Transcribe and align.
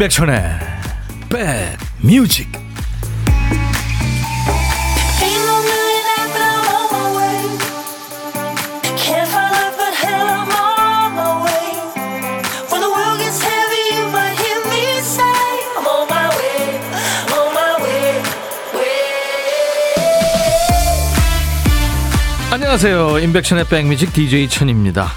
임백천의 0.00 0.34
백뮤직 1.28 2.50
안녕하세요. 22.50 23.18
임백천의 23.18 23.66
백뮤직 23.66 24.14
DJ 24.14 24.48
천입니다. 24.48 25.12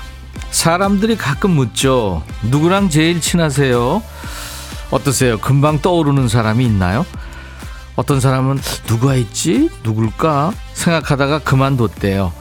사람들이 0.52 1.16
가끔 1.16 1.52
묻죠. 1.52 2.26
누구랑 2.42 2.90
제일 2.90 3.22
친하세요 3.22 4.13
어떠세요? 4.94 5.40
금방 5.40 5.82
떠오르는 5.82 6.28
사람이 6.28 6.64
있나요? 6.66 7.04
어떤 7.96 8.20
사람은 8.20 8.60
누가 8.86 9.16
있지? 9.16 9.72
누굴까? 9.82 10.54
생각하다가 10.74 11.40
그만뒀대요. 11.40 12.32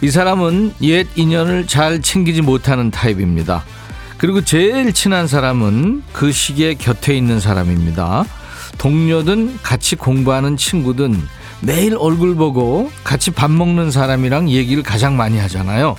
이 0.00 0.10
사람은 0.10 0.74
옛 0.82 1.06
인연을 1.14 1.68
잘 1.68 2.02
챙기지 2.02 2.42
못하는 2.42 2.90
타입입니다. 2.90 3.62
그리고 4.18 4.40
제일 4.40 4.92
친한 4.92 5.28
사람은 5.28 6.02
그 6.12 6.32
시기에 6.32 6.74
곁에 6.74 7.16
있는 7.16 7.38
사람입니다. 7.38 8.24
동료든 8.78 9.60
같이 9.62 9.94
공부하는 9.94 10.56
친구든 10.56 11.22
매일 11.60 11.94
얼굴 11.96 12.34
보고 12.34 12.90
같이 13.04 13.30
밥 13.30 13.48
먹는 13.52 13.92
사람이랑 13.92 14.50
얘기를 14.50 14.82
가장 14.82 15.16
많이 15.16 15.38
하잖아요. 15.38 15.94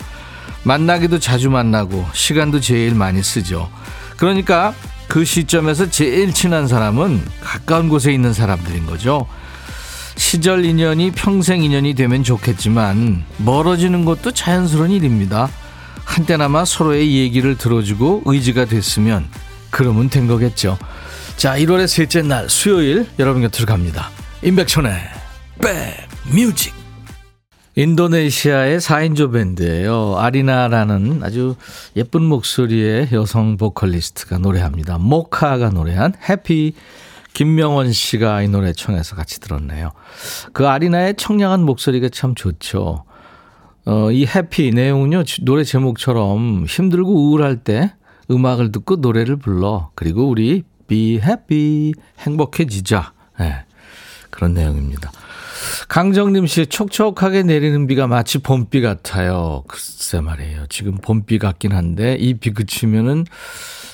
만나기도 0.64 1.20
자주 1.20 1.50
만나고 1.50 2.06
시간도 2.12 2.59
제일 2.59 2.94
많이 2.94 3.24
쓰죠. 3.24 3.70
그러니까 4.18 4.74
그 5.14 5.25
시점에서 5.25 5.92
제일 5.92 6.33
친한 6.33 6.67
사람은 6.67 7.22
가까운 7.39 7.88
곳에 7.88 8.11
있는 8.11 8.33
사람들인 8.33 8.88
거죠. 8.88 9.28
시절 10.16 10.66
인연이 10.66 11.11
평생 11.11 11.64
인연이 11.64 11.94
되면 11.94 12.23
좋겠지만 12.23 13.23
멀어지는 13.38 14.06
것도 14.06 14.31
자연스러운 14.31 14.89
일입니다. 14.89 15.52
한때나마 16.03 16.66
서로의 16.66 17.16
얘기를 17.16 17.56
들어주고 17.59 18.23
의지가 18.25 18.66
됐으면 18.66 19.30
그러면 19.69 20.09
된 20.09 20.25
거겠죠. 20.25 20.80
자, 21.38 21.59
1월의 21.59 21.86
셋째 21.86 22.23
날 22.23 22.50
수요일 22.50 23.06
여러분 23.19 23.44
곁으로 23.44 23.67
갑니다. 23.67 24.09
임백천의 24.41 24.95
백뮤직 26.25 26.83
인도네시아의 27.76 28.80
4인조 28.80 29.34
밴드예요. 29.34 30.18
아리나라는 30.18 31.22
아주 31.24 31.56
예쁜 31.96 32.24
목소리의 32.24 33.10
여성 33.14 33.58
보컬리스트가 33.58 34.38
노래합니다. 34.38 35.00
모카가 35.00 35.70
노래한 35.70 36.14
해피 36.30 36.74
김명원 37.34 37.92
씨가 37.92 38.44
이 38.44 38.48
노래 38.48 38.74
청해서 38.74 39.16
같이 39.16 39.40
들었네요. 39.40 39.92
그 40.54 40.68
아리나의 40.68 41.16
청량한 41.16 41.64
목소리가 41.64 42.10
참 42.10 42.36
좋죠. 42.36 43.06
어, 43.86 44.12
이 44.12 44.26
해피 44.26 44.72
내용은요, 44.72 45.24
노래 45.42 45.64
제목처럼 45.64 46.66
힘들고 46.66 47.12
우울할 47.12 47.58
때 47.64 47.94
음악을 48.30 48.72
듣고 48.72 48.98
노래를 48.98 49.38
불러. 49.38 49.90
그리고 49.96 50.30
우리 50.30 50.64
be 50.88 51.16
happy, 51.16 51.94
행복해지자. 52.20 53.14
네, 53.40 53.66
그런 54.30 54.54
내용입니다. 54.54 55.12
강정림 55.88 56.47
씨, 56.47 56.66
촉촉하게 56.66 57.44
내리는 57.44 57.88
비가 57.88 58.07
마치 58.07 58.38
봄비 58.40 58.81
같아요. 58.81 59.63
글쎄 59.68 60.22
말이에요. 60.22 60.66
지금 60.69 60.97
봄비 60.97 61.40
같긴 61.40 61.74
한데, 61.74 62.16
이 62.19 62.34
비 62.35 62.51
그치면은 62.51 63.25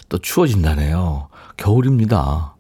또 0.10 0.18
추워진다네요. 0.18 1.30
겨울입니다. 1.58 2.56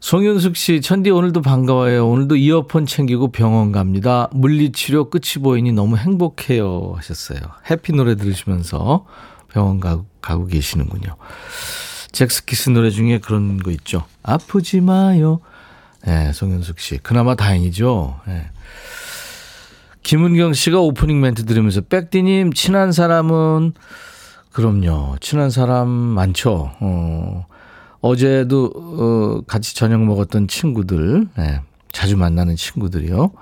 송윤숙 0.00 0.56
씨, 0.56 0.80
천디 0.80 1.10
오늘도 1.10 1.42
반가워요. 1.42 2.08
오늘도 2.08 2.36
이어폰 2.36 2.86
챙기고 2.86 3.32
병원 3.32 3.72
갑니다. 3.72 4.28
물리치료 4.32 5.10
끝이 5.10 5.42
보이니 5.42 5.72
너무 5.72 5.96
행복해요. 5.96 6.92
하셨어요. 6.96 7.40
해피 7.68 7.92
노래 7.92 8.14
들으시면서 8.14 9.04
병원 9.52 9.80
가, 9.80 10.02
가고 10.22 10.46
계시는군요. 10.46 11.16
잭스키스 12.12 12.70
노래 12.70 12.90
중에 12.90 13.18
그런 13.18 13.58
거 13.58 13.70
있죠. 13.72 14.04
아프지 14.22 14.80
마요. 14.80 15.40
네, 16.06 16.32
송현숙 16.32 16.78
씨. 16.80 16.98
그나마 16.98 17.34
다행이죠. 17.34 18.20
네. 18.26 18.50
김은경 20.02 20.54
씨가 20.54 20.80
오프닝 20.80 21.20
멘트 21.20 21.44
들으면서 21.44 21.80
백디님 21.82 22.52
친한 22.54 22.92
사람은 22.92 23.74
그럼요. 24.52 25.16
친한 25.20 25.50
사람 25.50 25.88
많죠. 25.88 26.70
어, 26.80 27.46
어제도 28.00 28.72
어, 28.74 29.40
같이 29.46 29.74
저녁 29.76 30.02
먹었던 30.04 30.48
친구들, 30.48 31.28
네, 31.36 31.60
자주 31.92 32.16
만나는 32.16 32.56
친구들이요. 32.56 33.32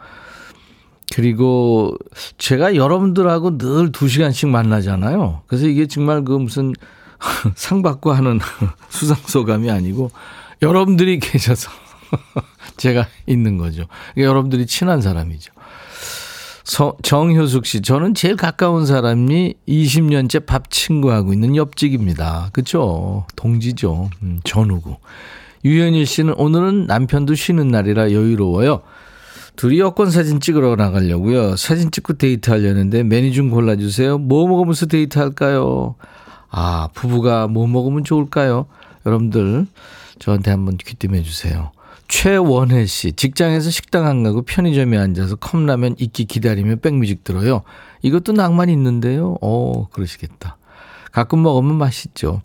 그리고 1.14 1.94
제가 2.38 2.74
여러분들하고 2.74 3.58
늘 3.58 3.92
두 3.92 4.08
시간씩 4.08 4.48
만나잖아요. 4.48 5.42
그래서 5.46 5.66
이게 5.66 5.86
정말 5.86 6.24
그 6.24 6.32
무슨 6.32 6.72
상 7.54 7.82
받고 7.82 8.12
하는 8.12 8.40
수상소감이 8.90 9.70
아니고 9.70 10.10
여러분들이 10.62 11.20
계셔서 11.20 11.70
제가 12.76 13.06
있는 13.26 13.58
거죠. 13.58 13.86
그러니까 14.14 14.30
여러분들이 14.30 14.66
친한 14.66 15.00
사람이죠. 15.00 15.52
서, 16.64 16.96
정효숙 17.02 17.64
씨, 17.64 17.80
저는 17.80 18.14
제일 18.14 18.36
가까운 18.36 18.86
사람이 18.86 19.54
20년째 19.68 20.46
밥 20.46 20.68
친구하고 20.70 21.32
있는 21.32 21.54
옆집입니다. 21.54 22.50
그죠? 22.52 23.24
동지죠. 23.36 24.10
음, 24.22 24.40
전우고. 24.42 24.98
유현일 25.64 26.06
씨는 26.06 26.34
오늘은 26.36 26.86
남편도 26.86 27.36
쉬는 27.36 27.68
날이라 27.68 28.10
여유로워요. 28.12 28.82
둘이 29.54 29.78
여권 29.78 30.10
사진 30.10 30.40
찍으러 30.40 30.76
나가려고요. 30.76 31.56
사진 31.56 31.90
찍고 31.90 32.14
데이트 32.14 32.50
하려는데 32.50 33.04
메뉴 33.04 33.32
좀 33.32 33.50
골라주세요. 33.50 34.18
뭐 34.18 34.46
먹으면서 34.46 34.86
데이트 34.86 35.18
할까요? 35.18 35.94
아, 36.50 36.88
부부가 36.94 37.46
뭐 37.46 37.66
먹으면 37.66 38.04
좋을까요? 38.04 38.66
여러분들, 39.06 39.66
저한테 40.18 40.50
한번 40.50 40.76
귀뜸해 40.76 41.22
주세요. 41.22 41.70
최원혜 42.08 42.86
씨, 42.86 43.12
직장에서 43.12 43.70
식당 43.70 44.06
안 44.06 44.22
가고 44.22 44.42
편의점에 44.42 44.96
앉아서 44.96 45.36
컵라면 45.36 45.96
익기 45.98 46.26
기다리며 46.26 46.76
백뮤직 46.76 47.24
들어요. 47.24 47.62
이것도 48.02 48.32
낭만 48.32 48.68
있는데요. 48.70 49.36
어, 49.40 49.88
그러시겠다. 49.88 50.56
가끔 51.12 51.42
먹으면 51.42 51.76
맛있죠. 51.76 52.42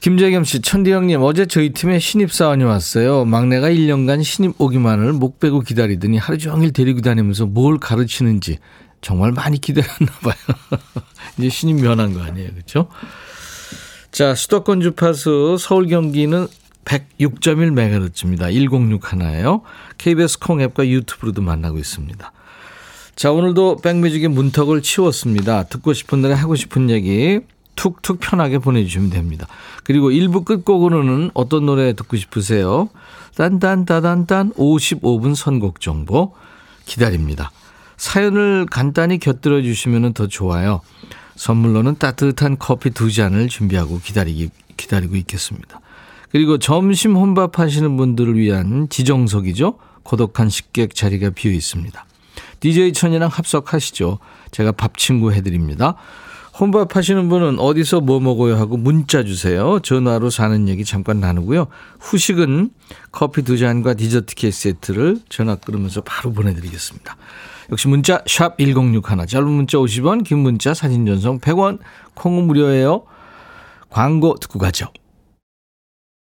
김재겸 0.00 0.44
씨, 0.44 0.60
천디 0.60 0.92
형님, 0.92 1.22
어제 1.22 1.46
저희 1.46 1.72
팀에 1.72 1.98
신입사원이 1.98 2.64
왔어요. 2.64 3.24
막내가 3.24 3.70
1년간 3.70 4.22
신입 4.22 4.60
오기만을 4.60 5.12
목 5.12 5.40
빼고 5.40 5.60
기다리더니 5.60 6.18
하루 6.18 6.38
종일 6.38 6.72
데리고 6.72 7.00
다니면서 7.00 7.46
뭘 7.46 7.78
가르치는지 7.78 8.58
정말 9.00 9.32
많이 9.32 9.60
기다렸나 9.60 10.12
봐요. 10.22 10.34
이제 11.38 11.48
신입 11.48 11.82
면한 11.82 12.12
거 12.12 12.22
아니에요. 12.22 12.50
그렇죠? 12.50 12.88
자, 14.12 14.34
수도권 14.34 14.80
주파수 14.80 15.56
서울 15.58 15.88
경기는 15.88 16.46
106.1MHz입니다. 16.86 18.46
106 18.46 19.12
하나예요. 19.12 19.62
KBS 19.98 20.38
콩 20.38 20.60
앱과 20.62 20.88
유튜브로도 20.88 21.42
만나고 21.42 21.78
있습니다. 21.78 22.32
자, 23.16 23.32
오늘도 23.32 23.78
백뮤직의 23.78 24.28
문턱을 24.28 24.82
치웠습니다. 24.82 25.64
듣고 25.64 25.92
싶은 25.92 26.22
노래 26.22 26.34
하고 26.34 26.54
싶은 26.54 26.90
얘기 26.90 27.40
툭툭 27.74 28.20
편하게 28.20 28.58
보내주시면 28.58 29.10
됩니다. 29.10 29.46
그리고 29.84 30.10
1부 30.10 30.44
끝곡으로는 30.44 31.30
어떤 31.34 31.66
노래 31.66 31.92
듣고 31.92 32.16
싶으세요? 32.16 32.88
딴딴따단딴 33.36 34.54
55분 34.54 35.34
선곡 35.34 35.80
정보 35.80 36.34
기다립니다. 36.86 37.50
사연을 37.96 38.66
간단히 38.70 39.18
곁들여 39.18 39.62
주시면 39.62 40.14
더 40.14 40.26
좋아요. 40.26 40.80
선물로는 41.36 41.96
따뜻한 41.98 42.56
커피 42.58 42.90
두 42.90 43.12
잔을 43.12 43.48
준비하고 43.48 44.00
기다리기, 44.00 44.50
기다리고 44.76 45.16
있겠습니다. 45.16 45.80
그리고 46.30 46.58
점심 46.58 47.16
혼밥 47.16 47.58
하시는 47.58 47.96
분들을 47.96 48.36
위한 48.38 48.88
지정석이죠. 48.88 49.78
고독한 50.02 50.48
식객 50.48 50.94
자리가 50.94 51.30
비어 51.30 51.52
있습니다. 51.52 52.06
DJ 52.60 52.92
천이랑 52.92 53.28
합석하시죠. 53.28 54.18
제가 54.50 54.72
밥 54.72 54.96
친구 54.96 55.32
해드립니다. 55.32 55.96
혼밥 56.58 56.96
하시는 56.96 57.28
분은 57.28 57.58
어디서 57.58 58.00
뭐 58.00 58.18
먹어요 58.18 58.56
하고 58.56 58.78
문자 58.78 59.24
주세요. 59.24 59.78
전화로 59.80 60.30
사는 60.30 60.68
얘기 60.68 60.84
잠깐 60.84 61.20
나누고요. 61.20 61.66
후식은 62.00 62.70
커피 63.12 63.42
두 63.42 63.58
잔과 63.58 63.94
디저트 63.94 64.34
케이크 64.34 64.56
세트를 64.56 65.18
전화 65.28 65.56
끊으면서 65.56 66.00
바로 66.00 66.32
보내드리겠습니다. 66.32 67.16
역시 67.70 67.88
문자 67.88 68.22
샵 68.26 68.56
1061, 68.58 69.26
짧은 69.26 69.50
문자 69.50 69.76
50원, 69.76 70.24
긴 70.24 70.38
문자 70.38 70.72
사진 70.72 71.04
전송 71.04 71.40
100원, 71.40 71.78
콩은 72.14 72.44
무료예요. 72.44 73.04
광고 73.90 74.36
듣고 74.36 74.58
가죠. 74.58 74.86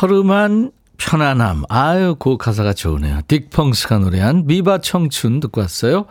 허름한 0.00 0.72
편안함. 0.98 1.64
아유, 1.68 2.16
그 2.18 2.36
가사가 2.36 2.72
좋으네요. 2.72 3.20
딕펑스가 3.28 4.00
노래한 4.00 4.46
미바 4.46 4.78
청춘 4.78 5.40
듣고 5.40 5.60
왔어요. 5.60 6.06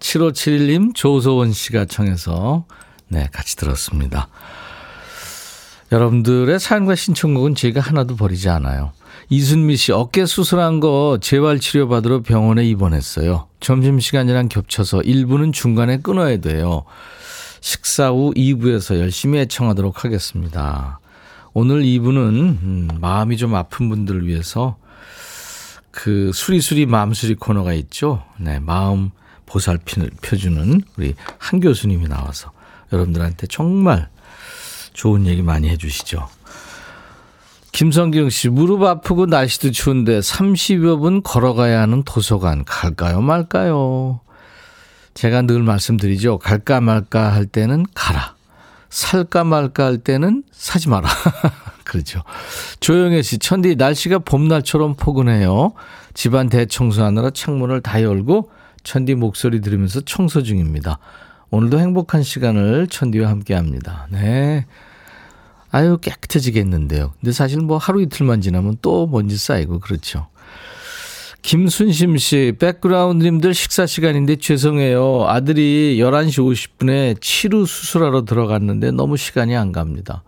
7571님, 0.00 0.94
조소원 0.94 1.52
씨가 1.52 1.84
청해서, 1.86 2.64
네, 3.08 3.28
같이 3.32 3.56
들었습니다. 3.56 4.28
여러분들의 5.92 6.58
사연과 6.58 6.94
신청곡은 6.94 7.54
제가 7.54 7.80
하나도 7.80 8.16
버리지 8.16 8.48
않아요. 8.48 8.92
이순미 9.28 9.76
씨 9.76 9.92
어깨 9.92 10.24
수술한 10.24 10.80
거 10.80 11.18
재활 11.20 11.60
치료 11.60 11.88
받으러 11.88 12.22
병원에 12.22 12.64
입원했어요. 12.64 13.48
점심시간이랑 13.60 14.48
겹쳐서 14.48 15.00
1부는 15.00 15.52
중간에 15.52 15.98
끊어야 15.98 16.38
돼요. 16.38 16.84
식사 17.60 18.08
후 18.08 18.32
2부에서 18.34 18.98
열심히 18.98 19.38
애청하도록 19.40 20.04
하겠습니다. 20.04 20.98
오늘 21.54 21.82
2부는 21.82 22.16
음, 22.16 22.88
마음이 23.00 23.36
좀 23.36 23.54
아픈 23.54 23.88
분들을 23.88 24.26
위해서 24.26 24.76
그 25.90 26.30
수리수리 26.32 26.86
마음수리 26.86 27.34
코너가 27.34 27.74
있죠. 27.74 28.24
네, 28.38 28.58
마음 28.58 29.10
보살펴주는 29.44 30.80
우리 30.96 31.14
한 31.38 31.60
교수님이 31.60 32.08
나와서 32.08 32.50
여러분들한테 32.92 33.46
정말 33.48 34.08
좋은 34.94 35.26
얘기 35.26 35.42
많이 35.42 35.68
해주시죠. 35.68 36.28
김성경 37.72 38.30
씨, 38.30 38.48
무릎 38.48 38.82
아프고 38.82 39.26
날씨도 39.26 39.70
추운데 39.70 40.18
30여 40.20 41.00
분 41.00 41.22
걸어가야 41.22 41.80
하는 41.80 42.02
도서관 42.02 42.64
갈까요 42.64 43.20
말까요? 43.20 44.20
제가 45.14 45.42
늘 45.42 45.62
말씀드리죠. 45.62 46.38
갈까 46.38 46.80
말까 46.80 47.32
할 47.32 47.46
때는 47.46 47.84
가라. 47.94 48.34
살까 48.92 49.44
말까 49.44 49.86
할 49.86 49.98
때는 49.98 50.44
사지 50.52 50.90
마라. 50.90 51.08
그렇죠. 51.82 52.22
조영애 52.80 53.22
씨, 53.22 53.38
천디 53.38 53.76
날씨가 53.76 54.18
봄날처럼 54.18 54.96
포근해요. 54.96 55.72
집안 56.12 56.50
대청소하느라 56.50 57.30
창문을 57.30 57.80
다 57.80 58.02
열고 58.02 58.50
천디 58.84 59.14
목소리 59.14 59.62
들으면서 59.62 60.02
청소 60.02 60.42
중입니다. 60.42 60.98
오늘도 61.50 61.78
행복한 61.78 62.22
시간을 62.22 62.86
천디와 62.88 63.30
함께 63.30 63.54
합니다. 63.54 64.06
네. 64.10 64.66
아유, 65.70 65.96
깨끗해지겠는데요. 65.96 67.14
근데 67.18 67.32
사실 67.32 67.60
뭐 67.60 67.78
하루 67.78 68.02
이틀만 68.02 68.42
지나면 68.42 68.76
또 68.82 69.06
먼지 69.06 69.38
쌓이고 69.38 69.80
그렇죠. 69.80 70.28
김순심 71.42 72.16
씨, 72.18 72.52
백그라운드님들 72.58 73.52
식사 73.52 73.84
시간인데 73.84 74.36
죄송해요. 74.36 75.26
아들이 75.28 75.98
11시 75.98 76.38
50분에 76.38 77.20
치루 77.20 77.66
수술하러 77.66 78.24
들어갔는데 78.24 78.92
너무 78.92 79.16
시간이 79.16 79.56
안 79.56 79.72
갑니다. 79.72 80.22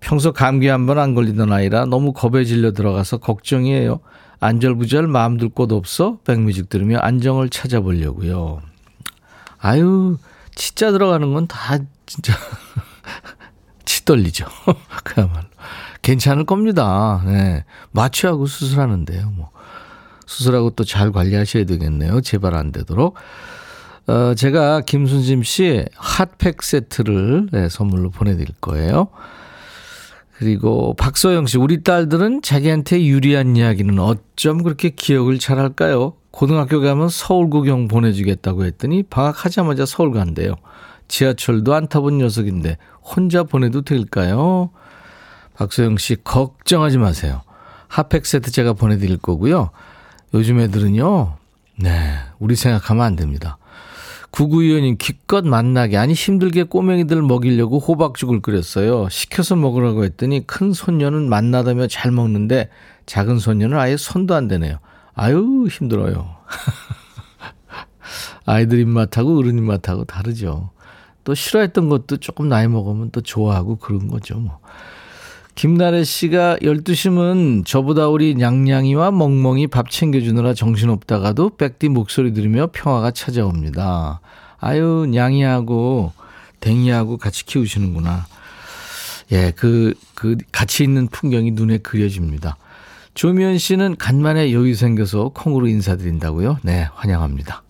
평소 0.00 0.32
감기 0.32 0.66
한 0.66 0.86
번 0.86 0.98
안 0.98 1.14
걸리던 1.14 1.52
아이라 1.52 1.84
너무 1.86 2.12
겁에 2.12 2.44
질려 2.44 2.72
들어가서 2.72 3.18
걱정이에요. 3.18 4.00
안절부절 4.40 5.06
마음 5.06 5.36
둘 5.36 5.50
곳 5.50 5.70
없어 5.70 6.18
백뮤직 6.24 6.68
들으며 6.68 6.98
안정을 6.98 7.48
찾아보려고요. 7.48 8.60
아유, 9.60 10.18
치자 10.56 10.90
들어가는 10.90 11.32
건 11.32 11.46
다 11.46 11.78
진짜 12.06 12.32
치 13.84 14.04
떨리죠. 14.04 14.46
그야말로. 15.04 15.44
괜찮을 16.02 16.44
겁니다. 16.44 17.22
네. 17.24 17.64
마취하고 17.92 18.46
수술하는데요. 18.46 19.30
뭐. 19.36 19.50
수술하고 20.26 20.70
또 20.70 20.84
잘 20.84 21.12
관리하셔야 21.12 21.64
되겠네요. 21.64 22.20
재발 22.20 22.54
안 22.54 22.72
되도록. 22.72 23.14
어, 24.06 24.34
제가 24.34 24.80
김순심 24.82 25.42
씨 25.42 25.84
핫팩 25.94 26.62
세트를 26.62 27.48
네, 27.52 27.68
선물로 27.68 28.10
보내드릴 28.10 28.54
거예요. 28.60 29.08
그리고 30.38 30.94
박소영 30.94 31.46
씨, 31.46 31.56
우리 31.56 31.84
딸들은 31.84 32.42
자기한테 32.42 33.04
유리한 33.04 33.54
이야기는 33.54 33.96
어쩜 34.00 34.62
그렇게 34.64 34.90
기억을 34.90 35.38
잘 35.38 35.58
할까요? 35.58 36.14
고등학교 36.32 36.80
가면 36.80 37.10
서울 37.10 37.48
구경 37.48 37.86
보내주겠다고 37.86 38.64
했더니 38.64 39.04
방학하자마자 39.04 39.86
서울 39.86 40.10
간대요. 40.12 40.54
지하철도 41.06 41.74
안 41.74 41.86
타본 41.86 42.18
녀석인데 42.18 42.78
혼자 43.02 43.44
보내도 43.44 43.82
될까요? 43.82 44.70
박소영 45.54 45.98
씨, 45.98 46.16
걱정하지 46.24 46.98
마세요. 46.98 47.42
핫팩 47.86 48.26
세트 48.26 48.50
제가 48.50 48.72
보내드릴 48.72 49.18
거고요. 49.18 49.70
요즘 50.34 50.60
애들은요, 50.60 51.36
네, 51.76 52.14
우리 52.38 52.56
생각하면 52.56 53.04
안 53.04 53.16
됩니다. 53.16 53.58
구구위원님 54.32 54.96
기껏 54.98 55.46
만나게 55.46 55.98
아니 55.98 56.14
힘들게 56.14 56.62
꼬맹이들 56.62 57.20
먹이려고 57.20 57.78
호박죽을 57.78 58.40
끓였어요. 58.40 59.10
시켜서 59.10 59.56
먹으라고 59.56 60.04
했더니 60.04 60.46
큰 60.46 60.72
손녀는 60.72 61.28
만나다며 61.28 61.86
잘 61.86 62.12
먹는데 62.12 62.70
작은 63.04 63.38
손녀는 63.38 63.78
아예 63.78 63.98
손도 63.98 64.34
안 64.34 64.48
대네요. 64.48 64.78
아유 65.14 65.68
힘들어요. 65.70 66.34
아이들 68.46 68.80
입맛하고 68.80 69.38
어른 69.38 69.58
입맛하고 69.58 70.06
다르죠. 70.06 70.70
또 71.24 71.34
싫어했던 71.34 71.90
것도 71.90 72.16
조금 72.16 72.48
나이 72.48 72.68
먹으면 72.68 73.10
또 73.10 73.20
좋아하고 73.20 73.76
그런 73.76 74.08
거죠. 74.08 74.38
뭐. 74.38 74.60
김나래 75.54 76.02
씨가 76.02 76.56
12시면 76.62 77.66
저보다 77.66 78.08
우리 78.08 78.34
냥냥이와 78.34 79.10
멍멍이 79.10 79.66
밥 79.66 79.90
챙겨주느라 79.90 80.54
정신없다가도 80.54 81.56
백디 81.56 81.90
목소리 81.90 82.32
들으며 82.32 82.68
평화가 82.72 83.10
찾아옵니다. 83.10 84.20
아유, 84.58 85.06
냥이하고 85.12 86.12
댕이하고 86.60 87.18
같이 87.18 87.44
키우시는구나. 87.44 88.26
예, 89.32 89.52
그, 89.54 89.94
그, 90.14 90.36
같이 90.52 90.84
있는 90.84 91.06
풍경이 91.08 91.50
눈에 91.52 91.78
그려집니다. 91.78 92.56
조미연 93.14 93.58
씨는 93.58 93.96
간만에 93.96 94.52
여유 94.52 94.74
생겨서 94.74 95.30
콩으로 95.34 95.66
인사드린다고요? 95.68 96.58
네, 96.62 96.88
환영합니다. 96.94 97.62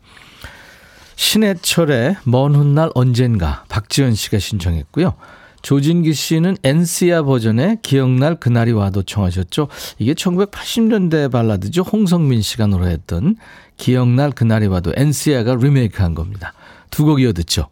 신해철의 1.17 2.17
먼 2.25 2.55
훗날 2.55 2.91
언젠가 2.95 3.65
박지연 3.69 4.15
씨가 4.15 4.39
신청했고요. 4.39 5.15
조진기 5.63 6.13
씨는 6.13 6.57
엔시아 6.63 7.23
버전의 7.23 7.79
기억날 7.83 8.35
그날이 8.37 8.73
와도 8.73 9.03
청하셨죠. 9.03 9.69
이게 9.99 10.15
1980년대 10.15 11.31
발라드죠. 11.31 11.83
홍성민 11.83 12.43
씨가 12.43 12.67
노래했던 12.67 13.37
기억날 13.77 14.31
그날이 14.33 14.67
와도 14.67 14.93
엔시아가 14.97 15.55
리메이크한 15.55 16.15
겁니다. 16.15 16.53
두 16.91 17.05
곡 17.05 17.21
이어 17.21 17.33
듣죠. 17.33 17.69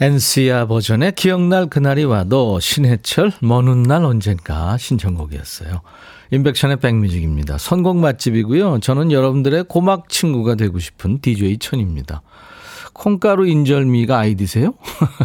엔시아 0.00 0.66
버전의 0.66 1.12
기억날 1.12 1.66
그날이 1.68 2.04
와도 2.04 2.58
신해철 2.58 3.32
먼 3.40 3.68
훗날 3.68 4.04
언젠가 4.04 4.76
신청곡이었어요. 4.76 5.82
인백션의 6.32 6.78
백뮤직입니다. 6.78 7.58
선곡 7.58 7.98
맛집이고요. 7.98 8.80
저는 8.80 9.12
여러분들의 9.12 9.64
고막 9.68 10.08
친구가 10.08 10.54
되고 10.56 10.78
싶은 10.78 11.20
DJ 11.20 11.58
천입니다. 11.58 12.22
콩가루 12.92 13.46
인절미가 13.46 14.18
아이디세요? 14.18 14.74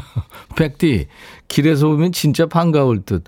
백디, 0.55 1.07
길에서 1.47 1.87
보면 1.87 2.11
진짜 2.11 2.45
반가울 2.45 3.03
듯. 3.03 3.23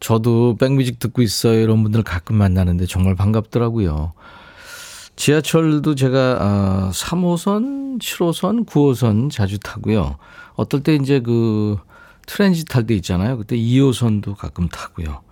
저도 0.00 0.56
백뮤직 0.56 0.98
듣고 0.98 1.22
있어요. 1.22 1.60
이런 1.60 1.82
분들 1.82 2.02
가끔 2.02 2.36
만나는데 2.36 2.86
정말 2.86 3.14
반갑더라고요. 3.14 4.12
지하철도 5.16 5.94
제가 5.94 6.38
아, 6.40 6.90
3호선, 6.92 8.00
7호선, 8.00 8.66
9호선 8.66 9.30
자주 9.30 9.58
타고요. 9.58 10.16
어떨 10.56 10.82
때 10.82 10.94
이제 10.94 11.20
그 11.20 11.78
트랜짓 12.26 12.66
탈때 12.68 12.94
있잖아요. 12.96 13.38
그때 13.38 13.56
2호선도 13.56 14.36
가끔 14.36 14.68
타고요. 14.68 15.22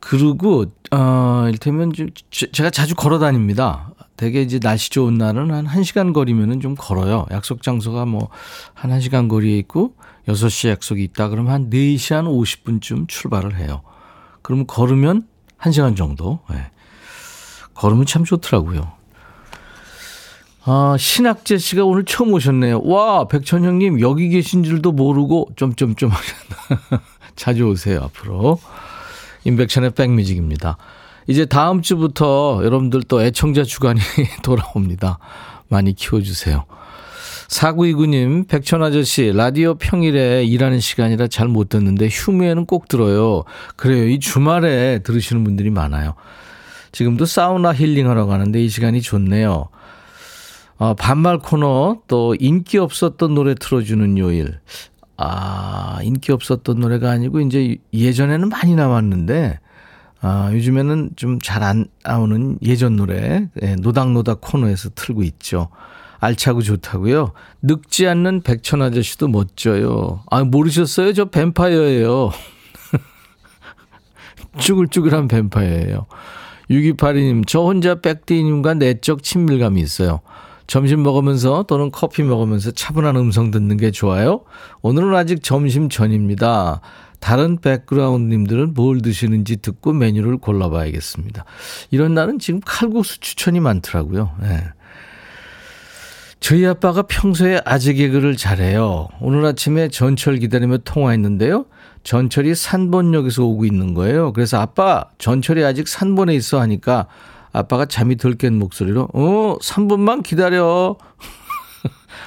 그리고 0.00 0.66
어 0.90 1.46
일테면 1.48 1.92
좀 1.92 2.08
제가 2.30 2.70
자주 2.70 2.94
걸어 2.94 3.18
다닙니다. 3.18 3.91
되게 4.22 4.40
이제 4.42 4.60
날씨 4.60 4.88
좋은 4.90 5.14
날은 5.14 5.50
한 5.50 5.66
1시간 5.66 6.12
거리면은 6.12 6.60
좀 6.60 6.76
걸어요. 6.78 7.26
약속 7.32 7.60
장소가 7.60 8.04
뭐 8.06 8.28
한 8.72 8.92
1시간 8.92 9.28
거리에 9.28 9.58
있고 9.58 9.96
6시 10.28 10.68
약속이 10.68 11.02
있다 11.02 11.28
그러면 11.28 11.52
한 11.52 11.70
4시 11.70 12.14
한 12.14 12.26
50분쯤 12.26 13.08
출발을 13.08 13.56
해요. 13.56 13.82
그러면 14.42 14.68
걸으면 14.68 15.26
1시간 15.58 15.96
정도. 15.96 16.38
네. 16.48 16.70
걸으면 17.74 18.06
참 18.06 18.22
좋더라고요. 18.22 18.92
아, 20.66 20.96
신학재 20.96 21.58
씨가 21.58 21.84
오늘 21.84 22.04
처음 22.04 22.32
오셨네요. 22.32 22.82
와, 22.84 23.26
백천 23.26 23.64
형님 23.64 23.98
여기 23.98 24.28
계신 24.28 24.62
줄도 24.62 24.92
모르고 24.92 25.48
점점점 25.56 26.10
하셨나. 26.10 27.02
자주 27.34 27.64
오세요, 27.64 28.02
앞으로. 28.04 28.60
인백션의 29.42 29.90
백뮤직입니다. 29.94 30.76
이제 31.26 31.44
다음 31.44 31.82
주부터 31.82 32.60
여러분들 32.64 33.02
또 33.04 33.22
애청자 33.22 33.62
주간이 33.64 34.00
돌아옵니다. 34.42 35.18
많이 35.68 35.94
키워주세요. 35.94 36.64
사구이구님, 37.48 38.46
백천 38.46 38.82
아저씨, 38.82 39.30
라디오 39.32 39.74
평일에 39.74 40.44
일하는 40.44 40.80
시간이라 40.80 41.28
잘 41.28 41.48
못 41.48 41.68
듣는데 41.68 42.08
휴무에는 42.10 42.64
꼭 42.64 42.88
들어요. 42.88 43.44
그래요. 43.76 44.08
이 44.08 44.18
주말에 44.18 45.00
들으시는 45.00 45.44
분들이 45.44 45.70
많아요. 45.70 46.14
지금도 46.92 47.26
사우나 47.26 47.74
힐링하러 47.74 48.26
가는데 48.26 48.62
이 48.62 48.68
시간이 48.68 49.02
좋네요. 49.02 49.68
어, 50.78 50.94
반말 50.94 51.38
코너 51.38 51.98
또 52.08 52.34
인기 52.40 52.78
없었던 52.78 53.34
노래 53.34 53.54
틀어주는 53.54 54.18
요일. 54.18 54.58
아, 55.18 55.98
인기 56.02 56.32
없었던 56.32 56.80
노래가 56.80 57.10
아니고 57.10 57.40
이제 57.40 57.76
예전에는 57.92 58.48
많이 58.48 58.74
나왔는데 58.74 59.58
아, 60.22 60.50
요즘에는 60.52 61.10
좀 61.16 61.38
잘 61.40 61.62
안 61.62 61.86
나오는 62.04 62.58
예전 62.62 62.96
노래 62.96 63.48
예, 63.62 63.74
노닥노닥 63.76 64.40
코너에서 64.40 64.90
틀고 64.94 65.22
있죠. 65.24 65.68
알차고 66.20 66.62
좋다고요. 66.62 67.32
늙지 67.62 68.06
않는 68.06 68.42
백천 68.42 68.80
아저씨도 68.82 69.26
멋져요. 69.28 70.22
아, 70.30 70.44
모르셨어요? 70.44 71.12
저 71.12 71.24
뱀파이어예요. 71.26 72.30
쭈글쭈글한 74.58 75.26
뱀파이어예요. 75.28 76.06
6282님, 76.70 77.44
저 77.46 77.60
혼자 77.60 77.96
백디님과 77.96 78.74
내적 78.74 79.22
친밀감이 79.24 79.80
있어요. 79.80 80.20
점심 80.68 81.02
먹으면서 81.02 81.64
또는 81.64 81.90
커피 81.90 82.22
먹으면서 82.22 82.70
차분한 82.70 83.16
음성 83.16 83.50
듣는 83.50 83.76
게 83.76 83.90
좋아요. 83.90 84.42
오늘은 84.80 85.14
아직 85.14 85.42
점심 85.42 85.88
전입니다. 85.88 86.80
다른 87.22 87.56
백그라운드님들은 87.58 88.74
뭘 88.74 89.00
드시는지 89.00 89.58
듣고 89.58 89.92
메뉴를 89.92 90.38
골라봐야겠습니다. 90.38 91.44
이런 91.92 92.14
날은 92.14 92.40
지금 92.40 92.60
칼국수 92.64 93.20
추천이 93.20 93.60
많더라고요. 93.60 94.32
네. 94.40 94.64
저희 96.40 96.66
아빠가 96.66 97.02
평소에 97.02 97.60
아재 97.64 97.92
개그를 97.92 98.36
잘해요. 98.36 99.06
오늘 99.20 99.46
아침에 99.46 99.86
전철 99.86 100.38
기다리며 100.38 100.78
통화했는데요. 100.78 101.66
전철이 102.02 102.56
산본역에서 102.56 103.44
오고 103.44 103.66
있는 103.66 103.94
거예요. 103.94 104.32
그래서 104.32 104.60
아빠, 104.60 105.04
전철이 105.18 105.64
아직 105.64 105.86
산본에 105.86 106.34
있어 106.34 106.60
하니까 106.60 107.06
아빠가 107.52 107.86
잠이 107.86 108.16
덜 108.16 108.34
깬 108.34 108.58
목소리로, 108.58 109.10
어, 109.12 109.56
3분만 109.62 110.24
기다려. 110.24 110.96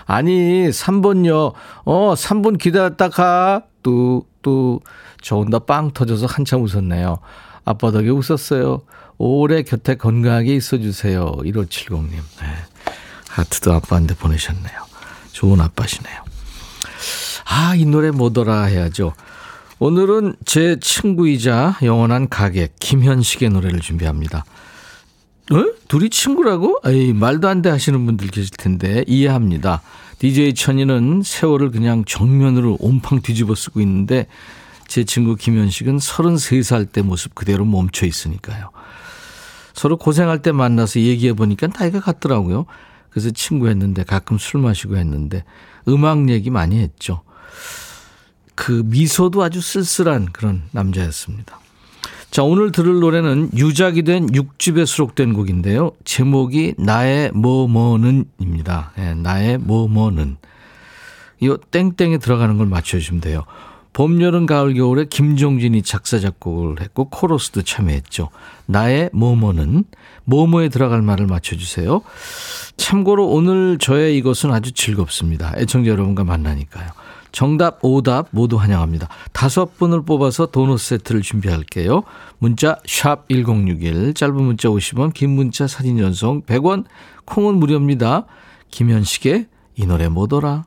아니, 0.06 0.70
3번요. 0.70 1.54
어, 1.86 2.14
3분 2.16 2.60
기다렸다 2.60 3.10
가. 3.10 3.64
또, 3.84 4.26
또, 4.42 4.82
저 5.22 5.38
혼자 5.38 5.60
빵 5.60 5.92
터져서 5.92 6.28
한참 6.28 6.64
웃었네요. 6.64 7.20
아빠 7.66 7.92
덕에 7.92 8.10
웃었어요. 8.10 8.82
오래 9.18 9.64
곁에 9.64 9.96
건강하게 9.96 10.56
있어주세요. 10.56 11.32
1570님. 11.38 12.12
네. 12.12 12.48
하트도 13.30 13.74
아빠한테 13.74 14.16
보내셨네요. 14.16 14.86
좋은 15.32 15.60
아빠시네요. 15.62 16.24
아, 17.46 17.76
이 17.76 17.86
노래 17.86 18.12
뭐더라 18.12 18.64
해야죠. 18.64 19.14
오늘은 19.80 20.36
제 20.46 20.78
친구이자 20.80 21.78
영원한 21.84 22.30
가객 22.30 22.76
김현식의 22.80 23.50
노래를 23.50 23.82
준비합니다. 23.82 24.46
어? 25.52 25.66
둘이 25.88 26.10
친구라고? 26.10 26.80
에이, 26.86 27.14
말도 27.14 27.48
안 27.48 27.62
돼 27.62 27.70
하시는 27.70 28.06
분들 28.06 28.28
계실 28.30 28.52
텐데 28.58 29.04
이해합니다. 29.08 29.82
DJ 30.20 30.54
천이는 30.56 31.22
세월을 31.24 31.72
그냥 31.72 32.04
정면으로 32.06 32.78
온팡 32.80 33.22
뒤집어 33.22 33.54
쓰고 33.54 33.80
있는데 33.82 34.28
제 34.88 35.04
친구 35.04 35.36
김현식은 35.36 35.98
33살 35.98 36.92
때 36.92 37.02
모습 37.02 37.36
그대로 37.36 37.66
멈춰 37.66 38.06
있으니까요. 38.06 38.70
서로 39.74 39.98
고생할 39.98 40.42
때 40.42 40.52
만나서 40.52 41.02
얘기해 41.02 41.34
보니까 41.34 41.68
나이가 41.68 42.00
같더라고요. 42.00 42.66
그래서 43.10 43.30
친구 43.32 43.68
했는데 43.68 44.04
가끔 44.04 44.38
술 44.38 44.62
마시고 44.62 44.98
했는데 44.98 45.44
음악 45.88 46.30
얘기 46.30 46.50
많이 46.50 46.80
했죠. 46.80 47.22
그 48.56 48.84
미소도 48.86 49.44
아주 49.44 49.62
쓸쓸한 49.62 50.28
그런 50.32 50.64
남자였습니다. 50.72 51.60
자, 52.32 52.44
오늘 52.44 52.72
들을 52.72 53.00
노래는 53.00 53.52
유작이 53.56 54.04
된 54.04 54.28
6집에 54.28 54.86
수록된 54.86 55.34
곡인데요. 55.34 55.92
제목이 56.04 56.76
나의 56.78 57.32
뭐뭐는입니다. 57.34 58.92
네, 58.98 59.14
나의 59.14 59.58
뭐뭐는. 59.58 60.38
이 61.40 61.56
땡땡에 61.72 62.18
들어가는 62.18 62.58
걸 62.58 62.68
맞춰주시면 62.68 63.22
돼요. 63.22 63.44
봄, 63.94 64.22
여름, 64.22 64.46
가을, 64.46 64.74
겨울에 64.74 65.06
김종진이 65.06 65.82
작사, 65.82 66.20
작곡을 66.20 66.82
했고, 66.82 67.10
코러스도 67.10 67.62
참여했죠. 67.62 68.30
나의 68.66 69.10
뭐뭐는, 69.14 69.86
뭐뭐에 70.26 70.68
들어갈 70.68 71.02
말을 71.02 71.28
맞춰주세요. 71.28 72.02
참고로 72.76 73.30
오늘 73.30 73.78
저의 73.80 74.18
이것은 74.18 74.52
아주 74.52 74.74
즐겁습니다. 74.74 75.54
애청자 75.56 75.92
여러분과 75.92 76.26
만나니까요. 76.26 76.90
정답, 77.36 77.80
오답 77.84 78.30
모두 78.32 78.56
환영합니다. 78.56 79.10
다섯 79.34 79.78
분을 79.78 80.04
뽑아서 80.04 80.46
도넛 80.46 80.80
세트를 80.80 81.22
준비할게요. 81.22 82.04
문자 82.40 82.78
1061, 82.86 84.14
짧은 84.14 84.36
문자 84.42 84.70
50원, 84.70 85.14
긴 85.14 85.32
문자 85.32 85.68
사진 85.68 85.98
전송 85.98 86.44
100원, 86.44 86.86
콩은 87.26 87.56
무료입니다. 87.56 88.26
김현식의 88.72 89.48
이 89.76 89.86
노래 89.86 90.08
뭐더라? 90.08 90.64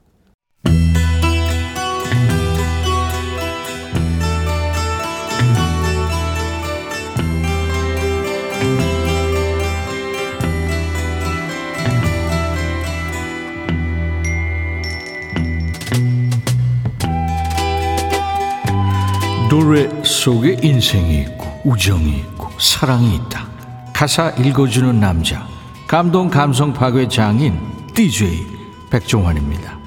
노래 19.48 19.88
속에 20.04 20.58
인생이 20.62 21.22
있고 21.22 21.46
우정이 21.64 22.18
있고 22.18 22.50
사랑이 22.58 23.14
있다. 23.14 23.46
가사 23.94 24.28
읽어주는 24.30 25.00
남자 25.00 25.46
감동 25.86 26.28
감성 26.28 26.74
파괴 26.74 27.08
장인 27.08 27.58
DJ 27.94 28.46
백종환입니다. 28.90 29.78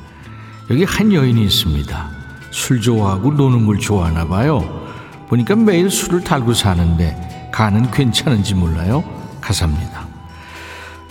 여기 0.72 0.84
한 0.84 1.13
여인이 1.13 1.44
있습니다. 1.44 2.10
술 2.50 2.82
좋아하고 2.82 3.34
노는 3.34 3.68
걸 3.68 3.77
좋아하나 3.77 4.27
봐요. 4.27 4.82
보니까 5.30 5.56
매일 5.56 5.91
술을 5.91 6.24
달고 6.24 6.56
사는데 6.56 7.50
간은 7.53 7.91
괜찮은지 7.91 8.56
몰라요. 8.56 9.03
가사입니다. 9.41 10.08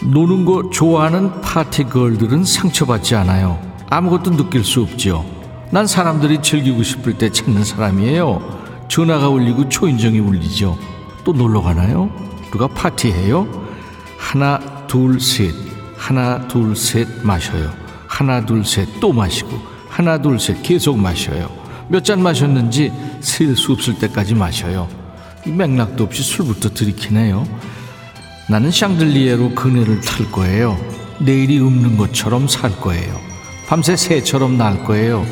노는 0.03 0.45
거 0.45 0.71
좋아하는 0.71 1.41
파티걸들은 1.41 2.45
상처받지 2.45 3.15
않아요. 3.15 3.61
아무것도 3.91 4.37
느낄 4.37 4.65
수 4.65 4.83
없죠. 4.83 5.40
난 5.71 5.87
사람들이 5.87 6.43
즐기고 6.43 6.83
싶을 6.83 7.15
때 7.17 7.31
찾는 7.31 7.65
사람이에요. 7.65 8.87
전화가 8.89 9.29
울리고 9.29 9.69
초인종이 9.69 10.19
울리죠. 10.19 10.77
또 11.25 11.33
놀러 11.33 11.63
가나요? 11.63 12.11
누가 12.51 12.67
파티해요? 12.67 13.47
하나, 14.19 14.59
둘, 14.89 15.21
셋. 15.21 15.55
하나, 15.97 16.49
둘, 16.49 16.75
셋 16.75 17.07
마셔요. 17.23 17.71
하나, 18.09 18.45
둘, 18.45 18.65
셋 18.65 18.89
또 19.01 19.13
마시고. 19.13 19.51
하나, 19.89 20.19
둘, 20.21 20.41
셋 20.41 20.61
계속 20.63 20.99
마셔요. 20.99 21.49
몇 21.89 22.03
잔 22.05 22.23
마셨는지 22.23 22.93
셀 23.21 23.55
수 23.57 23.73
없을 23.73 23.95
때까지 23.99 24.35
마셔요. 24.35 24.89
맥락도 25.47 26.05
없이 26.05 26.23
술부터 26.23 26.71
들이키네요. 26.71 27.47
나는 28.49 28.71
샹들리에로 28.73 29.55
그네를 29.55 30.01
탈 30.01 30.31
거예요. 30.33 30.77
내일이 31.21 31.61
없는 31.61 31.97
것처럼 31.97 32.49
살 32.49 32.73
거예요. 32.81 33.15
밤새 33.69 33.95
새처럼 33.97 34.59
날 34.59 34.83
거예요. 34.85 35.25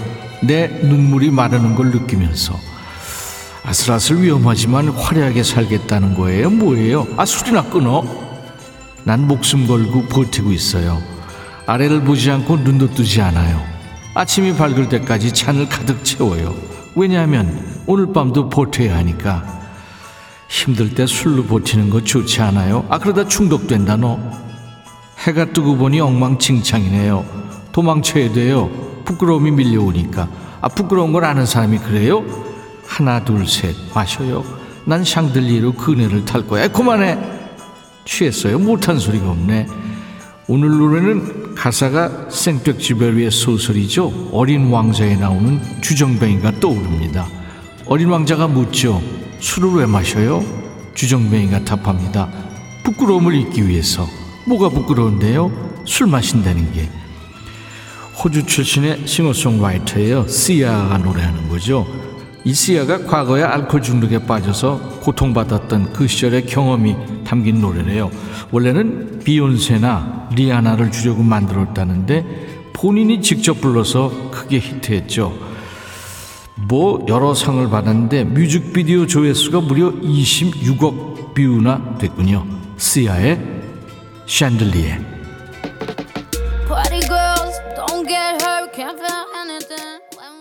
내 0.42 0.68
눈물이 0.68 1.30
마르는 1.30 1.74
걸 1.74 1.90
느끼면서 1.90 2.58
아슬아슬 3.64 4.22
위험하지만 4.22 4.88
화려하게 4.88 5.42
살겠다는 5.42 6.14
거예요. 6.14 6.48
뭐예요? 6.50 7.06
아 7.16 7.24
술이나 7.24 7.64
끊어. 7.64 8.02
난 9.04 9.26
목숨 9.26 9.66
걸고 9.66 10.06
버티고 10.06 10.52
있어요. 10.52 11.02
아래를 11.66 12.02
보지 12.02 12.30
않고 12.30 12.56
눈도 12.58 12.90
뜨지 12.90 13.20
않아요. 13.20 13.62
아침이 14.14 14.54
밝을 14.56 14.88
때까지 14.88 15.32
잔을 15.32 15.68
가득 15.68 16.04
채워요. 16.04 16.54
왜냐하면 16.96 17.82
오늘 17.86 18.12
밤도 18.12 18.48
버텨야 18.48 18.96
하니까. 18.96 19.58
힘들 20.48 20.94
때 20.94 21.06
술로 21.06 21.44
버티는 21.44 21.90
거 21.90 22.02
좋지 22.02 22.40
않아요? 22.40 22.86
아 22.88 22.98
그러다 22.98 23.28
중독된다 23.28 23.96
너. 23.96 24.18
해가 25.26 25.52
뜨고 25.52 25.76
보니 25.76 26.00
엉망진창이네요. 26.00 27.24
도망쳐야 27.72 28.32
돼요. 28.32 28.87
부끄러움이 29.08 29.50
밀려오니까. 29.52 30.28
아 30.60 30.68
부끄러운 30.68 31.12
걸 31.12 31.24
아는 31.24 31.46
사람이 31.46 31.78
그래요? 31.78 32.24
하나 32.86 33.24
둘 33.24 33.46
셋 33.46 33.74
마셔요. 33.94 34.44
난 34.84 35.02
샹들리에로 35.04 35.72
그네를 35.72 36.24
탈 36.26 36.46
거야. 36.46 36.68
그만해. 36.68 37.18
취했어요. 38.04 38.58
못한 38.58 38.98
소리가 38.98 39.30
없네. 39.30 39.66
오늘 40.46 40.70
노래는 40.70 41.54
가사가 41.54 42.30
생백지베리의 42.30 43.30
소설이죠. 43.30 44.30
어린 44.32 44.68
왕자에 44.70 45.16
나오는 45.16 45.60
주정뱅이가 45.82 46.60
떠오릅니다. 46.60 47.26
어린 47.86 48.08
왕자가 48.08 48.46
묻죠. 48.48 49.02
술을 49.40 49.70
왜 49.74 49.86
마셔요? 49.86 50.42
주정뱅이가 50.94 51.64
답합니다. 51.64 52.28
부끄러움을 52.84 53.34
잊기 53.34 53.66
위해서. 53.68 54.06
뭐가 54.46 54.68
부끄러운데요? 54.70 55.50
술 55.84 56.06
마신다는 56.06 56.72
게. 56.72 56.88
호주 58.22 58.46
출신의 58.46 59.06
싱어송라이터예요. 59.06 60.26
시아가 60.26 60.98
노래하는 60.98 61.48
거죠. 61.48 61.86
이 62.44 62.52
시아가 62.52 63.04
과거에 63.04 63.42
알코올 63.42 63.80
중독에 63.82 64.18
빠져서 64.18 65.00
고통받았던 65.02 65.92
그 65.92 66.08
시절의 66.08 66.46
경험이 66.46 66.96
담긴 67.24 67.60
노래래요. 67.60 68.10
원래는 68.50 69.20
비욘세나 69.20 70.30
리아나를 70.34 70.90
주려고 70.90 71.22
만들었다는데 71.22 72.70
본인이 72.72 73.22
직접 73.22 73.60
불러서 73.60 74.30
크게 74.32 74.58
히트했죠. 74.58 75.38
뭐 76.56 77.06
여러 77.08 77.34
상을 77.34 77.68
받았는데 77.70 78.24
뮤직비디오 78.24 79.06
조회수가 79.06 79.60
무려 79.60 79.92
26억 79.92 81.34
뷰나 81.34 81.98
됐군요. 81.98 82.44
시아의 82.76 83.40
샹들리에. 84.26 85.17
Can't 88.78 88.96
feel 88.96 89.26
anything. 89.34 90.00
When 90.14 90.32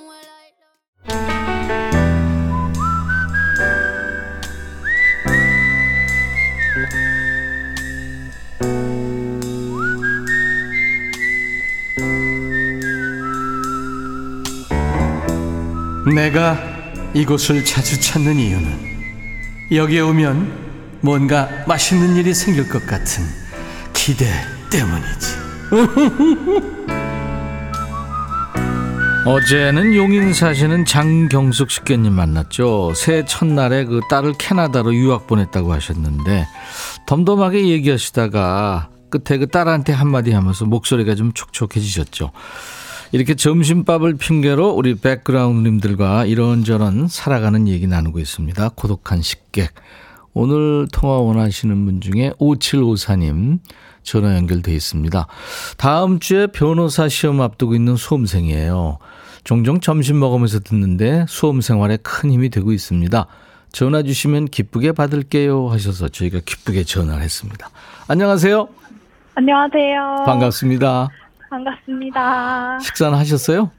I? 16.05 16.13
내가 16.13 16.59
이곳을 17.15 17.65
자주 17.65 17.99
찾는 17.99 18.35
이유는 18.35 18.69
여기에 19.71 20.01
오면 20.01 20.99
뭔가 21.01 21.49
맛있는 21.67 22.15
일이 22.15 22.35
생길 22.35 22.69
것 22.69 22.85
같은 22.85 23.23
기대 23.93 24.27
때문이지. 24.69 25.47
어제는 29.27 29.93
용인 29.93 30.31
사시는 30.31 30.85
장경숙 30.85 31.69
식객님 31.69 32.13
만났죠. 32.13 32.93
새해 32.95 33.25
첫날에 33.25 33.83
그 33.83 33.99
딸을 34.09 34.35
캐나다로 34.37 34.95
유학 34.95 35.27
보냈다고 35.27 35.73
하셨는데 35.73 36.47
덤덤하게 37.07 37.67
얘기하시다가 37.67 38.89
끝에 39.09 39.37
그 39.37 39.47
딸한테 39.47 39.91
한마디 39.91 40.31
하면서 40.31 40.63
목소리가 40.63 41.15
좀 41.15 41.33
촉촉해지셨죠. 41.33 42.31
이렇게 43.11 43.35
점심밥을 43.35 44.15
핑계로 44.15 44.69
우리 44.69 44.95
백그라운드님들과 44.95 46.23
이런저런 46.23 47.09
살아가는 47.09 47.67
얘기 47.67 47.85
나누고 47.85 48.19
있습니다. 48.19 48.69
고독한 48.75 49.21
식객. 49.21 49.73
오늘 50.33 50.87
통화 50.93 51.17
원하시는 51.17 51.83
분 51.83 51.99
중에 51.99 52.31
5754님 52.39 53.59
전화 54.03 54.37
연결돼 54.37 54.73
있습니다. 54.73 55.27
다음 55.75 56.19
주에 56.19 56.47
변호사 56.47 57.09
시험 57.09 57.41
앞두고 57.41 57.75
있는 57.75 57.97
수험생이에요. 57.97 58.99
종종 59.47 59.79
점심 59.79 60.19
먹으면서 60.19 60.59
듣는데 60.59 61.23
수험 61.29 61.61
생활에 61.61 61.95
큰 62.03 62.29
힘이 62.29 62.49
되고 62.49 62.73
있습니다. 62.73 63.27
전화 63.71 64.03
주시면 64.03 64.47
기쁘게 64.47 64.91
받을게요 64.91 65.69
하셔서 65.69 66.09
저희가 66.09 66.39
기쁘게 66.45 66.83
전화를 66.83 67.23
했습니다. 67.23 67.69
안녕하세요. 68.09 68.67
안녕하세요. 69.35 70.23
반갑습니다. 70.25 71.07
반갑습니다. 71.49 72.79
식사는 72.81 73.17
하셨어요? 73.17 73.71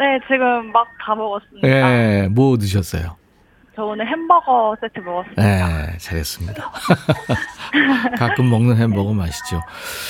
네, 0.00 0.18
지금 0.26 0.72
막 0.72 0.88
다 1.00 1.14
먹었습니다. 1.14 1.68
네, 1.68 2.26
뭐 2.26 2.58
드셨어요? 2.58 3.14
저 3.76 3.84
오늘 3.84 4.06
햄버거 4.06 4.74
세트 4.80 5.00
먹었습니다. 5.00 5.42
네, 5.42 5.98
잘했습니다. 5.98 6.72
가끔 8.16 8.48
먹는 8.48 8.74
햄버거 8.78 9.12
맛있죠. 9.12 9.60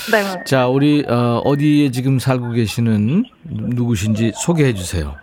네. 0.09 0.43
자, 0.45 0.67
우리 0.67 1.03
어, 1.05 1.41
어디에 1.43 1.91
지금 1.91 2.17
살고 2.17 2.51
계시는 2.51 3.25
누구신지 3.43 4.31
소개해 4.35 4.73
주세요. 4.73 5.15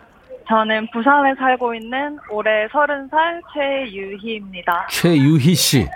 저는 0.47 0.89
부산에 0.93 1.35
살고 1.39 1.75
있는 1.75 2.19
올해 2.31 2.67
30살 2.69 3.41
최유희입니다. 3.55 4.89
최유희 4.91 5.55
씨. 5.55 5.89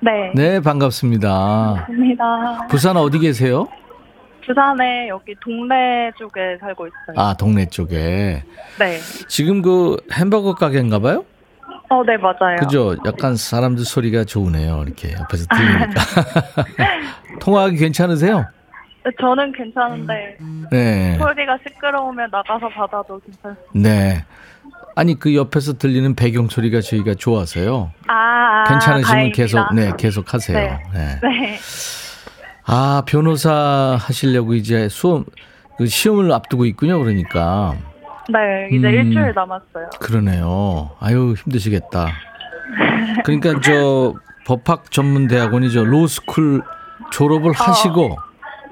네. 0.00 0.30
네, 0.36 0.60
반갑습니다. 0.60 1.28
반갑습니다. 1.88 2.66
부산 2.68 2.96
어디 2.96 3.18
계세요? 3.18 3.66
부산에 4.46 5.08
여기 5.08 5.34
동래 5.40 6.12
쪽에 6.16 6.56
살고 6.60 6.86
있어요. 6.86 7.16
아, 7.16 7.34
동네 7.34 7.66
쪽에. 7.68 8.44
네. 8.78 8.98
지금 9.26 9.60
그 9.60 9.96
햄버거 10.12 10.54
가게인가 10.54 11.00
봐요? 11.00 11.24
어, 11.88 12.02
네, 12.04 12.16
맞아요. 12.16 12.56
그죠? 12.58 12.96
약간 13.06 13.36
사람들 13.36 13.84
소리가 13.84 14.24
좋으네요. 14.24 14.82
이렇게 14.86 15.12
옆에서 15.12 15.46
들리니까. 15.46 16.00
통화하기 17.40 17.76
괜찮으세요? 17.76 18.46
네, 19.04 19.10
저는 19.20 19.52
괜찮은데 19.52 20.36
네. 20.70 21.16
소리가 21.18 21.58
시끄러우면 21.62 22.28
나가서 22.30 22.68
받아도 22.68 23.20
괜찮습니다. 23.20 23.62
네. 23.72 24.24
아니 24.96 25.18
그 25.18 25.36
옆에서 25.36 25.74
들리는 25.74 26.14
배경 26.16 26.48
소리가 26.48 26.80
저희가 26.80 27.14
좋아서요. 27.14 27.92
아, 28.08 28.12
아 28.12 28.64
괜찮으시면 28.64 29.02
다행입니다. 29.02 29.36
계속 29.36 29.74
네 29.74 29.92
계속 29.98 30.34
하세요. 30.34 30.58
네. 30.58 30.80
네. 30.92 31.20
네. 31.22 31.58
아 32.64 33.02
변호사 33.06 33.96
하시려고 34.00 34.54
이제 34.54 34.88
수험 34.88 35.24
그 35.76 35.86
시험을 35.86 36.32
앞두고 36.32 36.64
있군요. 36.64 36.98
그러니까 36.98 37.76
네, 38.28 38.68
이제 38.72 38.88
음. 38.88 38.94
일주일 38.94 39.32
남았어요. 39.34 39.90
그러네요. 40.00 40.90
아유 41.00 41.34
힘드시겠다. 41.38 42.08
그러니까 43.24 43.60
저 43.60 44.14
법학 44.46 44.90
전문 44.90 45.26
대학원이죠 45.28 45.84
로스쿨 45.84 46.62
졸업을 47.12 47.52
하시고 47.52 48.16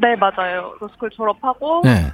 네, 0.01 0.17
맞아요. 0.17 0.75
로스쿨 0.81 1.11
졸업하고 1.11 1.83
네. 1.85 2.13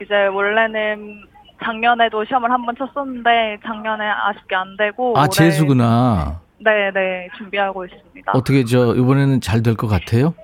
이제 0.00 0.14
원래는 0.26 1.22
작년에도 1.62 2.24
시험을 2.24 2.50
한 2.50 2.64
번 2.66 2.74
쳤었는데 2.76 3.58
작년에 3.64 4.04
아쉽게 4.08 4.54
안 4.54 4.76
되고 4.76 5.14
아 5.18 5.26
재수구나. 5.28 6.40
네, 6.58 6.90
네, 6.92 7.28
준비하고 7.36 7.84
있습니다. 7.84 8.32
어떻게 8.34 8.64
저 8.64 8.94
이번에는 8.94 9.40
잘 9.40 9.62
될 9.62 9.76
것 9.76 9.86
같아요? 9.88 10.34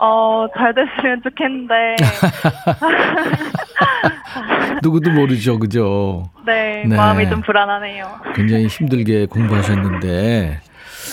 어, 0.00 0.46
잘 0.56 0.72
됐으면 0.74 1.22
좋겠는데 1.22 1.96
누구도 4.82 5.10
모르죠, 5.10 5.58
그죠? 5.58 6.30
네, 6.46 6.84
네. 6.86 6.96
마음이 6.96 7.28
좀 7.28 7.40
불안하네요. 7.42 8.06
굉장히 8.34 8.68
힘들게 8.68 9.26
공부하셨는데 9.26 10.60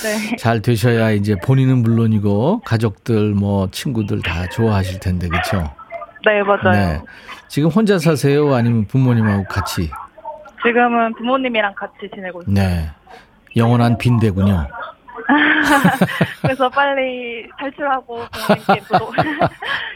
네. 0.03 0.35
잘 0.37 0.61
되셔야 0.61 1.11
이제 1.11 1.35
본인은 1.43 1.79
물론이고 1.79 2.61
가족들 2.63 3.33
뭐 3.33 3.69
친구들 3.71 4.21
다 4.21 4.47
좋아하실 4.49 4.99
텐데 4.99 5.27
그렇죠? 5.29 5.71
네, 6.25 6.43
맞아요. 6.43 7.01
지금 7.47 7.69
혼자 7.69 7.97
사세요? 7.97 8.53
아니면 8.53 8.85
부모님하고 8.85 9.45
같이? 9.45 9.89
지금은 10.63 11.13
부모님이랑 11.15 11.73
같이 11.75 12.09
지내고 12.13 12.43
있어요. 12.43 12.53
네. 12.53 12.89
영원한 13.55 13.97
빈대군요. 13.97 14.67
그래서 16.41 16.69
빨리 16.69 17.47
탈출하고 17.59 18.19
부모님께 18.31 18.79
부도, 18.87 19.05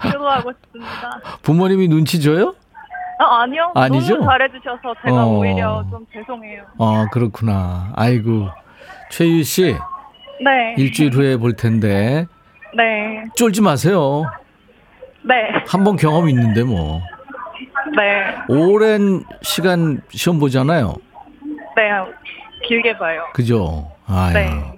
효도하고 0.06 0.52
싶습니다. 0.64 1.20
부모님이 1.42 1.88
눈치 1.88 2.22
줘요? 2.22 2.56
아, 3.20 3.42
아니요. 3.42 3.72
아니죠? 3.76 4.16
너무 4.16 4.26
잘해주셔서 4.30 4.96
제가 5.06 5.26
어. 5.26 5.38
오히려 5.38 5.84
좀 5.92 6.06
죄송해요. 6.14 6.64
어, 6.78 7.06
그렇구나. 7.12 7.92
아이고. 7.96 8.50
최유 9.12 9.44
씨, 9.44 9.76
네. 10.44 10.76
일주일 10.78 11.14
후에 11.14 11.36
볼 11.38 11.54
텐데 11.54 12.26
네. 12.78 13.24
쫄지 13.36 13.62
마세요. 13.62 14.24
네. 15.24 15.36
한 15.68 15.84
번 15.84 15.96
경험 15.98 16.30
있는데 16.30 16.64
뭐. 16.64 17.02
네. 17.98 18.36
오랜 18.48 19.24
시간 19.42 20.02
시험 20.12 20.40
보잖아요. 20.40 20.96
네. 21.76 21.90
길게 22.68 22.98
봐요. 22.98 23.24
그죠? 23.34 23.90
아유. 24.10 24.34
네. 24.34 24.74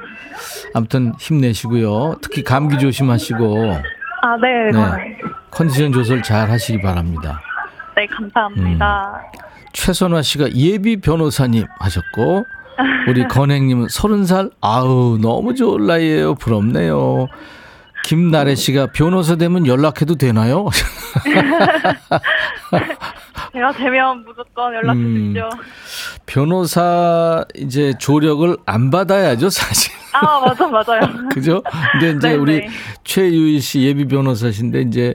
아무튼 0.74 1.13
힘내시고요. 1.20 2.17
특히 2.22 2.44
감기 2.44 2.78
조심하시고 2.78 3.74
아, 4.24 4.38
네. 4.38 4.72
네. 4.72 5.17
컨디션 5.50 5.91
조절 5.91 6.22
잘 6.22 6.50
하시기 6.50 6.82
바랍니다. 6.82 7.41
네, 7.96 8.06
감사합니다. 8.08 9.22
최선화 9.74 10.22
씨가 10.22 10.52
예비 10.54 11.00
변호사님 11.00 11.65
하셨고 11.80 12.46
우리 13.08 13.28
건행님은 13.28 13.88
서른 13.89 14.26
살 14.26 14.50
아우 14.62 15.17
너무 15.22 15.56
좋은 15.56 15.88
나이에요 15.88 16.36
부럽네요. 16.36 17.28
김나래 18.04 18.56
씨가 18.56 18.88
변호사 18.88 19.36
되면 19.36 19.67
연락해도 19.67 20.15
되나요? 20.15 20.67
제가 23.54 23.72
되면 23.74 24.24
무조건 24.26 24.74
연락 24.74 24.94
음. 24.94 25.34
주십시오. 25.34 25.50
변호사 26.26 27.44
이제 27.56 27.94
조력을 28.00 28.56
안 28.65 28.89
받아야죠 28.89 29.50
사실. 29.50 29.94
아, 30.13 30.39
맞아, 30.39 30.67
맞아요. 30.67 31.02
그죠? 31.34 31.62
근데 31.94 32.12
이제 32.12 32.30
네, 32.30 32.36
우리 32.36 32.60
네. 32.60 32.70
최유희 33.04 33.60
씨 33.60 33.82
예비 33.84 34.06
변호사신데 34.06 34.82
이제 34.82 35.13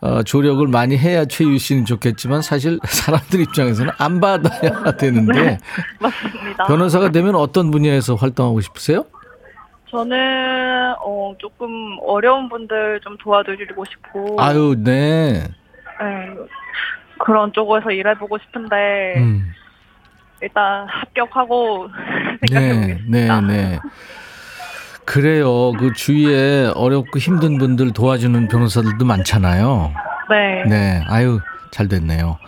어, 0.00 0.22
조력을 0.22 0.66
많이 0.68 0.96
해야 0.98 1.24
최유희 1.24 1.58
씨는 1.58 1.84
좋겠지만 1.84 2.42
사실 2.42 2.78
사람들 2.84 3.40
입장에서는 3.40 3.92
안 3.98 4.20
받아야 4.20 4.92
되는데 4.98 5.58
맞습니다. 6.00 6.64
변호사가 6.66 7.10
되면 7.10 7.34
어떤 7.34 7.70
분야에서 7.70 8.14
활동하고 8.14 8.60
싶으세요? 8.60 9.04
저는 9.90 10.94
어 11.00 11.32
조금 11.38 11.96
어려운 12.04 12.48
분들 12.48 13.00
좀 13.02 13.16
도와드리고 13.18 13.84
싶고 13.84 14.36
아유, 14.40 14.74
네. 14.76 15.44
네, 15.98 16.34
그런 17.18 17.52
쪽에서 17.52 17.90
일해보고 17.90 18.38
싶은데 18.38 19.14
음. 19.16 19.52
일단 20.40 20.86
합격하고 20.88 21.88
네, 22.50 22.58
생각해보겠습니다. 22.58 23.40
네, 23.40 23.52
네. 23.56 23.78
그래요. 25.04 25.72
그 25.72 25.92
주위에 25.92 26.72
어렵고 26.74 27.18
힘든 27.18 27.58
분들 27.58 27.92
도와주는 27.92 28.48
변호사들도 28.48 29.04
많잖아요. 29.04 29.92
네. 30.28 30.64
네, 30.64 31.04
아유 31.06 31.40
잘 31.70 31.88
됐네요. 31.88 32.38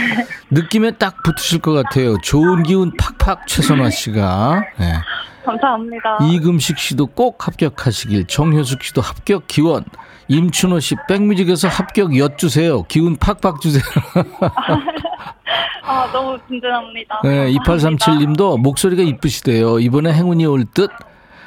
느낌에 0.50 0.92
딱 0.92 1.22
붙으실 1.22 1.60
것 1.60 1.72
같아요. 1.72 2.18
좋은 2.22 2.62
기운 2.64 2.92
팍팍 2.96 3.46
최선화 3.46 3.90
씨가. 3.90 4.62
네. 4.78 4.94
감사합니다. 5.44 6.18
이금식 6.22 6.78
씨도 6.78 7.06
꼭 7.06 7.46
합격하시길. 7.46 8.26
정효숙 8.26 8.82
씨도 8.82 9.00
합격 9.00 9.46
기원. 9.46 9.84
임춘호 10.30 10.78
씨 10.78 10.94
백뮤직에서 11.08 11.66
합격 11.66 12.16
엿 12.16 12.38
주세요. 12.38 12.84
기운 12.84 13.16
팍팍 13.16 13.60
주세요. 13.60 13.82
아, 15.82 16.08
너무 16.12 16.38
든든합니다. 16.48 17.20
네, 17.24 17.52
2837님도 17.52 18.60
목소리가 18.60 19.02
이쁘시대요. 19.02 19.80
이번에 19.80 20.12
행운이 20.12 20.46
올 20.46 20.64
듯. 20.66 20.88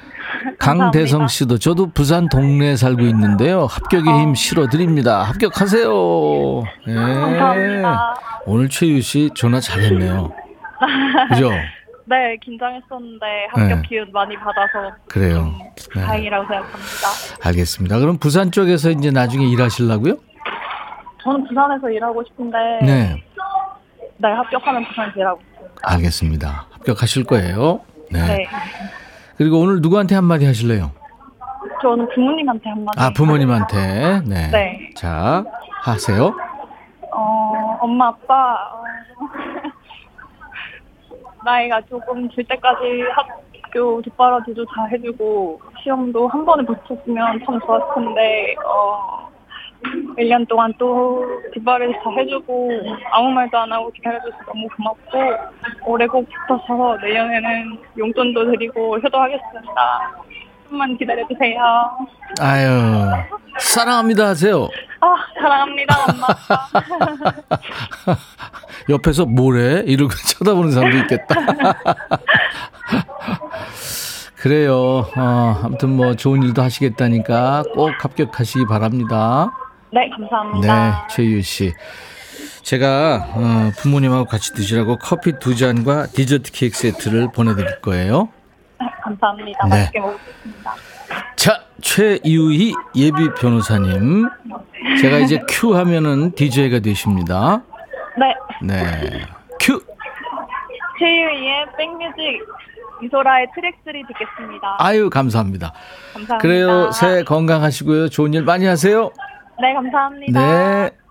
강대성. 0.60 1.30
씨도 1.30 1.60
저도 1.60 1.92
부산 1.92 2.28
동네에 2.28 2.76
살고 2.76 3.04
있는데요. 3.04 3.68
합격의 3.68 4.14
힘 4.20 4.36
실어드립니다. 4.36 5.24
합격하세요. 5.24 5.90
네. 6.86 6.94
감사합니다. 6.94 8.16
오늘 8.46 8.68
최유 8.68 9.02
씨 9.02 9.30
전화 9.34 9.62
잘했네요. 9.62 10.30
그죠? 11.30 11.52
네, 12.14 12.38
긴장했었는데 12.44 13.26
합격 13.50 13.76
네. 13.82 13.82
기운 13.88 14.12
많이 14.12 14.36
받아서 14.38 14.96
그래요. 15.08 15.52
좀 15.76 15.94
네. 15.96 16.06
다행이라고 16.06 16.46
생각합니다. 16.46 17.08
알겠습니다. 17.44 17.98
그럼 18.00 18.18
부산 18.20 18.52
쪽에서 18.52 18.92
이제 18.92 19.10
나중에 19.10 19.48
일하시려고요? 19.48 20.16
저는 21.24 21.48
부산에서 21.48 21.90
일하고 21.90 22.24
싶은데 22.26 22.58
네. 22.84 23.24
네, 24.18 24.28
합격하면 24.32 24.86
부산에서 24.90 25.20
일하고 25.20 25.42
싶습니다. 25.42 25.82
알겠습니다. 25.82 26.68
합격하실 26.74 27.24
거예요. 27.24 27.82
네. 28.12 28.22
네. 28.22 28.46
그리고 29.38 29.60
오늘 29.60 29.82
누구한테 29.82 30.14
한마디 30.14 30.46
하실래요? 30.46 30.92
저는 31.82 32.08
부모님한테 32.14 32.70
한마디. 32.70 33.00
아, 33.00 33.12
부모님한테. 33.16 34.22
네. 34.28 34.52
네. 34.52 34.90
자, 34.96 35.44
하세요. 35.82 36.32
어, 37.12 37.78
엄마, 37.82 38.10
아빠, 38.10 38.54
어, 38.54 38.84
나이가 41.44 41.82
조금 41.82 42.28
들 42.30 42.44
때까지 42.44 43.04
학교 43.12 44.02
뒷바라지도 44.02 44.66
다 44.66 44.86
해주고, 44.92 45.60
시험도 45.82 46.28
한 46.28 46.46
번에 46.46 46.64
붙었으면 46.66 47.44
참 47.46 47.60
좋았을 47.60 47.86
텐데, 47.96 48.56
어, 48.66 49.32
1년 50.18 50.48
동안 50.48 50.74
또 50.78 51.26
뒷바라지 51.54 51.94
다 52.04 52.10
해주고, 52.12 52.70
아무 53.12 53.32
말도 53.32 53.58
안 53.58 53.72
하고 53.72 53.92
기다려줘서 53.92 54.38
너무 54.48 54.68
고맙고, 54.78 55.20
올해 55.86 56.08
꼭 56.08 56.28
붙어서 56.48 56.98
내년에는 56.98 57.78
용돈도 57.98 58.52
드리고 58.52 59.00
효도하겠습니다. 59.00 60.24
좀만 60.74 60.98
기다려주세요. 60.98 61.60
아유, 62.42 63.12
사랑합니다 63.60 64.30
하세요. 64.30 64.68
아, 65.00 65.16
사랑합니다, 65.40 65.96
엄마. 66.10 66.26
옆에서 68.90 69.26
뭐래? 69.26 69.84
이러고 69.86 70.12
쳐다보는 70.40 70.72
사람도 70.72 70.98
있겠다. 70.98 71.36
그래요. 74.36 75.08
어, 75.16 75.62
아무튼 75.64 75.96
뭐 75.96 76.16
좋은 76.16 76.44
일도 76.44 76.62
하시겠다니까 76.62 77.64
꼭 77.74 77.92
합격하시기 77.98 78.66
바랍니다. 78.66 79.52
네, 79.92 80.02
네, 80.02 80.10
감사합니다. 80.10 81.08
최유 81.10 81.42
씨. 81.42 81.72
제가 82.62 83.28
어, 83.36 83.72
부모님하고 83.78 84.26
같이 84.26 84.54
드시라고 84.54 84.98
커피 84.98 85.40
두 85.40 85.56
잔과 85.56 86.08
디저트 86.08 86.52
케이크 86.52 86.78
세트를 86.78 87.32
보내드릴 87.32 87.80
거예요. 87.82 88.30
네, 88.84 88.92
감사합니다. 89.02 89.68
네. 89.68 89.70
맛있게 89.70 90.00
먹겠습니다. 90.00 90.74
자, 91.36 91.60
최유희 91.82 92.74
예비 92.96 93.30
변호사님. 93.40 94.28
제가 95.02 95.18
이제 95.20 95.40
큐 95.48 95.76
하면은 95.76 96.32
DJ가 96.34 96.80
되십니다. 96.80 97.62
네, 98.18 98.34
네. 98.62 99.22
큐! 99.60 99.82
최유희의 101.00 101.66
백뮤직 101.78 102.46
이소라의 103.04 103.48
트랙 103.56 103.76
3 103.84 103.94
듣겠습니다. 104.08 104.78
아유, 104.80 105.10
감사합니다. 105.10 105.74
감사합니다. 106.14 106.38
그래요. 106.38 106.92
새해 106.92 107.24
건강하시고요. 107.24 108.10
좋은 108.10 108.34
일 108.34 108.44
많이 108.44 108.66
하세요. 108.66 109.12
네, 109.62 109.74
감사합니다. 109.74 110.40
네. 110.40 111.03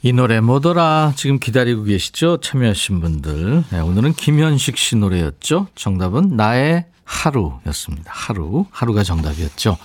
이 0.00 0.12
노래 0.12 0.40
뭐더라? 0.40 1.14
지금 1.16 1.40
기다리고 1.40 1.82
계시죠? 1.82 2.38
참여하신 2.40 3.00
분들. 3.00 3.64
네, 3.70 3.80
오늘은 3.80 4.12
김현식 4.12 4.76
씨 4.76 4.94
노래였죠? 4.94 5.66
정답은 5.74 6.36
나의 6.36 6.84
하루였습니다. 7.02 8.12
하루. 8.14 8.66
하루가 8.70 9.02
정답이었죠. 9.02 9.76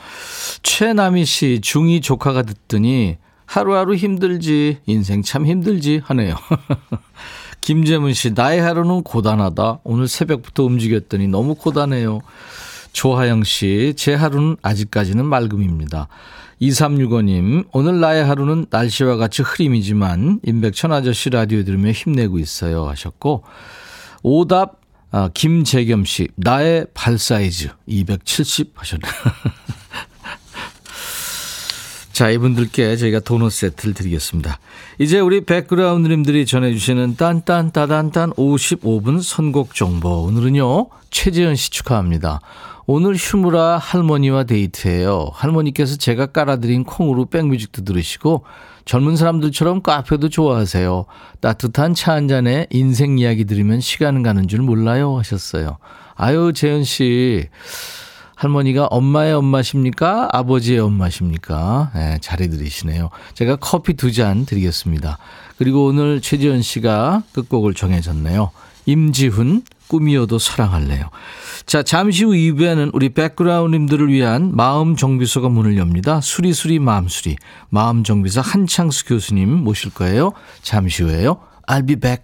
최남희 0.62 1.26
씨 1.26 1.62
중2 1.64 2.04
조카가 2.04 2.44
듣더니 2.44 3.18
하루하루 3.46 3.96
힘들지 3.96 4.78
인생 4.86 5.24
참 5.24 5.48
힘들지 5.48 6.02
하네요. 6.04 6.36
김재문 7.62 8.14
씨 8.14 8.34
나의 8.34 8.62
하루는 8.62 9.02
고단하다. 9.02 9.80
오늘 9.84 10.08
새벽부터 10.08 10.64
움직였더니 10.64 11.28
너무 11.28 11.56
고단해요. 11.56 12.22
조하영 12.92 13.44
씨, 13.44 13.94
제 13.98 14.14
하루는 14.14 14.58
아직까지는 14.62 15.26
맑음입니다. 15.26 16.08
2365님, 16.70 17.68
오늘 17.74 18.00
나의 18.00 18.24
하루는 18.24 18.68
날씨와 18.70 19.18
같이 19.18 19.42
흐림이지만 19.42 20.40
임백천 20.44 20.94
아저씨 20.94 21.30
라디오 21.30 21.64
들으며 21.64 21.92
힘내고 21.92 22.40
있어요 22.40 22.88
하셨고 22.88 23.44
오답 24.22 24.82
아, 25.12 25.30
김재겸 25.32 26.06
씨, 26.06 26.28
나의 26.36 26.88
발 26.96 27.20
사이즈 27.20 27.70
270 27.86 28.74
하셨네요. 28.76 29.12
자, 32.14 32.30
이분들께 32.30 32.96
저희가 32.96 33.20
도넛 33.20 33.52
세트를 33.52 33.96
드리겠습니다. 33.96 34.60
이제 35.00 35.20
우리 35.20 35.42
백그라운드님들이 35.42 36.46
전해주시는 36.46 37.16
딴딴따단딴 37.16 38.34
55분 38.34 39.24
선곡 39.24 39.74
정보. 39.74 40.22
오늘은요, 40.22 40.90
최재현 41.10 41.56
씨 41.56 41.72
축하합니다. 41.72 42.40
오늘 42.86 43.16
휴무라 43.16 43.80
할머니와 43.80 44.44
데이트예요. 44.44 45.32
할머니께서 45.34 45.96
제가 45.96 46.28
깔아드린 46.28 46.84
콩으로 46.84 47.26
백뮤직도 47.26 47.84
들으시고 47.84 48.44
젊은 48.86 49.16
사람들처럼 49.16 49.82
카페도 49.82 50.30
좋아하세요. 50.30 51.06
따뜻한 51.40 51.96
차 51.96 52.12
한 52.14 52.28
잔에 52.28 52.68
인생 52.70 53.18
이야기 53.18 53.46
들으면 53.46 53.80
시간 53.80 54.22
가는 54.22 54.48
줄 54.48 54.62
몰라요 54.62 55.18
하셨어요. 55.18 55.78
아유 56.16 56.52
재현 56.54 56.84
씨 56.84 57.48
할머니가 58.48 58.88
엄마의 58.88 59.34
엄마십니까? 59.34 60.28
아버지의 60.34 60.80
엄마십니까? 60.80 61.92
네, 61.96 62.18
잘해드리시네요. 62.22 63.10
제가 63.36 63.56
커피 63.56 63.94
두 63.94 64.12
잔 64.12 64.46
드리겠습니다. 64.46 65.18
그리고 65.58 65.86
오늘 65.86 66.20
최지현 66.22 66.62
씨가 66.62 67.24
끝곡을 67.32 67.74
정해졌네요. 67.74 68.52
임지훈, 68.86 69.64
꿈이어도 69.88 70.38
사랑할래요. 70.40 71.10
자, 71.66 71.84
잠시 71.84 72.26
후 72.26 72.32
2부에는 72.32 72.92
우리 72.94 73.10
백그라운드님들을 73.10 74.10
위한 74.12 74.54
마음 74.54 74.96
정비소가 74.98 75.48
문을 75.50 75.78
엽니다. 75.78 76.20
수리수리 76.22 76.80
마음수리. 76.80 77.38
마음 77.70 78.04
정비사 78.04 78.42
한창수 78.42 79.06
교수님 79.06 79.50
모실 79.50 79.92
거예요. 79.94 80.34
잠시 80.62 81.04
후에요. 81.04 81.38
I'll 81.68 81.88
be 81.88 81.96
back. 81.96 82.24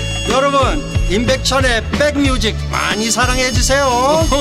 여러분 0.31 0.79
임백천의 1.11 1.83
백뮤직 1.91 2.55
많이 2.71 3.11
사랑해 3.11 3.51
주세요 3.51 3.85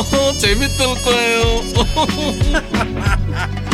재밌을 0.38 0.87
거예요 1.05 1.40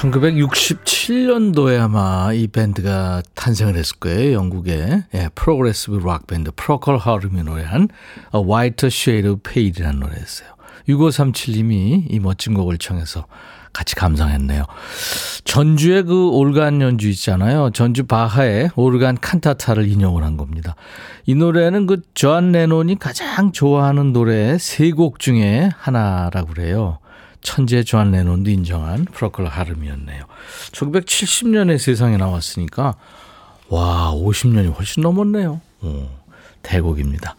1967년도에 0.00 1.78
아마 1.80 2.32
이 2.32 2.46
밴드가 2.46 3.22
탄생을 3.34 3.76
했을 3.76 3.98
거예요. 3.98 4.32
영국의 4.32 5.04
예, 5.14 5.28
프로그레시브 5.34 5.98
락 5.98 6.26
밴드 6.26 6.50
Procol 6.56 6.96
Harum이 6.96 7.42
노래한 7.42 7.88
A 8.34 8.40
Whiter 8.40 8.86
Shade 8.86 9.30
of 9.30 9.42
Pale이라는 9.42 10.00
노래였어요. 10.00 10.48
6537님이 10.88 12.06
이 12.08 12.18
멋진 12.18 12.54
곡을 12.54 12.78
청해서 12.78 13.26
같이 13.72 13.94
감상했네요. 13.94 14.64
전주의 15.44 16.02
그 16.02 16.28
올간 16.30 16.80
연주 16.80 17.08
있잖아요. 17.08 17.70
전주 17.70 18.04
바하의 18.04 18.70
올간 18.76 19.18
칸타타를 19.20 19.86
인용을 19.88 20.22
한 20.22 20.36
겁니다. 20.36 20.74
이 21.26 21.34
노래는 21.34 21.86
그존 21.86 22.52
레논이 22.52 22.98
가장 22.98 23.52
좋아하는 23.52 24.12
노래 24.12 24.58
세 24.58 24.90
곡 24.90 25.18
중에 25.18 25.70
하나라고 25.78 26.48
그래요. 26.48 26.98
천재 27.42 27.82
존 27.84 28.10
레논도 28.10 28.50
인정한 28.50 29.04
프로콜 29.06 29.46
하럼이었네요. 29.46 30.24
1970년에 30.72 31.78
세상에 31.78 32.16
나왔으니까 32.16 32.96
와 33.68 34.12
50년이 34.14 34.76
훨씬 34.76 35.02
넘었네요. 35.02 35.60
오, 35.82 36.08
대곡입니다. 36.62 37.36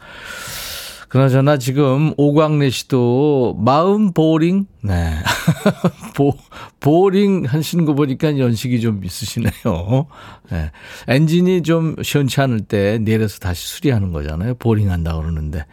그나저나 1.12 1.58
지금 1.58 2.14
오광래 2.16 2.70
씨도 2.70 3.58
마음 3.60 4.14
보링 4.14 4.66
네 4.82 5.12
보, 6.16 6.34
보링 6.80 7.44
하시는 7.44 7.84
거 7.84 7.94
보니까 7.94 8.40
연식이 8.40 8.80
좀 8.80 9.04
있으시네요. 9.04 10.08
네. 10.50 10.72
엔진이 11.10 11.64
좀 11.64 11.98
시원치 12.02 12.40
않을 12.40 12.62
때 12.62 12.98
내려서 13.00 13.40
다시 13.40 13.68
수리하는 13.68 14.14
거잖아요. 14.14 14.54
보링 14.56 14.90
한다 14.90 15.14
그러는데 15.18 15.66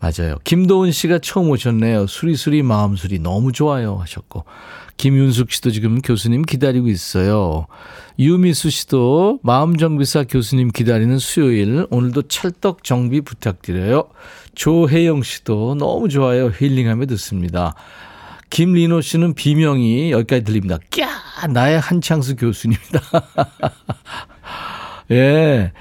맞아요. 0.00 0.38
김도훈 0.42 0.90
씨가 0.90 1.20
처음 1.20 1.50
오셨네요. 1.50 2.08
수리수리 2.08 2.64
마음수리 2.64 3.20
너무 3.20 3.52
좋아요 3.52 3.98
하셨고 3.98 4.44
김윤숙 4.96 5.52
씨도 5.52 5.70
지금 5.70 6.00
교수님 6.00 6.42
기다리고 6.42 6.88
있어요. 6.88 7.66
유미수 8.18 8.70
씨도 8.70 9.38
마음정비사 9.44 10.24
교수님 10.24 10.72
기다리는 10.72 11.18
수요일 11.18 11.86
오늘도 11.90 12.22
찰떡 12.22 12.82
정비 12.82 13.20
부탁드려요. 13.20 14.08
조혜영 14.54 15.22
씨도 15.22 15.76
너무 15.76 16.08
좋아요. 16.08 16.50
힐링하며 16.50 17.06
듣습니다. 17.06 17.74
김리노 18.50 19.00
씨는 19.00 19.34
비명이 19.34 20.12
여기까지 20.12 20.44
들립니다. 20.44 20.78
꺄! 20.90 21.06
나의 21.52 21.80
한창수 21.80 22.36
교수님이다. 22.36 23.00
예. 25.10 25.72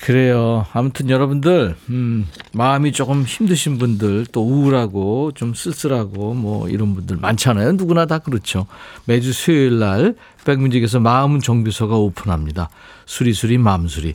그래요. 0.00 0.64
아무튼 0.72 1.10
여러분들, 1.10 1.74
음, 1.88 2.28
마음이 2.52 2.92
조금 2.92 3.24
힘드신 3.24 3.78
분들, 3.78 4.26
또 4.30 4.46
우울하고 4.46 5.32
좀 5.34 5.52
쓸쓸하고 5.52 6.34
뭐 6.34 6.68
이런 6.68 6.94
분들 6.94 7.16
많잖아요. 7.16 7.72
누구나 7.72 8.06
다 8.06 8.18
그렇죠. 8.18 8.68
매주 9.06 9.32
수요일 9.32 9.80
날 9.80 10.14
백문직에서 10.44 11.00
마음 11.00 11.40
정비소가 11.40 11.96
오픈합니다. 11.96 12.68
수리수리 13.06 13.58
마음수리. 13.58 14.14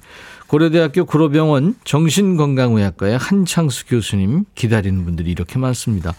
고려대학교 0.51 1.05
구로병원 1.05 1.75
정신건강의학과의 1.85 3.17
한창수 3.17 3.85
교수님 3.85 4.43
기다리는 4.53 5.05
분들이 5.05 5.31
이렇게 5.31 5.57
많습니다. 5.57 6.13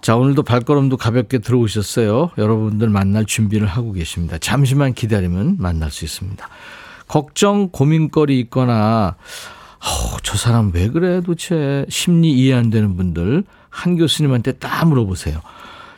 자, 0.00 0.16
오늘도 0.16 0.42
발걸음도 0.42 0.96
가볍게 0.96 1.40
들어오셨어요. 1.40 2.30
여러분들 2.38 2.88
만날 2.88 3.26
준비를 3.26 3.66
하고 3.66 3.92
계십니다. 3.92 4.38
잠시만 4.38 4.94
기다리면 4.94 5.56
만날 5.58 5.90
수 5.90 6.06
있습니다. 6.06 6.48
걱정, 7.08 7.68
고민거리 7.68 8.40
있거나, 8.40 9.16
어, 9.80 10.16
저 10.22 10.38
사람 10.38 10.70
왜 10.72 10.88
그래 10.88 11.20
도대체 11.20 11.84
심리 11.90 12.32
이해 12.32 12.54
안 12.54 12.70
되는 12.70 12.96
분들 12.96 13.44
한 13.68 13.96
교수님한테 13.98 14.52
딱 14.52 14.88
물어보세요. 14.88 15.42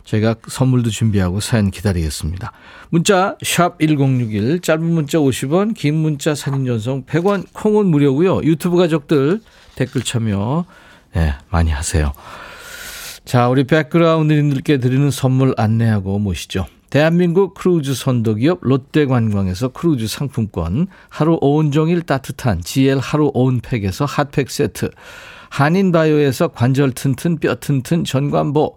저희가 0.08 0.36
선물도 0.46 0.88
준비하고 0.88 1.40
사연 1.40 1.70
기다리겠습니다. 1.70 2.52
문자 2.88 3.36
1061, 3.42 4.60
짧은 4.60 4.82
문자 4.82 5.18
50원, 5.18 5.74
긴 5.74 5.96
문자 5.96 6.34
사진 6.34 6.64
전송 6.64 7.04
100원, 7.04 7.44
콩은 7.52 7.86
무료고요. 7.86 8.42
유튜브 8.44 8.78
가족들 8.78 9.40
댓글 9.74 10.02
참여 10.02 10.64
네, 11.14 11.34
많이 11.50 11.70
하세요. 11.70 12.12
자, 13.26 13.48
우리 13.48 13.64
백그라운드님들께 13.64 14.78
드리는 14.78 15.10
선물 15.10 15.52
안내하고 15.58 16.18
모시죠. 16.18 16.66
대한민국 16.88 17.52
크루즈 17.52 17.92
선도기업 17.92 18.60
롯데관광에서 18.62 19.68
크루즈 19.68 20.06
상품권, 20.06 20.86
하루 21.10 21.36
온종일 21.42 22.00
따뜻한 22.00 22.62
GL 22.62 22.98
하루 22.98 23.30
온팩에서 23.34 24.06
핫팩 24.06 24.50
세트, 24.50 24.88
한인바이오에서 25.50 26.48
관절 26.48 26.92
튼튼 26.92 27.38
뼈 27.38 27.54
튼튼 27.56 28.04
전관보, 28.04 28.76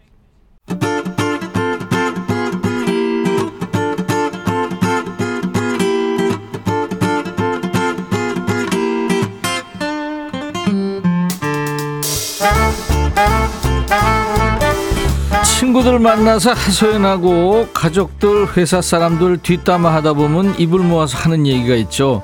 친구들 15.71 15.99
만나서 15.99 16.51
하소연하고 16.51 17.69
가족들 17.73 18.57
회사 18.57 18.81
사람들 18.81 19.37
뒷담화 19.37 19.93
하다 19.93 20.13
보면 20.13 20.55
입을 20.59 20.79
모아서 20.79 21.17
하는 21.17 21.47
얘기가 21.47 21.75
있죠 21.75 22.23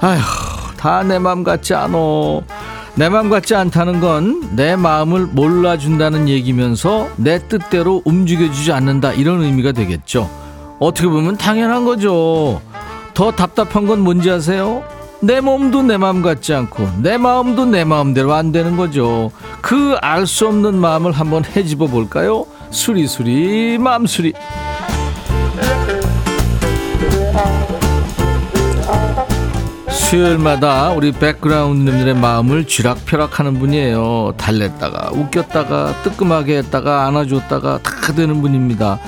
아휴 0.00 0.20
다 0.76 1.02
내 1.02 1.18
맘 1.18 1.42
같지 1.42 1.74
않어 1.74 2.42
내 2.94 3.08
맘 3.08 3.30
같지 3.30 3.56
않다는 3.56 4.00
건 4.00 4.42
내 4.54 4.76
마음을 4.76 5.26
몰라준다는 5.26 6.28
얘기면서 6.28 7.08
내 7.16 7.40
뜻대로 7.48 8.00
움직여주지 8.04 8.70
않는다 8.70 9.12
이런 9.12 9.42
의미가 9.42 9.72
되겠죠 9.72 10.30
어떻게 10.78 11.08
보면 11.08 11.38
당연한 11.38 11.84
거죠 11.84 12.60
더 13.12 13.32
답답한 13.32 13.86
건 13.88 13.98
뭔지 14.02 14.30
아세요? 14.30 14.84
내 15.20 15.40
몸도 15.40 15.82
내 15.82 15.96
마음 15.96 16.20
같지 16.22 16.52
않고 16.54 16.88
내 17.00 17.16
마음도 17.16 17.64
내 17.64 17.84
마음대로 17.84 18.34
안 18.34 18.50
되는 18.50 18.76
거죠. 18.76 19.30
그 19.60 19.96
알 20.02 20.26
수 20.26 20.48
없는 20.48 20.74
마음을 20.74 21.12
한번 21.12 21.44
헤집어 21.44 21.86
볼까요? 21.86 22.44
수리수리 22.72 23.78
마음수리. 23.78 24.32
수요일마다 29.90 30.90
우리 30.90 31.12
백그라운드님들의 31.12 32.14
마음을 32.14 32.66
쥐락펴락하는 32.66 33.58
분이에요. 33.58 34.34
달랬다가 34.36 35.10
웃겼다가 35.12 36.02
뜨끔하게 36.02 36.58
했다가 36.58 37.06
안아줬다가 37.06 37.78
다 37.82 38.12
되는 38.12 38.42
분입니다. 38.42 38.98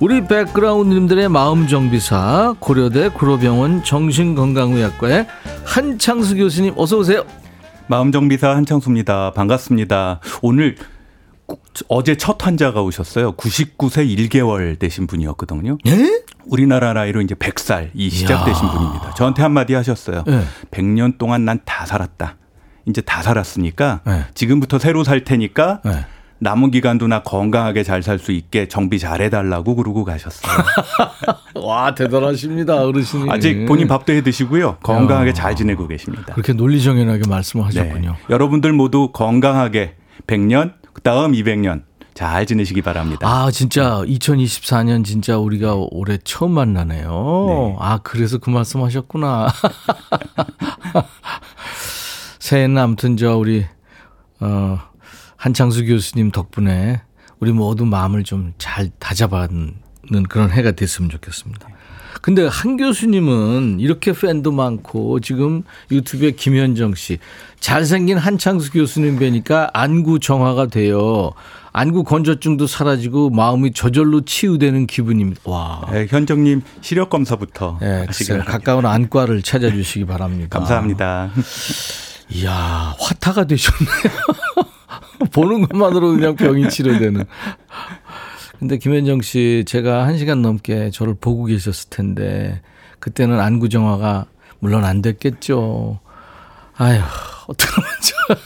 우리 0.00 0.24
백그라운드님들의 0.26 1.28
마음 1.28 1.66
정비사 1.66 2.54
고려대 2.60 3.08
구로병원 3.10 3.84
정신건강의학과의 3.84 5.26
한창수 5.64 6.36
교수님 6.36 6.74
어서 6.76 6.96
오세요. 6.98 7.24
마음 7.86 8.10
정비사 8.10 8.56
한창수입니다. 8.56 9.32
반갑습니다. 9.32 10.20
오늘 10.40 10.76
꼭 10.76 11.01
어제 11.88 12.16
첫 12.16 12.44
환자가 12.44 12.82
오셨어요. 12.82 13.32
99세 13.32 14.06
1개월 14.16 14.78
되신 14.78 15.06
분이었거든요. 15.06 15.78
예? 15.86 16.22
우리나라 16.46 16.92
나이로 16.92 17.20
이제 17.22 17.34
100살 17.34 17.90
이 17.94 18.10
시작되신 18.10 18.64
이야. 18.66 18.72
분입니다. 18.72 19.14
저한테 19.14 19.42
한마디 19.42 19.74
하셨어요. 19.74 20.24
예. 20.28 20.42
100년 20.70 21.18
동안 21.18 21.44
난 21.44 21.60
다 21.64 21.86
살았다. 21.86 22.36
이제 22.86 23.00
다 23.00 23.22
살았으니까 23.22 24.00
네. 24.04 24.24
지금부터 24.34 24.78
새로 24.78 25.04
살 25.04 25.22
테니까 25.24 25.80
네. 25.84 26.04
남은 26.40 26.72
기간도 26.72 27.06
나 27.06 27.22
건강하게 27.22 27.84
잘 27.84 28.02
살 28.02 28.18
수 28.18 28.32
있게 28.32 28.66
정비 28.66 28.98
잘 28.98 29.22
해달라고 29.22 29.76
그러고 29.76 30.04
가셨어요. 30.04 30.52
와 31.62 31.94
대단하십니다 31.94 32.82
어르신이. 32.84 33.30
아직 33.30 33.64
본인 33.66 33.86
밥도 33.86 34.12
해 34.12 34.22
드시고요. 34.22 34.78
건강하게 34.82 35.30
야. 35.30 35.32
잘 35.34 35.54
지내고 35.54 35.86
계십니다. 35.86 36.32
그렇게 36.34 36.52
논리정연하게 36.52 37.22
말씀을 37.28 37.68
네. 37.70 37.78
하셨군요. 37.80 38.16
여러분들 38.28 38.72
모두 38.72 39.10
건강하게 39.12 39.94
100년, 40.26 40.72
그다음 40.92 41.32
200년 41.32 41.82
잘 42.14 42.44
지내시기 42.46 42.82
바랍니다. 42.82 43.26
아 43.26 43.50
진짜 43.50 44.02
2024년 44.06 45.04
진짜 45.04 45.38
우리가 45.38 45.74
올해 45.90 46.18
처음 46.22 46.52
만나네요. 46.52 47.46
네. 47.48 47.76
아 47.78 47.98
그래서 48.02 48.38
그 48.38 48.50
말씀 48.50 48.82
하셨구나. 48.82 49.48
새해는 52.38 52.76
아무튼 52.78 53.16
저 53.16 53.36
우리 53.36 53.64
어 54.40 54.78
한창수 55.36 55.84
교수님 55.86 56.30
덕분에 56.30 57.02
우리 57.40 57.52
모두 57.52 57.84
마음을 57.86 58.24
좀 58.24 58.52
잘 58.58 58.90
다잡아는 58.98 59.74
그런 60.28 60.50
해가 60.50 60.72
됐으면 60.72 61.08
좋겠습니다. 61.10 61.68
근데 62.20 62.46
한 62.46 62.76
교수님은 62.76 63.78
이렇게 63.80 64.12
팬도 64.12 64.52
많고 64.52 65.20
지금 65.20 65.62
유튜브에 65.90 66.32
김현정 66.32 66.94
씨 66.94 67.18
잘생긴 67.60 68.18
한창수 68.18 68.72
교수님 68.72 69.18
뵈니까 69.18 69.70
안구 69.72 70.20
정화가 70.20 70.66
돼요. 70.66 71.32
안구 71.72 72.04
건조증도 72.04 72.66
사라지고 72.66 73.30
마음이 73.30 73.72
저절로 73.72 74.20
치유되는 74.22 74.86
기분입니다. 74.86 75.40
와. 75.44 75.86
네, 75.90 76.06
현정님 76.08 76.60
시력 76.82 77.08
검사부터. 77.08 77.78
바랍니다. 78.34 78.52
가까운 78.52 78.84
안과를 78.84 79.42
찾아주시기 79.42 80.04
바랍니다. 80.04 80.58
감사합니다. 80.58 81.30
이야, 82.30 82.94
화타가 82.98 83.44
되셨네요. 83.44 83.92
보는 85.32 85.66
것만으로 85.68 86.12
그냥 86.12 86.36
병이 86.36 86.68
치료되는. 86.68 87.24
근데 88.62 88.78
김현정 88.78 89.22
씨, 89.22 89.64
제가 89.66 90.06
한 90.06 90.18
시간 90.18 90.40
넘게 90.40 90.92
저를 90.92 91.16
보고 91.20 91.46
계셨을 91.46 91.90
텐데, 91.90 92.62
그때는 93.00 93.40
안구정화가 93.40 94.26
물론 94.60 94.84
안 94.84 95.02
됐겠죠. 95.02 95.98
아휴, 96.76 97.00
어떡하면 97.48 97.90
좋아. 98.00 98.36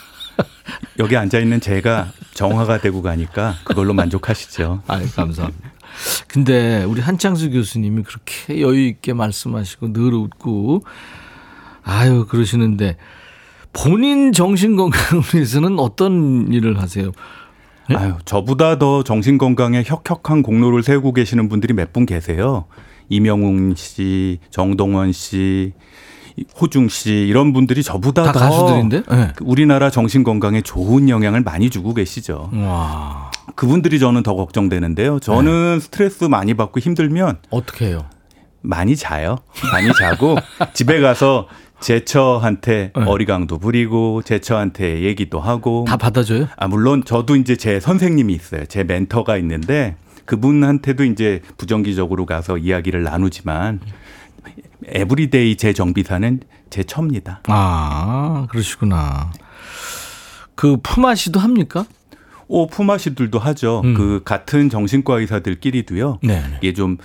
여기 1.00 1.18
앉아 1.18 1.38
있는 1.38 1.60
제가 1.60 2.12
정화가 2.32 2.80
되고 2.80 3.02
가니까 3.02 3.56
그걸로 3.64 3.92
만족하시죠. 3.92 4.84
아이, 4.88 5.06
감사합니다. 5.06 5.70
근데 6.28 6.82
우리 6.84 7.02
한창수 7.02 7.50
교수님이 7.50 8.02
그렇게 8.02 8.62
여유 8.62 8.86
있게 8.86 9.12
말씀하시고 9.12 9.92
늘 9.92 10.14
웃고 10.14 10.82
아유 11.82 12.24
그러시는데 12.26 12.96
본인 13.74 14.32
정신 14.32 14.76
건강을 14.76 15.24
위해서는 15.34 15.78
어떤 15.78 16.50
일을 16.50 16.80
하세요? 16.80 17.12
네? 17.88 17.96
아유, 17.96 18.14
저보다 18.24 18.78
더 18.78 19.02
정신 19.02 19.38
건강에 19.38 19.82
혁혁한 19.84 20.42
공로를 20.42 20.82
세우고 20.82 21.12
계시는 21.12 21.48
분들이 21.48 21.72
몇 21.74 21.92
분 21.92 22.04
계세요. 22.06 22.64
이명웅 23.08 23.74
씨, 23.76 24.38
정동원 24.50 25.12
씨, 25.12 25.72
호중 26.60 26.88
씨 26.88 27.12
이런 27.12 27.52
분들이 27.52 27.82
저보다 27.82 28.24
다 28.24 28.32
더 28.32 28.38
가수들인데? 28.40 29.02
네. 29.08 29.32
우리나라 29.40 29.88
정신 29.90 30.22
건강에 30.24 30.60
좋은 30.60 31.08
영향을 31.08 31.40
많이 31.42 31.70
주고 31.70 31.94
계시죠. 31.94 32.50
와 32.52 33.30
그분들이 33.54 33.98
저는 33.98 34.22
더 34.22 34.34
걱정되는데요. 34.34 35.20
저는 35.20 35.80
스트레스 35.80 36.24
많이 36.24 36.52
받고 36.54 36.80
힘들면 36.80 37.38
어떻게 37.50 37.86
해요? 37.86 38.04
많이 38.60 38.96
자요. 38.96 39.36
많이 39.72 39.88
자고 39.94 40.36
집에 40.74 41.00
가서 41.00 41.46
제처한테 41.80 42.92
네. 42.94 43.04
어리광도 43.04 43.58
부리고 43.58 44.22
제처한테 44.22 45.02
얘기도 45.02 45.40
하고 45.40 45.84
다 45.86 45.96
받아줘요? 45.96 46.48
아 46.56 46.68
물론 46.68 47.04
저도 47.04 47.36
이제 47.36 47.56
제 47.56 47.80
선생님이 47.80 48.32
있어요. 48.34 48.64
제 48.66 48.84
멘토가 48.84 49.36
있는데 49.38 49.96
그분한테도 50.24 51.04
이제 51.04 51.42
부정기적으로 51.56 52.26
가서 52.26 52.58
이야기를 52.58 53.02
나누지만 53.02 53.80
everyday 54.86 55.56
제 55.56 55.72
정비사는 55.72 56.40
제 56.70 56.82
처입니다. 56.82 57.40
아 57.48 58.46
그러시구나. 58.50 59.32
그 60.54 60.78
품앗이도 60.82 61.38
합니까? 61.38 61.86
오 62.48 62.66
품앗이들도 62.66 63.38
하죠. 63.38 63.82
음. 63.84 63.94
그 63.94 64.22
같은 64.24 64.70
정신과 64.70 65.20
의사들끼리도요. 65.20 66.20
네. 66.22 66.42
이게 66.60 66.72
좀 66.72 66.96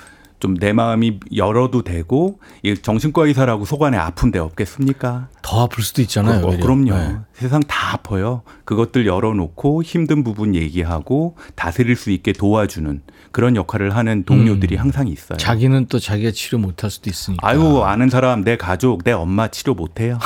좀 0.42 0.56
내 0.62 0.74
마음이 0.74 1.20
열어도 1.36 1.82
되고 1.82 2.40
이 2.62 2.76
정신과 2.76 3.26
의사라고 3.26 3.66
속안에 3.66 3.98
아픈 3.98 4.32
데 4.32 4.38
없겠습니까? 4.40 5.30
더 5.42 5.64
아플 5.64 5.84
수도 5.84 6.02
있잖아요. 6.04 6.42
그, 6.42 6.48
오히려. 6.48 6.64
그럼요. 6.64 6.92
네. 6.94 7.16
세상 7.34 7.62
다 7.62 7.94
아파요. 7.94 8.44
그것들 8.66 9.08
열어놓고 9.08 9.82
힘든 9.82 10.24
부분 10.24 10.54
얘기하고 10.54 11.36
다스릴 11.56 11.96
수 11.96 12.12
있게 12.12 12.34
도와주는 12.34 13.02
그런 13.32 13.56
역할을 13.56 13.96
하는 13.96 14.24
동료들이 14.24 14.76
항상 14.76 15.08
있어요. 15.08 15.36
음. 15.36 15.38
자기는 15.38 15.88
또 15.88 15.98
자기가 16.00 16.32
치료 16.32 16.60
못할 16.60 16.92
수도 16.92 17.10
있으니까. 17.10 17.48
아유 17.48 17.82
아는 17.84 18.10
사람 18.10 18.44
내 18.44 18.58
가족 18.58 19.04
내 19.04 19.12
엄마 19.14 19.48
치료 19.48 19.74
못해요. 19.74 20.20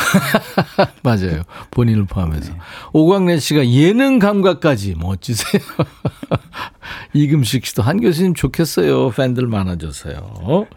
맞아요. 1.04 1.44
본인을 1.72 2.06
포함해서. 2.06 2.52
네. 2.52 2.60
오광래 2.94 3.40
씨가 3.40 3.68
예능 3.70 4.20
감각까지 4.20 4.96
멋지세요. 4.98 5.62
이금식 7.14 7.66
씨도 7.66 7.82
한 7.82 8.02
교수님 8.02 8.34
좋겠어요. 8.34 9.10
팬들 9.12 9.48
많아져서 9.48 10.05
요. 10.14 10.68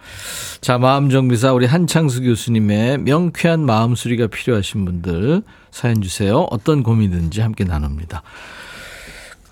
자, 0.60 0.78
마음정비사 0.78 1.52
우리 1.52 1.66
한창수 1.66 2.22
교수님의 2.22 2.98
명쾌한 2.98 3.64
마음수리가 3.64 4.28
필요하신 4.28 4.84
분들 4.84 5.42
사연 5.70 6.02
주세요. 6.02 6.46
어떤 6.50 6.82
고민든지 6.82 7.40
함께 7.40 7.64
나눕니다. 7.64 8.22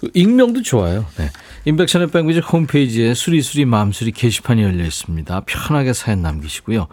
그 0.00 0.10
익명도 0.14 0.62
좋아요. 0.62 1.06
네. 1.16 1.30
인백션의 1.64 2.10
백뮤직 2.12 2.52
홈페이지에 2.52 3.12
수리수리 3.14 3.64
마음수리 3.64 4.12
게시판이 4.12 4.62
열려 4.62 4.84
있습니다. 4.84 5.40
편하게 5.46 5.92
사연 5.92 6.22
남기시고요. 6.22 6.86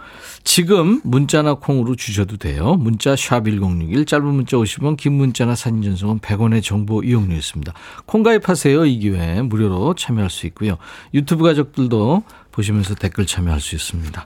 지금 0.43 0.99
문자나 1.03 1.55
콩으로 1.55 1.95
주셔도 1.95 2.37
돼요. 2.37 2.73
문자 2.73 3.15
샵 3.15 3.45
1061, 3.45 4.05
짧은 4.05 4.25
문자 4.25 4.57
50원, 4.57 4.97
긴 4.97 5.13
문자나 5.13 5.53
사진 5.53 5.83
전송은 5.83 6.19
100원의 6.19 6.63
정보 6.63 7.03
이용료 7.03 7.35
있습니다. 7.35 7.71
콩 8.07 8.23
가입하세요. 8.23 8.85
이 8.87 8.97
기회에 8.97 9.43
무료로 9.43 9.93
참여할 9.93 10.31
수 10.31 10.47
있고요. 10.47 10.79
유튜브 11.13 11.43
가족들도 11.43 12.23
보시면서 12.53 12.95
댓글 12.95 13.25
참여할 13.25 13.59
수 13.59 13.75
있습니다. 13.75 14.25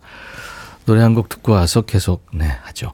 노래 0.85 1.01
한 1.01 1.15
곡 1.15 1.27
듣고 1.29 1.53
와서 1.53 1.81
계속 1.81 2.25
네 2.33 2.45
하죠. 2.65 2.93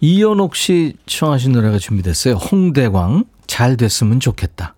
이연옥 0.00 0.54
씨 0.54 0.94
청하신 1.06 1.52
노래가 1.52 1.78
준비됐어요. 1.78 2.34
홍대광 2.34 3.24
잘 3.46 3.76
됐으면 3.76 4.20
좋겠다. 4.20 4.74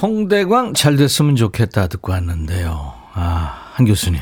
홍대광 0.00 0.74
잘 0.74 0.96
됐으면 0.96 1.36
좋겠다 1.36 1.88
듣고 1.88 2.12
왔는데요. 2.12 2.94
아, 3.14 3.70
한 3.74 3.84
교수님. 3.86 4.20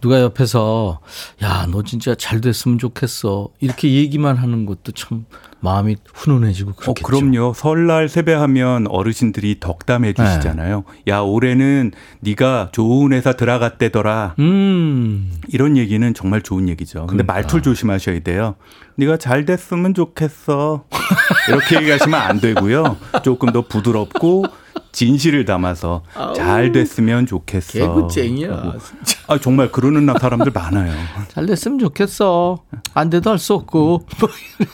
누가 0.00 0.20
옆에서 0.20 1.00
야, 1.42 1.66
너 1.70 1.82
진짜 1.82 2.14
잘 2.14 2.40
됐으면 2.40 2.78
좋겠어. 2.78 3.48
이렇게 3.60 3.92
얘기만 3.92 4.36
하는 4.36 4.66
것도 4.66 4.92
참 4.92 5.24
마음이 5.60 5.96
훈훈해지고 6.14 6.70
어, 6.70 6.74
그렇겠죠. 6.74 7.06
그럼요. 7.06 7.52
설날 7.54 8.08
세배하면 8.08 8.86
어르신들이 8.88 9.58
덕담해 9.58 10.12
주시잖아요. 10.12 10.84
네. 10.86 11.12
야 11.12 11.20
올해는 11.20 11.92
네가 12.20 12.68
좋은 12.72 13.12
회사 13.12 13.32
들어갔대더라. 13.32 14.34
음. 14.38 15.32
이런 15.48 15.76
얘기는 15.76 16.14
정말 16.14 16.42
좋은 16.42 16.68
얘기죠. 16.68 17.00
근데 17.06 17.24
그러니까. 17.24 17.32
말투를 17.32 17.62
조심하셔야 17.62 18.20
돼요. 18.20 18.54
네가 18.96 19.16
잘 19.16 19.44
됐으면 19.44 19.94
좋겠어. 19.94 20.84
이렇게 21.48 21.76
얘기하시면 21.80 22.20
안 22.20 22.40
되고요. 22.40 22.96
조금 23.24 23.52
더 23.52 23.62
부드럽고 23.62 24.44
진실을 24.96 25.44
담아서 25.44 26.02
잘 26.34 26.72
됐으면 26.72 27.26
좋겠어. 27.26 27.72
개구쟁이야. 27.78 28.72
아 29.28 29.38
정말 29.38 29.70
그러는 29.70 30.06
사람들 30.18 30.52
많아요. 30.54 30.90
잘 31.28 31.44
됐으면 31.44 31.78
좋겠어. 31.78 32.62
안 32.94 33.10
돼도 33.10 33.28
할 33.28 33.38
수 33.38 33.52
없고. 33.52 34.06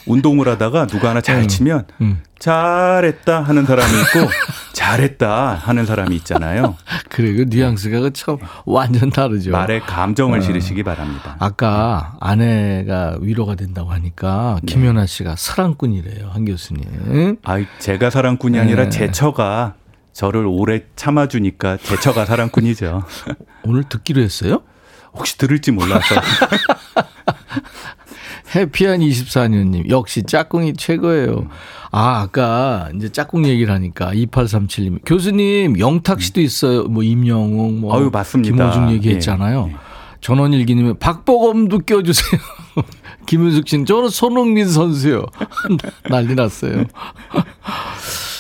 운동을 0.07 0.47
하다가 0.47 0.87
누가 0.87 1.11
하나 1.11 1.21
잘 1.21 1.49
치면 1.49 1.87
음. 2.03 2.21
잘했다 2.39 3.41
하는 3.43 3.67
사람이 3.67 3.91
있고 3.91 4.31
잘했다 4.75 5.55
하는 5.55 5.87
사람이 5.87 6.15
있잖아요. 6.17 6.77
그래, 7.09 7.33
그 7.33 7.47
뉘앙스가 7.49 7.99
그참 8.01 8.39
완전 8.65 9.11
다르죠. 9.11 9.51
말에 9.51 9.81
감정을 9.81 10.41
실으시기 10.41 10.85
바랍니다. 10.85 11.35
아까 11.41 12.15
아내가 12.21 13.17
위로가 13.21 13.57
된다고 13.57 13.91
하니까 13.91 14.61
네. 14.63 14.73
김연아 14.73 15.07
씨가 15.07 15.35
사랑꾼이래요, 15.37 16.29
한 16.33 16.45
교수님. 16.45 17.39
아, 17.43 17.59
제가 17.81 18.11
사랑꾼이 18.11 18.61
아니라 18.61 18.85
네. 18.85 18.91
제 18.91 19.11
처가 19.11 19.75
저를 20.13 20.47
오래 20.47 20.83
참아주니까 20.97 21.79
제 21.79 21.99
처가 21.99 22.25
사랑꾼이죠. 22.27 23.05
오늘 23.65 23.85
듣기로 23.85 24.21
했어요? 24.23 24.63
혹시 25.15 25.37
들을지 25.39 25.73
몰라서 25.73 26.15
해피한 28.55 29.01
24년님, 29.01 29.89
역시 29.89 30.25
짝꿍이 30.25 30.75
최고예요. 30.75 31.49
아, 31.91 32.21
아까 32.21 32.91
이제 32.95 33.09
짝꿍 33.11 33.47
얘기를 33.47 33.73
하니까 33.73 34.13
2837님. 34.13 35.01
교수님, 35.07 35.79
영탁 35.79 36.21
씨도 36.21 36.41
있어요. 36.41 36.85
뭐, 36.85 37.03
임영웅, 37.03 37.81
뭐. 37.81 37.97
아유, 37.97 38.11
맞습니다. 38.13 38.55
김호중 38.55 38.91
얘기했잖아요. 38.93 39.69
예, 39.71 39.73
예. 39.73 39.77
전원일기님은 40.21 40.99
박보검도 40.99 41.81
껴주세요. 41.81 42.41
김윤숙 43.27 43.69
씨는 43.69 43.87
저는 43.87 44.09
손흥민 44.09 44.69
선수요. 44.69 45.27
난리 46.09 46.35
났어요. 46.35 46.85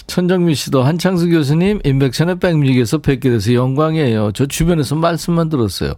천정민 0.06 0.54
씨도 0.54 0.82
한창수 0.82 1.28
교수님 1.28 1.80
인백션의 1.84 2.38
백뮤직에서 2.38 2.98
뵙게 2.98 3.30
돼서 3.30 3.54
영광이에요. 3.54 4.32
저 4.32 4.46
주변에서 4.46 4.96
말씀만 4.96 5.48
들었어요. 5.48 5.94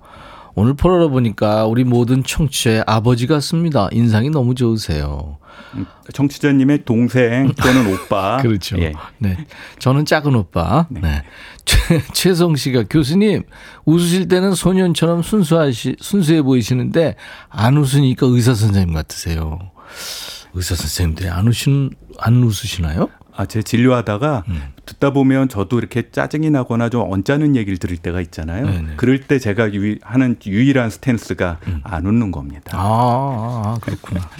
오늘 0.56 0.74
포러러 0.74 1.08
보니까 1.08 1.66
우리 1.66 1.82
모든 1.82 2.22
청취자의 2.22 2.84
아버지 2.86 3.26
같습니다. 3.26 3.88
인상이 3.92 4.30
너무 4.30 4.54
좋으세요. 4.54 5.38
정치자님의 6.12 6.84
동생 6.84 7.52
또는 7.54 7.92
오빠. 7.92 8.38
그렇죠. 8.42 8.78
예. 8.78 8.92
네. 9.18 9.36
저는 9.80 10.04
작은 10.04 10.34
오빠. 10.36 10.86
네. 10.90 11.22
최, 11.64 11.76
최성 12.12 12.54
씨가 12.54 12.84
교수님 12.88 13.42
웃으실 13.84 14.28
때는 14.28 14.54
소년처럼 14.54 15.22
순수하시 15.22 15.96
순수해 16.00 16.42
보이시는데 16.42 17.16
안 17.48 17.76
웃으니까 17.76 18.26
의사 18.26 18.54
선생님 18.54 18.94
같으세요. 18.94 19.58
의사 20.52 20.76
선생님들 20.76 21.30
안 21.32 21.48
웃으신 21.48 21.90
안 22.18 22.42
웃으시나요? 22.42 23.08
아, 23.36 23.46
제 23.46 23.62
진료하다가 23.62 24.44
음. 24.48 24.62
듣다 24.86 25.10
보면 25.10 25.48
저도 25.48 25.78
이렇게 25.78 26.10
짜증이 26.10 26.50
나거나 26.50 26.88
좀 26.88 27.10
언짢은 27.10 27.56
얘기를 27.56 27.78
들을 27.78 27.96
때가 27.96 28.20
있잖아요. 28.20 28.66
네네. 28.66 28.94
그럴 28.96 29.20
때 29.20 29.38
제가 29.38 29.72
유일, 29.72 29.98
하는 30.02 30.36
유일한 30.46 30.90
스탠스가 30.90 31.58
안 31.82 32.06
웃는 32.06 32.30
겁니다. 32.30 32.76
음. 32.76 32.80
아, 32.80 33.62
아 33.64 33.78
그렇구나. 33.80 34.20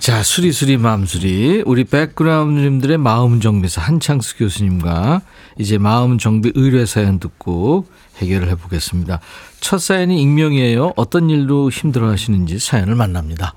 자, 0.00 0.22
수리수리 0.22 0.78
맘수리. 0.78 1.62
우리 1.66 1.84
백그라운드님들의 1.84 2.96
마음 2.96 3.38
정비사 3.38 3.82
한창수 3.82 4.38
교수님과 4.38 5.20
이제 5.58 5.76
마음 5.76 6.16
정비 6.16 6.52
의뢰 6.54 6.86
사연 6.86 7.20
듣고 7.20 7.86
해결을 8.16 8.48
해보겠습니다. 8.48 9.20
첫 9.60 9.78
사연이 9.78 10.22
익명이에요. 10.22 10.94
어떤 10.96 11.28
일로 11.28 11.68
힘들어 11.68 12.08
하시는지 12.08 12.58
사연을 12.58 12.94
만납니다. 12.94 13.54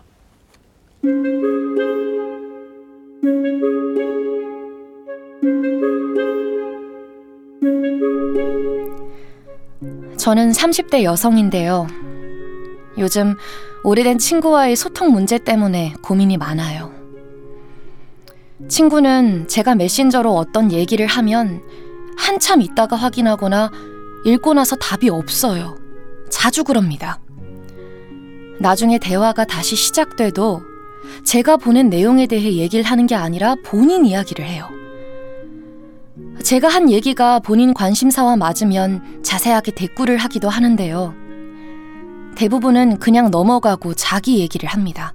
저는 10.24 10.54
30대 10.54 11.04
여성인데요. 11.04 11.86
요즘 12.98 13.36
오래된 13.84 14.20
친구와의 14.20 14.78
소통 14.78 15.12
문제 15.12 15.38
때문에 15.38 15.96
고민이 16.02 16.38
많아요. 16.38 16.94
친구는 18.70 19.50
제가 19.50 19.76
메신저로 19.76 20.34
어떤 20.34 20.72
얘기를 20.72 21.06
하면 21.08 21.62
한참 22.18 22.62
있다가 22.62 22.96
확인하거나 22.96 23.70
읽고 24.26 24.54
나서 24.54 24.78
답이 24.78 25.10
없어요. 25.10 25.76
자주 26.30 26.64
그럽니다. 26.64 27.20
나중에 28.62 29.00
대화가 29.00 29.44
다시 29.44 29.76
시작돼도 29.76 30.62
제가 31.26 31.58
보낸 31.58 31.90
내용에 31.90 32.28
대해 32.28 32.54
얘기를 32.54 32.86
하는 32.86 33.08
게 33.08 33.16
아니라 33.16 33.58
본인 33.62 34.06
이야기를 34.06 34.46
해요. 34.46 34.70
제가 36.44 36.68
한 36.68 36.92
얘기가 36.92 37.40
본인 37.40 37.74
관심사와 37.74 38.36
맞으면 38.36 39.24
자세하게 39.24 39.72
대꾸를 39.72 40.18
하기도 40.18 40.50
하는데요. 40.50 41.14
대부분은 42.36 43.00
그냥 43.00 43.32
넘어가고 43.32 43.94
자기 43.94 44.40
얘기를 44.40 44.70
합니다. 44.70 45.14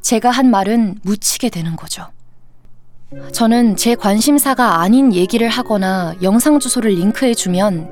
제가 0.00 0.30
한 0.30 0.50
말은 0.50 1.00
묻히게 1.02 1.50
되는 1.50 1.76
거죠. 1.76 2.06
저는 3.32 3.76
제 3.76 3.94
관심사가 3.94 4.80
아닌 4.80 5.12
얘기를 5.12 5.48
하거나 5.48 6.14
영상 6.22 6.58
주소를 6.58 6.92
링크해주면 6.92 7.90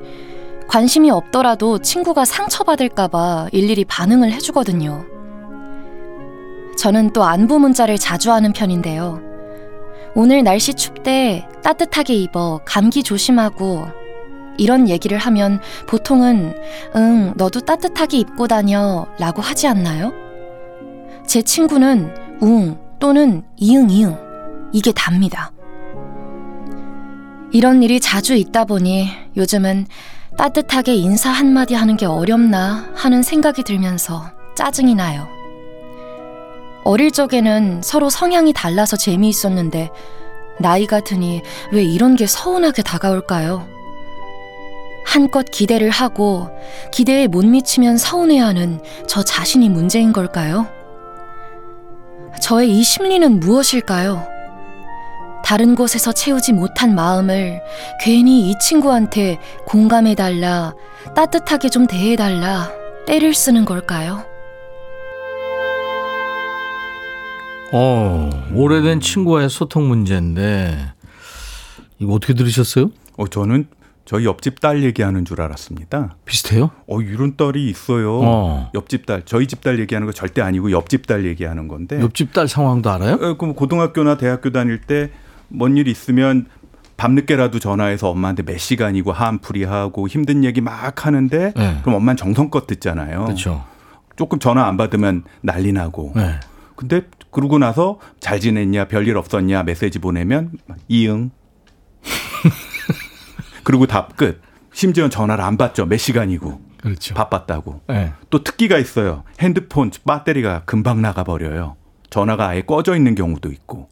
관심이 0.68 1.10
없더라도 1.10 1.78
친구가 1.78 2.24
상처받을까봐 2.24 3.48
일일이 3.52 3.84
반응을 3.84 4.32
해주거든요. 4.32 5.04
저는 6.78 7.12
또 7.12 7.24
안부 7.24 7.58
문자를 7.58 7.98
자주 7.98 8.32
하는 8.32 8.52
편인데요. 8.52 9.20
오늘 10.14 10.42
날씨 10.42 10.74
춥대 10.74 11.46
따뜻하게 11.62 12.14
입어 12.14 12.60
감기 12.64 13.02
조심하고 13.02 13.86
이런 14.58 14.88
얘기를 14.88 15.16
하면 15.16 15.60
보통은 15.86 16.54
응, 16.96 17.32
너도 17.36 17.60
따뜻하게 17.60 18.18
입고 18.18 18.48
다녀 18.48 19.06
라고 19.18 19.40
하지 19.40 19.66
않나요? 19.66 20.12
제 21.26 21.42
친구는 21.42 22.14
웅 22.40 22.78
또는 22.98 23.42
이응 23.56 23.88
이응 23.88 24.18
이게 24.72 24.92
답니다. 24.92 25.52
이런 27.52 27.82
일이 27.82 28.00
자주 28.00 28.34
있다 28.34 28.64
보니 28.64 29.08
요즘은 29.36 29.86
따뜻하게 30.36 30.94
인사 30.94 31.30
한마디 31.30 31.74
하는 31.74 31.96
게 31.96 32.06
어렵나 32.06 32.90
하는 32.94 33.22
생각이 33.22 33.64
들면서 33.64 34.30
짜증이 34.54 34.94
나요. 34.94 35.39
어릴 36.84 37.10
적에는 37.10 37.82
서로 37.82 38.10
성향이 38.10 38.52
달라서 38.52 38.96
재미있었는데 38.96 39.90
나이가 40.58 41.00
드니 41.00 41.42
왜 41.72 41.82
이런 41.82 42.16
게 42.16 42.26
서운하게 42.26 42.82
다가올까요? 42.82 43.66
한껏 45.04 45.44
기대를 45.50 45.90
하고 45.90 46.48
기대에 46.92 47.26
못 47.26 47.44
미치면 47.44 47.96
서운해하는 47.96 48.80
저 49.08 49.22
자신이 49.22 49.68
문제인 49.68 50.12
걸까요? 50.12 50.68
저의 52.40 52.70
이 52.78 52.82
심리는 52.82 53.40
무엇일까요? 53.40 54.24
다른 55.44 55.74
곳에서 55.74 56.12
채우지 56.12 56.52
못한 56.52 56.94
마음을 56.94 57.60
괜히 58.00 58.50
이 58.50 58.58
친구한테 58.60 59.38
공감해달라, 59.66 60.74
따뜻하게 61.16 61.70
좀 61.70 61.88
대해달라, 61.88 62.70
때를 63.06 63.34
쓰는 63.34 63.64
걸까요? 63.64 64.29
어, 67.72 68.30
오래된 68.54 69.00
친구와의 69.00 69.48
소통 69.48 69.88
문제인데 69.88 70.92
이거 71.98 72.14
어떻게 72.14 72.34
들으셨어요? 72.34 72.90
어, 73.16 73.26
저는 73.28 73.66
저희 74.04 74.24
옆집 74.24 74.60
딸 74.60 74.82
얘기하는 74.82 75.24
줄 75.24 75.40
알았습니다. 75.40 76.16
비슷해요? 76.24 76.70
어, 76.88 77.00
이런 77.00 77.36
딸이 77.36 77.68
있어요. 77.68 78.20
어. 78.22 78.70
옆집 78.74 79.06
딸, 79.06 79.22
저희 79.24 79.46
집 79.46 79.60
딸 79.62 79.78
얘기하는 79.78 80.06
거 80.06 80.12
절대 80.12 80.40
아니고 80.42 80.72
옆집 80.72 81.06
딸 81.06 81.24
얘기하는 81.26 81.68
건데. 81.68 82.00
옆집 82.00 82.32
딸 82.32 82.48
상황도 82.48 82.90
알아요? 82.90 83.14
어, 83.14 83.36
그럼 83.36 83.54
고등학교나 83.54 84.16
대학교 84.16 84.50
다닐 84.50 84.80
때 84.80 85.10
뭔 85.56 85.76
일 85.76 85.88
있으면 85.88 86.46
밤늦게라도 86.96 87.58
전화해서 87.58 88.08
엄마한테 88.10 88.42
몇 88.44 88.58
시간이고 88.58 89.10
한풀이 89.12 89.64
하고 89.64 90.06
힘든 90.06 90.44
얘기 90.44 90.60
막 90.60 91.06
하는데 91.06 91.52
네. 91.56 91.78
그럼 91.82 91.96
엄마는 91.96 92.16
정성껏 92.16 92.66
듣잖아요. 92.68 93.24
그렇죠. 93.24 93.64
조금 94.16 94.38
전화 94.38 94.66
안 94.68 94.76
받으면 94.76 95.24
난리 95.40 95.72
나고. 95.72 96.12
네. 96.14 96.38
근데 96.76 97.02
그러고 97.30 97.58
나서 97.58 97.98
잘 98.18 98.40
지냈냐, 98.40 98.86
별일 98.88 99.16
없었냐 99.16 99.62
메시지 99.62 99.98
보내면 99.98 100.52
이응. 100.88 101.30
그리고 103.64 103.86
답 103.86 104.16
끝. 104.16 104.40
심지어 104.72 105.08
전화를 105.08 105.44
안 105.44 105.56
받죠. 105.56 105.86
몇 105.86 105.96
시간이고. 105.96 106.60
그렇죠. 106.80 107.14
바빴다고. 107.14 107.82
네. 107.88 108.12
또 108.30 108.42
특기가 108.42 108.78
있어요. 108.78 109.24
핸드폰 109.40 109.90
배터리가 109.90 110.62
금방 110.64 111.02
나가 111.02 111.24
버려요. 111.24 111.76
전화가 112.08 112.48
아예 112.48 112.62
꺼져 112.62 112.96
있는 112.96 113.14
경우도 113.14 113.50
있고. 113.52 113.88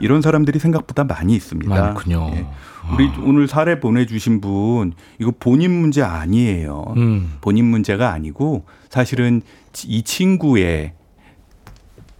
이런 0.00 0.20
사람들이 0.20 0.58
생각보다 0.58 1.04
많이 1.04 1.34
있습니다. 1.34 1.74
네. 1.74 1.80
많군요. 1.80 2.30
예. 2.34 2.46
우리 2.92 3.10
오늘 3.24 3.48
사례 3.48 3.80
보내주신 3.80 4.40
분 4.40 4.92
이거 5.18 5.32
본인 5.38 5.72
문제 5.72 6.02
아니에요. 6.02 6.94
음. 6.96 7.34
본인 7.40 7.64
문제가 7.64 8.12
아니고 8.12 8.64
사실은 8.90 9.42
이 9.86 10.02
친구의 10.02 10.92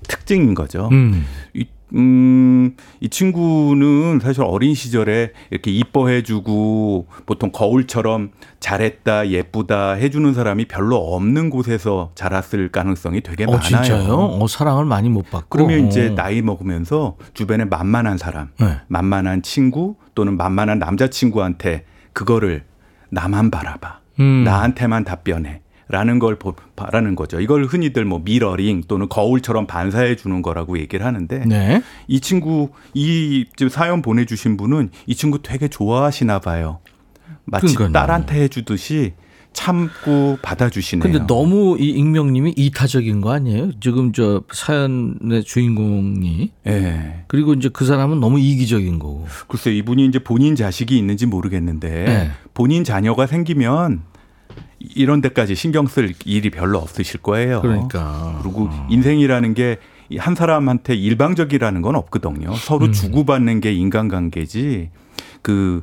특징인 0.07 0.55
거죠. 0.55 0.89
음. 0.93 1.25
이, 1.55 1.67
음, 1.95 2.75
이 3.01 3.09
친구는 3.09 4.19
사실 4.21 4.43
어린 4.43 4.75
시절에 4.75 5.33
이렇게 5.51 5.71
이뻐해주고 5.71 7.07
보통 7.27 7.53
거울처럼 7.53 8.33
잘했다, 8.59 9.29
예쁘다 9.29 9.93
해주는 9.93 10.35
사람이 10.35 10.67
별로 10.67 10.97
없는 10.97 11.51
곳에서 11.51 12.11
자랐을 12.15 12.71
가능성이 12.73 13.21
되게 13.21 13.45
어, 13.45 13.53
많아요. 13.53 13.63
진짜요? 13.63 14.15
어, 14.15 14.47
사랑을 14.49 14.85
많이 14.85 15.09
못 15.09 15.31
받고. 15.31 15.47
그러면 15.49 15.87
이제 15.87 16.09
어. 16.09 16.15
나이 16.15 16.43
먹으면서 16.43 17.17
주변에 17.35 17.65
만만한 17.65 18.19
사람, 18.19 18.49
네. 18.59 18.79
만만한 18.89 19.43
친구 19.43 19.97
또는 20.15 20.37
만만한 20.37 20.79
남자친구한테 20.79 21.85
그거를 22.13 22.65
나만 23.11 23.51
바라봐. 23.51 24.01
음. 24.19 24.45
나한테만 24.45 25.05
답변해. 25.05 25.61
라는 25.89 26.19
걸 26.19 26.37
보- 26.37 26.55
바라는 26.75 27.15
거죠. 27.15 27.41
이걸 27.41 27.65
흔히들 27.65 28.05
뭐 28.05 28.21
미러링 28.25 28.83
또는 28.89 29.09
거울처럼 29.09 29.67
반사해 29.69 30.17
주는 30.17 30.43
거라고 30.43 30.79
얘기를 30.81 31.07
하는데 31.07 31.45
네. 31.47 31.83
이 32.09 32.19
친구 32.21 32.71
이 32.93 33.45
지금 33.57 33.71
사연 33.71 34.03
보내주신 34.03 34.57
분은 34.57 34.91
이 35.07 35.15
친구 35.15 35.41
되게 35.43 35.69
좋아하시나 35.69 36.41
봐요. 36.41 36.81
마치 37.45 37.75
그러니까요. 37.77 37.93
딸한테 37.93 38.43
해주듯이 38.43 39.13
참고 39.53 40.37
받아주시네요. 40.43 41.03
근데 41.03 41.27
너무 41.27 41.79
이 41.81 41.89
익명님이 41.91 42.53
이타적인 42.57 43.23
거 43.23 43.33
아니에요? 43.33 43.71
지금 43.81 44.13
저 44.13 44.43
사연의 44.53 45.45
주인공이 45.45 46.51
예. 46.67 47.25
그리고 47.27 47.55
이제 47.55 47.71
그 47.73 47.87
사람은 47.87 48.21
너무 48.21 48.39
이기적인 48.39 48.99
거고. 48.99 49.27
글쎄 49.49 49.73
이분이 49.75 50.05
이제 50.07 50.19
본인 50.19 50.57
자식이 50.57 50.99
있는지 50.99 51.25
모르겠는데 51.27 51.89
네. 51.89 52.31
본인 52.53 52.85
자녀가 52.85 53.27
생기면 53.27 54.03
이런 54.79 55.21
데까지 55.21 55.55
신경 55.55 55.87
쓸 55.87 56.13
일이 56.25 56.51
별로 56.51 56.79
없으실 56.79 57.21
거예요. 57.23 57.61
그러니까. 57.63 58.39
그리고 58.43 58.69
인생이라는 58.91 59.55
게 59.55 59.77
한 60.19 60.35
사람한테 60.35 60.95
일방적이라는 60.95 61.83
건 61.83 61.97
없거든요. 61.97 62.55
서로 62.55 62.87
음. 62.87 62.93
주고받는 62.93 63.61
게 63.61 63.73
인간관계지. 63.73 64.91
그 65.43 65.83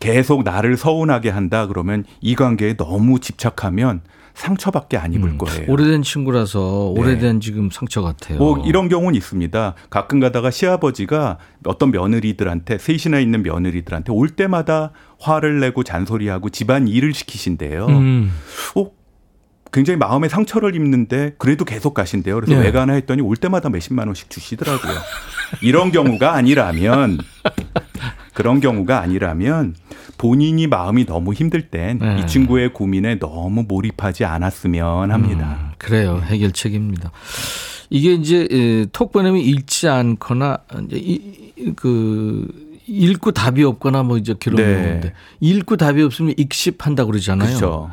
계속 0.00 0.42
나를 0.42 0.76
서운하게 0.76 1.30
한다 1.30 1.66
그러면 1.66 2.04
이 2.20 2.34
관계에 2.34 2.74
너무 2.74 3.20
집착하면 3.20 4.00
상처밖에 4.36 4.98
안 4.98 5.14
입을 5.14 5.38
거예요. 5.38 5.62
음. 5.62 5.70
오래된 5.70 6.02
친구라서 6.02 6.92
네. 6.94 7.00
오래된 7.00 7.40
지금 7.40 7.70
상처 7.70 8.02
같아요. 8.02 8.38
뭐 8.38 8.62
이런 8.66 8.88
경우는 8.88 9.14
있습니다. 9.14 9.74
가끔 9.88 10.20
가다가 10.20 10.50
시아버지가 10.50 11.38
어떤 11.64 11.90
며느리들한테 11.90 12.76
셋이나 12.78 13.18
있는 13.18 13.42
며느리들한테 13.42 14.12
올 14.12 14.28
때마다 14.28 14.92
화를 15.18 15.58
내고 15.60 15.82
잔소리하고 15.82 16.50
집안 16.50 16.86
일을 16.86 17.14
시키신대요. 17.14 17.86
음. 17.86 18.30
어? 18.76 18.90
굉장히 19.76 19.98
마음에 19.98 20.26
상처를 20.26 20.74
입는데 20.74 21.34
그래도 21.36 21.66
계속 21.66 21.92
가신대요. 21.92 22.36
그래서 22.36 22.54
네. 22.54 22.60
왜 22.64 22.72
가나 22.72 22.94
했더니 22.94 23.20
올 23.20 23.36
때마다 23.36 23.68
몇십만 23.68 24.06
원씩 24.08 24.30
주시더라고요. 24.30 24.94
이런 25.60 25.92
경우가 25.92 26.32
아니라면 26.32 27.18
그런 28.32 28.60
경우가 28.60 28.98
아니라면 29.02 29.74
본인이 30.16 30.66
마음이 30.66 31.04
너무 31.04 31.34
힘들 31.34 31.68
땐이 31.68 31.98
네. 31.98 32.24
친구의 32.24 32.72
고민에 32.72 33.18
너무 33.18 33.66
몰입하지 33.68 34.24
않았으면 34.24 35.10
합니다. 35.10 35.58
음, 35.60 35.70
그래요. 35.76 36.22
해결책입니다. 36.24 37.12
이게 37.90 38.14
이제 38.14 38.48
에, 38.50 38.86
톡 38.92 39.12
보내면 39.12 39.42
읽지 39.42 39.88
않거나 39.90 40.56
이제 40.86 40.96
이, 40.96 41.52
이- 41.58 41.72
그 41.76 42.48
읽고 42.86 43.32
답이 43.32 43.62
없거나 43.62 44.04
뭐 44.04 44.16
이제 44.16 44.34
그런 44.42 44.56
네. 44.56 44.74
건데 44.88 45.12
읽고 45.40 45.76
답이 45.76 46.02
없으면 46.02 46.32
익십한다 46.38 47.04
그러잖아요. 47.04 47.48
그렇죠. 47.48 47.90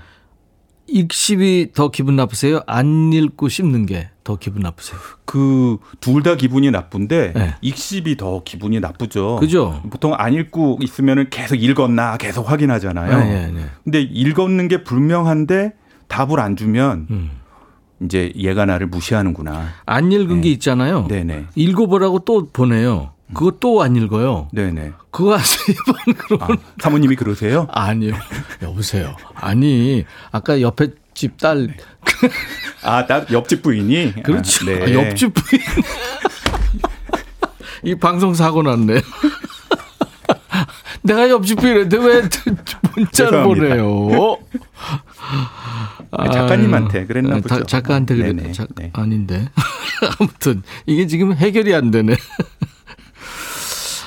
익십이 0.88 1.72
더 1.74 1.90
기분 1.90 2.16
나쁘세요? 2.16 2.62
안 2.68 3.12
읽고 3.14 3.50
씹는 3.50 3.86
게 3.86 4.10
더 4.24 4.38
기분 4.38 4.62
나쁘세요? 4.62 5.00
그 5.26 5.78
둘 6.00 6.24
다 6.24 6.36
기분이 6.36 6.72
나쁜데 6.72 7.34
네. 7.36 7.56
익십이 7.62 8.16
더 8.18 8.42
기분이 8.44 8.80
나쁘죠. 8.80 9.38
그죠? 9.40 9.82
보통 9.90 10.14
안 10.16 10.34
읽고 10.34 10.80
있으면은 10.82 11.30
계속 11.30 11.56
읽었나 11.56 12.18
계속 12.18 12.50
확인하잖아요. 12.50 13.18
네, 13.18 13.26
네, 13.26 13.52
네. 13.52 13.66
근데 13.84 14.02
읽었는 14.02 14.68
게 14.70 14.84
분명한데 14.84 15.74
답을 16.08 16.40
안 16.40 16.56
주면 16.56 17.08
음. 17.10 17.32
이제 18.02 18.32
얘가 18.38 18.66
나를 18.66 18.88
무시하는구나. 18.88 19.68
안 19.86 20.12
읽은 20.12 20.42
게 20.42 20.50
있잖아요. 20.52 21.08
네네. 21.08 21.48
읽어보라고 21.56 22.20
또 22.20 22.48
보내요. 22.52 23.12
또안 23.60 23.96
읽어요. 23.96 24.48
네네. 24.52 24.94
그거 25.12 25.38
세번 25.38 25.96
그러면 26.18 26.58
아, 26.58 26.62
사모님이 26.82 27.16
그러세요? 27.16 27.68
아니요. 27.72 28.16
여보세요. 28.62 29.16
아니, 29.36 30.06
아까 30.32 30.60
옆에 30.62 30.90
집 31.14 31.38
딸, 31.38 31.76
아, 32.84 33.06
나 33.06 33.26
옆집 33.32 33.62
부인이. 33.62 34.24
그렇죠. 34.24 34.66
아, 34.66 34.74
네. 34.74 34.84
아, 34.84 34.94
옆집 34.94 35.34
부인. 35.34 35.62
이 37.84 37.96
방송 37.96 38.34
사고 38.34 38.64
났네. 38.64 39.02
내가 41.02 41.30
옆집 41.30 41.60
부인한테 41.60 41.98
왜 41.98 42.22
문자를. 42.96 43.44
보내요? 43.44 44.38
네, 46.18 46.30
작가님한테 46.32 47.06
그랬나 47.06 47.36
아, 47.36 47.40
보죠. 47.40 47.60
자- 47.60 47.64
작가한테 47.66 48.16
그랬 48.16 48.36
네네. 48.36 48.52
자, 48.54 48.66
네. 48.76 48.90
아닌데. 48.94 49.50
아무튼 50.20 50.64
이게 50.86 51.08
지금 51.08 51.34
해결이 51.34 51.74
안 51.76 51.92
되네. 51.92 52.16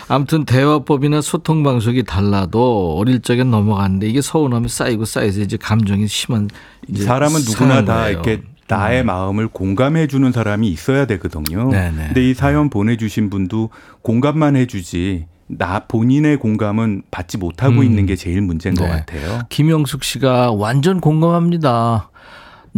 아무튼 0.08 0.44
대화법이나 0.44 1.20
소통 1.20 1.62
방식이 1.62 2.04
달라도 2.04 2.96
어릴 2.96 3.20
적엔 3.20 3.50
넘어갔는데 3.50 4.08
이게 4.08 4.20
서운하면 4.20 4.68
쌓이고 4.68 5.04
쌓여서 5.04 5.40
이제 5.40 5.56
감정이 5.56 6.06
심한 6.06 6.48
이제 6.88 7.04
사람은 7.04 7.40
누구나 7.40 7.84
다 7.84 7.94
거예요. 8.02 8.10
이렇게 8.10 8.42
나의 8.68 9.04
마음을 9.04 9.48
공감해 9.48 10.06
주는 10.06 10.30
사람이 10.32 10.68
있어야 10.68 11.06
되거든요. 11.06 11.70
네네. 11.70 12.06
근데 12.06 12.30
이 12.30 12.34
사연 12.34 12.70
보내 12.70 12.96
주신 12.96 13.30
분도 13.30 13.70
공감만 14.02 14.56
해 14.56 14.66
주지 14.66 15.26
나 15.48 15.80
본인의 15.80 16.38
공감은 16.38 17.02
받지 17.10 17.38
못하고 17.38 17.78
음. 17.78 17.84
있는 17.84 18.06
게 18.06 18.16
제일 18.16 18.40
문제인 18.42 18.74
것 18.74 18.84
네. 18.84 18.90
같아요. 18.90 19.42
김영숙 19.48 20.02
씨가 20.02 20.52
완전 20.52 21.00
공감합니다. 21.00 22.10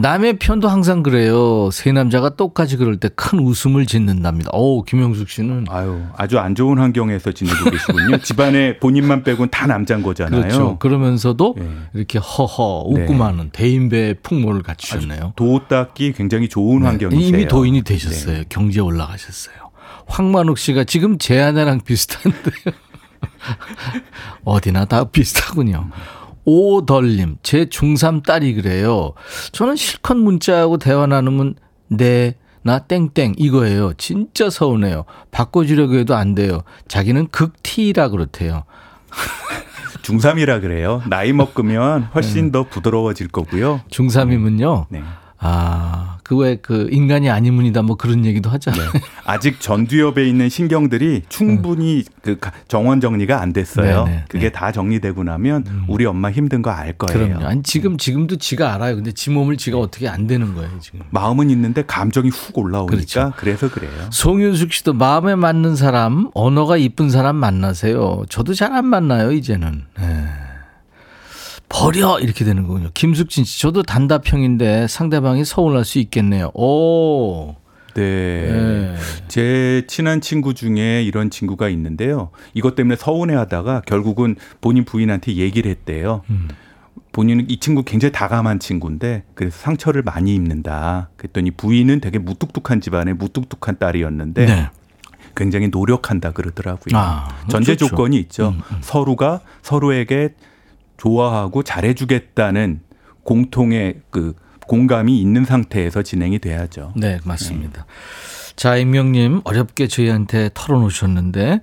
남의 0.01 0.39
편도 0.39 0.69
항상 0.69 1.03
그래요. 1.03 1.71
세 1.73 1.91
남자가 1.91 2.31
똑같이 2.31 2.77
그럴 2.77 2.99
때 2.99 3.09
큰 3.17 3.41
웃음을 3.41 3.85
짓는답니다. 3.85 4.51
오, 4.53 4.85
김영숙 4.85 5.29
씨는 5.29 5.67
아유, 5.71 6.03
아주 6.17 6.39
안 6.39 6.55
좋은 6.55 6.79
환경에서 6.79 7.33
지내고 7.33 7.71
계시군요. 7.71 8.19
집안에 8.23 8.79
본인만 8.79 9.25
빼고는 9.25 9.51
다 9.51 9.67
남자인 9.67 10.03
거잖아요. 10.03 10.41
그렇죠. 10.43 10.79
그러면서도 10.79 11.57
네. 11.59 11.69
이렇게 11.95 12.19
허허 12.21 12.85
웃고 12.87 13.13
네. 13.13 13.15
마는 13.17 13.51
대인배의 13.51 14.17
풍모를 14.23 14.63
갖추셨네요. 14.63 15.33
도 15.35 15.61
닦기 15.67 16.13
굉장히 16.13 16.49
좋은 16.49 16.83
네. 16.83 16.87
환경이세요. 16.89 17.27
이미 17.29 17.49
도인이 17.49 17.83
되셨어요. 17.83 18.45
경제 18.49 18.81
올라가셨어요. 18.81 19.57
황만욱 20.07 20.59
씨가 20.59 20.85
지금 20.85 21.19
제 21.19 21.41
아내랑 21.41 21.81
비슷한데요. 21.81 22.75
어디나 24.45 24.85
다 24.85 25.05
비슷하군요. 25.05 25.89
오덜님, 26.49 27.37
제 27.43 27.67
중3 27.67 28.25
딸이 28.25 28.55
그래요. 28.55 29.13
저는 29.53 29.77
실컷 29.77 30.17
문자하고 30.17 30.79
대화 30.79 31.07
나누면 31.07 31.57
네, 31.89 32.37
나 32.63 32.79
땡땡 32.79 33.35
이거예요. 33.37 33.93
진짜 33.99 34.49
서운해요. 34.49 35.05
바꿔주려고 35.31 35.97
해도 35.97 36.15
안 36.15 36.35
돼요. 36.35 36.63
자기는 36.89 37.29
극티라 37.29 38.09
그렇대요. 38.09 38.65
중3이라 40.03 40.63
그래요. 40.63 41.03
나이 41.07 41.35
먹으면 41.35 42.05
훨씬 42.15 42.47
네. 42.47 42.53
더 42.53 42.63
부드러워질 42.63 43.29
거고요. 43.29 43.83
중3이면요. 43.91 44.87
네. 44.89 45.03
아, 45.39 46.18
그왜그 46.29 46.89
인간이 46.93 47.31
아니문이다 47.31 47.81
뭐 47.81 47.97
그런 47.97 48.27
얘기도 48.27 48.51
하잖아요. 48.51 48.91
아직 49.25 49.61
전두엽에 49.63 50.29
있는 50.29 50.51
신경들이 50.51 51.23
충분히 51.31 52.05
그 52.21 52.39
가- 52.39 52.53
정원 52.69 53.01
정리가 53.01 53.41
안 53.41 53.55
됐어요. 53.55 54.05
네, 54.05 54.11
네, 54.11 54.25
그게 54.29 54.47
네. 54.47 54.53
다 54.53 54.71
정리되고 54.71 55.25
나면 55.25 55.65
우리 55.89 56.05
엄마 56.05 56.31
힘든 56.31 56.61
거 56.61 56.69
알 56.71 56.93
거예요. 56.93 57.29
그럼요. 57.29 57.47
아니 57.47 57.63
지금 57.63 57.97
지금도 57.97 58.37
지가 58.37 58.75
알아요. 58.75 58.97
근데 58.97 59.11
지 59.13 59.31
몸을 59.31 59.57
지가 59.57 59.79
어떻게 59.79 60.07
안 60.07 60.27
되는 60.27 60.55
거예요 60.55 60.71
지금. 60.81 61.01
마음은 61.11 61.49
있는데 61.49 61.83
감정이 61.87 62.29
훅 62.29 62.59
올라오니까 62.59 62.95
그렇죠. 62.95 63.33
그래서 63.39 63.71
그래요. 63.71 63.91
송윤숙 64.11 64.73
씨도 64.75 64.93
마음에 64.93 65.35
맞는 65.35 65.77
사람, 65.77 66.29
언어가 66.35 66.77
이쁜 66.77 67.09
사람 67.09 67.37
만나세요. 67.37 68.25
저도 68.29 68.53
잘 68.53 68.69
안 68.69 68.85
만나요 68.85 69.33
이제는. 69.33 69.85
네. 69.99 70.27
버려 71.69 72.19
이렇게 72.21 72.45
되는 72.45 72.67
거군요. 72.67 72.91
김숙진 72.95 73.45
씨, 73.45 73.61
저도 73.61 73.83
단답형인데 73.83 74.87
상대방이 74.89 75.45
서운할 75.45 75.85
수 75.85 75.99
있겠네요. 75.99 76.51
오, 76.55 77.57
네. 77.95 78.03
네. 78.03 78.95
제 79.29 79.85
친한 79.89 80.21
친구 80.21 80.55
중에 80.55 81.03
이런 81.03 81.31
친구가 81.31 81.69
있는데요. 81.71 82.31
이것 82.55 82.75
때문에 82.75 82.97
서운해 82.97 83.35
하다가 83.35 83.83
결국은 83.87 84.37
본인 84.61 84.85
부인한테 84.85 85.35
얘기를 85.35 85.71
했대요. 85.71 86.23
음. 86.31 86.49
본인은 87.13 87.51
이 87.51 87.59
친구 87.59 87.83
굉장히 87.83 88.13
다감한 88.13 88.61
친구인데 88.61 89.25
그래서 89.35 89.57
상처를 89.59 90.03
많이 90.03 90.35
입는다. 90.35 91.11
그랬더니 91.17 91.51
부인은 91.51 92.01
되게 92.01 92.19
무뚝뚝한 92.19 92.81
집안의 92.81 93.15
무뚝뚝한 93.15 93.79
딸이었는데 93.79 94.47
네. 94.47 94.71
굉장히 95.35 95.69
노력한다 95.69 96.33
그러더라고요. 96.33 96.97
아, 96.97 97.29
전제 97.49 97.77
좋죠. 97.77 97.91
조건이 97.91 98.19
있죠. 98.19 98.49
음, 98.49 98.61
음. 98.71 98.79
서로가 98.81 99.41
서로에게 99.63 100.35
좋아하고 100.99 101.63
잘해주겠다는 101.63 102.81
공통의 103.23 104.01
그 104.11 104.35
공감이 104.67 105.19
있는 105.21 105.45
상태에서 105.45 106.03
진행이 106.03 106.39
돼야죠. 106.41 106.93
네, 106.97 107.19
맞습니다. 107.25 107.87
자, 108.55 108.77
임명님 108.77 109.41
어렵게 109.45 109.87
저희한테 109.89 110.51
털어놓으셨는데 110.53 111.61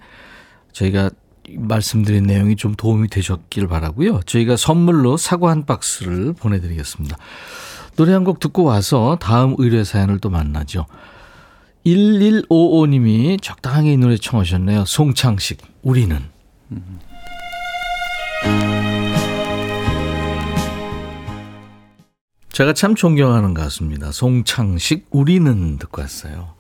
저희가 0.72 1.12
말씀드린 1.58 2.24
내용이 2.24 2.56
좀 2.56 2.74
도움이 2.74 3.10
되셨길 3.10 3.68
바라고요. 3.68 4.22
저희가 4.26 4.58
선물로 4.58 5.18
사과 5.18 5.52
한 5.52 5.66
박스를 5.66 6.34
보내드리겠습니다. 6.34 7.18
노래 7.98 8.14
한 8.14 8.24
곡 8.24 8.40
듣고 8.40 8.64
와서 8.64 9.18
다음 9.22 9.56
의뢰 9.60 9.84
사연을 9.84 10.20
또 10.20 10.30
만나죠. 10.30 10.86
1155님이 11.86 13.40
적당하게 13.42 13.94
이 13.94 13.98
노래 13.98 14.18
청하셨네요. 14.18 14.86
송창식, 14.86 15.62
우리는. 15.84 16.20
제가 22.56 22.72
참 22.72 22.96
존경하는 22.96 23.54
가수입니다. 23.54 24.14
송창식, 24.14 25.08
우리는 25.10 25.78
듣고 25.78 26.02
왔어요. 26.02 26.54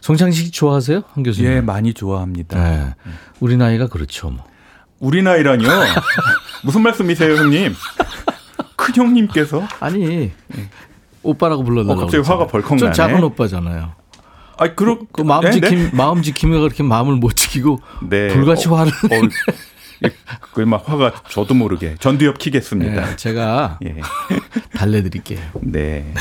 송창식 0.00 0.52
좋아하세요? 0.52 1.04
한 1.14 1.22
교수님? 1.22 1.48
예, 1.48 1.60
많이 1.60 1.94
좋아합니다. 1.94 2.58
네. 2.58 2.94
우리 3.38 3.56
나이가 3.56 3.86
그렇죠. 3.86 4.30
뭐. 4.30 4.44
우리 4.98 5.22
나이라뇨? 5.22 5.68
무슨 6.64 6.82
말씀이세요, 6.82 7.36
형님? 7.36 7.72
큰 8.74 8.94
형님께서 8.96 9.62
아니 9.78 10.32
오빠라고 11.22 11.62
불러달라고. 11.62 12.00
어, 12.00 12.04
갑자기 12.06 12.28
화가 12.28 12.48
벌컥 12.48 12.70
좀 12.76 12.88
나네. 12.88 12.92
작은 12.92 13.22
오빠잖아요. 13.22 13.92
아, 14.58 14.74
그러 14.74 14.98
그 15.12 15.22
마음 15.22 15.44
네, 15.44 15.52
지킴 15.52 15.78
네. 15.78 15.90
마음 15.92 16.20
지킴이가 16.20 16.62
그렇게 16.62 16.82
마음을 16.82 17.14
못 17.14 17.36
지키고 17.36 17.80
네. 18.08 18.26
불같이 18.34 18.68
어, 18.68 18.74
화를. 18.74 18.90
어, 18.90 19.28
그막 20.52 20.88
화가 20.88 21.12
저도 21.28 21.54
모르게 21.54 21.94
전두엽 22.00 22.38
키겠습니다. 22.40 23.06
네, 23.06 23.16
제가 23.16 23.78
예. 23.84 24.00
달래드릴게요. 24.80 25.38
네. 25.60 26.14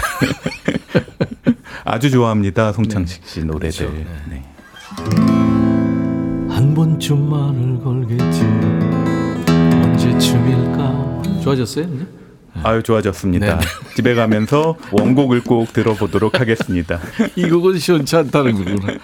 아주 1.86 2.12
좋아합니다. 2.12 2.74
송창식 2.74 3.26
씨 3.26 3.46
노래들. 3.46 3.88
그렇죠. 3.88 4.06
네. 4.30 4.44
한 6.50 6.74
번쯤 6.76 7.30
말을 7.30 7.80
걸겠지. 7.82 8.44
언제쯤일까? 9.82 11.22
좋아졌어요? 11.42 11.86
이제? 11.86 12.06
아유 12.62 12.84
좋아졌습니다. 12.84 13.60
네. 13.60 13.66
집에 13.96 14.14
가면서 14.14 14.76
원곡을 14.92 15.42
꼭 15.46 15.72
들어보도록 15.72 16.42
하겠습니다. 16.42 17.00
이 17.38 17.50
곡은 17.50 17.80
시원치 17.80 18.18
않다는 18.18 18.56
거구나. 18.56 18.98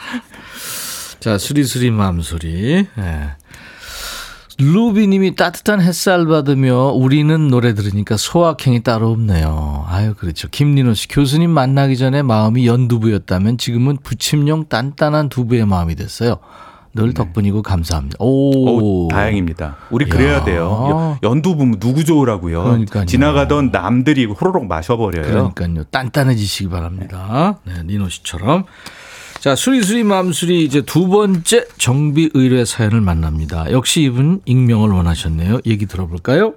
자, 1.22 1.38
수리수리 1.38 1.92
맘소리. 1.92 2.88
예. 2.98 3.30
루비님이 4.58 5.36
따뜻한 5.36 5.82
햇살 5.82 6.26
받으며 6.26 6.92
우리는 6.92 7.48
노래 7.50 7.74
들으니까 7.74 8.16
소확행이 8.16 8.84
따로 8.84 9.10
없네요. 9.12 9.86
아유, 9.88 10.14
그렇죠. 10.18 10.48
김민호 10.50 10.94
씨, 10.94 11.08
교수님 11.10 11.50
만나기 11.50 11.98
전에 11.98 12.22
마음이 12.22 12.66
연두부였다면 12.66 13.58
지금은 13.58 13.98
부침용 14.02 14.66
단단한 14.70 15.28
두부의 15.30 15.66
마음이 15.66 15.96
됐어요. 15.96 16.38
늘 16.94 17.14
덕분이고 17.14 17.62
감사합니다. 17.62 18.16
오, 18.20 18.52
네. 18.54 18.72
오, 18.72 19.08
다행입니다. 19.10 19.76
우리 19.92 20.06
그래야 20.06 20.36
야. 20.36 20.44
돼요. 20.46 21.18
여- 21.22 21.30
연두 21.30 21.58
보면 21.58 21.80
누구 21.82 22.06
좋으라고요. 22.06 22.64
그러니까요. 22.64 23.06
지나가던 23.06 23.72
남들이 23.72 24.24
호로록 24.24 24.66
마셔버려요. 24.68 25.52
그러니까요. 25.54 25.84
단단해지시기 25.92 26.70
바랍니다. 26.70 27.60
네, 27.66 27.74
니노 27.86 28.08
씨처럼. 28.08 28.64
자, 29.40 29.56
수리수리 29.56 30.04
맘수리 30.04 30.64
이제 30.64 30.82
두 30.82 31.08
번째 31.08 31.66
정비 31.78 32.32
의뢰 32.34 32.66
사연을 32.66 33.00
만납니다. 33.02 33.72
역시 33.72 34.02
이분 34.04 34.42
익명을 34.46 34.90
원하셨네요. 34.90 35.60
얘기 35.66 35.86
들어볼까요? 35.86 36.56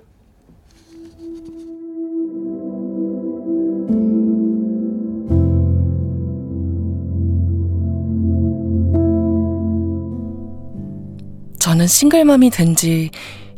저는 11.59 11.87
싱글맘이 11.87 12.51
된 12.51 12.75
지 12.75 13.11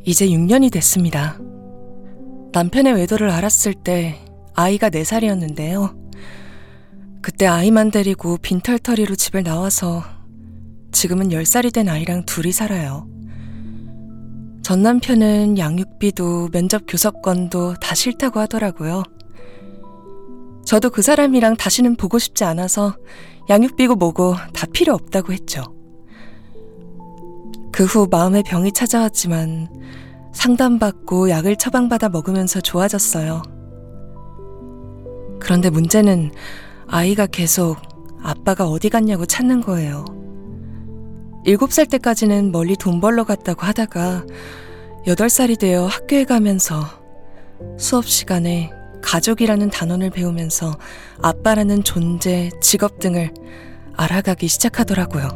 이제 0.05 0.27
6년이 0.27 0.73
됐습니다. 0.73 1.39
남편의 2.53 2.95
외도를 2.95 3.31
알았을 3.31 3.75
때 3.75 4.17
아이가 4.55 4.89
4살이었는데요. 4.89 5.95
그때 7.23 7.47
아이만 7.47 7.91
데리고 7.91 8.39
빈털터리로 8.39 9.15
집을 9.15 9.43
나와서 9.43 10.03
지금은 10.93 11.29
10살이 11.29 11.73
된 11.73 11.89
아이랑 11.89 12.25
둘이 12.25 12.53
살아요. 12.53 13.07
전 14.63 14.83
남편은 14.83 15.59
양육비도 15.59 16.51
면접 16.53 16.85
교섭권도 16.87 17.75
다 17.81 17.95
싫다고 17.95 18.41
하더라고요. 18.41 19.03
저도 20.65 20.91
그 20.91 21.03
사람이랑 21.03 21.57
다시는 21.57 21.97
보고 21.97 22.19
싶지 22.19 22.45
않아서 22.45 22.97
양육비고 23.49 23.97
뭐고 23.97 24.35
다 24.53 24.67
필요 24.73 24.95
없다고 24.95 25.33
했죠. 25.33 25.65
그 27.73 27.85
후 27.85 28.07
마음의 28.11 28.43
병이 28.43 28.73
찾아왔지만 28.73 29.69
상담받고 30.35 31.31
약을 31.31 31.57
처방받아 31.57 32.11
먹으면서 32.11 32.61
좋아졌어요. 32.61 33.43
그런데 35.41 35.71
문제는 35.71 36.31
아이가 36.91 37.27
계속 37.27 37.77
아빠가 38.23 38.67
어디 38.67 38.89
갔냐고 38.91 39.25
찾는 39.25 39.61
거예요. 39.61 40.05
일곱 41.45 41.73
살 41.73 41.87
때까지는 41.87 42.51
멀리 42.53 42.77
돈 42.77 43.01
벌러 43.01 43.25
갔다고 43.25 43.63
하다가 43.63 44.27
여덟 45.07 45.31
살이 45.31 45.57
되어 45.57 45.87
학교에 45.87 46.25
가면서 46.25 46.83
수업 47.79 48.07
시간에 48.07 48.73
가족이라는 49.03 49.71
단원을 49.71 50.11
배우면서 50.11 50.77
아빠라는 51.23 51.85
존재, 51.85 52.51
직업 52.61 52.99
등을 52.99 53.33
알아가기 53.97 54.49
시작하더라고요. 54.49 55.29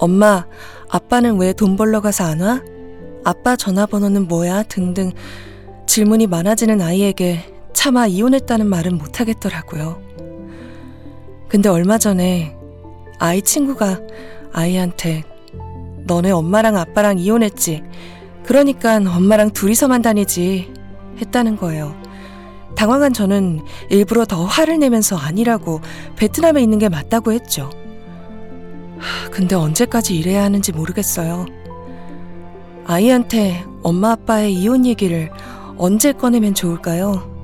엄마, 0.00 0.46
아빠는 0.88 1.38
왜 1.38 1.52
돈 1.52 1.76
벌러 1.76 2.00
가서 2.00 2.24
안 2.24 2.40
와? 2.40 2.62
아빠 3.24 3.56
전화번호는 3.56 4.26
뭐야? 4.26 4.64
등등 4.64 5.12
질문이 5.86 6.26
많아지는 6.26 6.80
아이에게 6.80 7.55
차마 7.86 8.08
이혼했다는 8.08 8.66
말은 8.66 8.98
못하겠더라고요. 8.98 10.02
근데 11.46 11.68
얼마 11.68 11.98
전에 11.98 12.56
아이 13.20 13.40
친구가 13.40 14.00
아이한테 14.52 15.22
너네 16.04 16.32
엄마랑 16.32 16.76
아빠랑 16.76 17.20
이혼했지. 17.20 17.84
그러니까 18.44 18.96
엄마랑 18.96 19.52
둘이서만 19.52 20.02
다니지. 20.02 20.74
했다는 21.20 21.54
거예요. 21.58 21.94
당황한 22.74 23.12
저는 23.12 23.60
일부러 23.88 24.24
더 24.24 24.44
화를 24.44 24.80
내면서 24.80 25.16
아니라고 25.16 25.80
베트남에 26.16 26.60
있는 26.60 26.80
게 26.80 26.88
맞다고 26.88 27.30
했죠. 27.30 27.70
하, 28.98 29.30
근데 29.30 29.54
언제까지 29.54 30.18
이래야 30.18 30.42
하는지 30.42 30.72
모르겠어요. 30.72 31.46
아이한테 32.84 33.64
엄마 33.84 34.10
아빠의 34.10 34.54
이혼 34.54 34.84
얘기를 34.84 35.30
언제 35.76 36.10
꺼내면 36.10 36.52
좋을까요? 36.52 37.35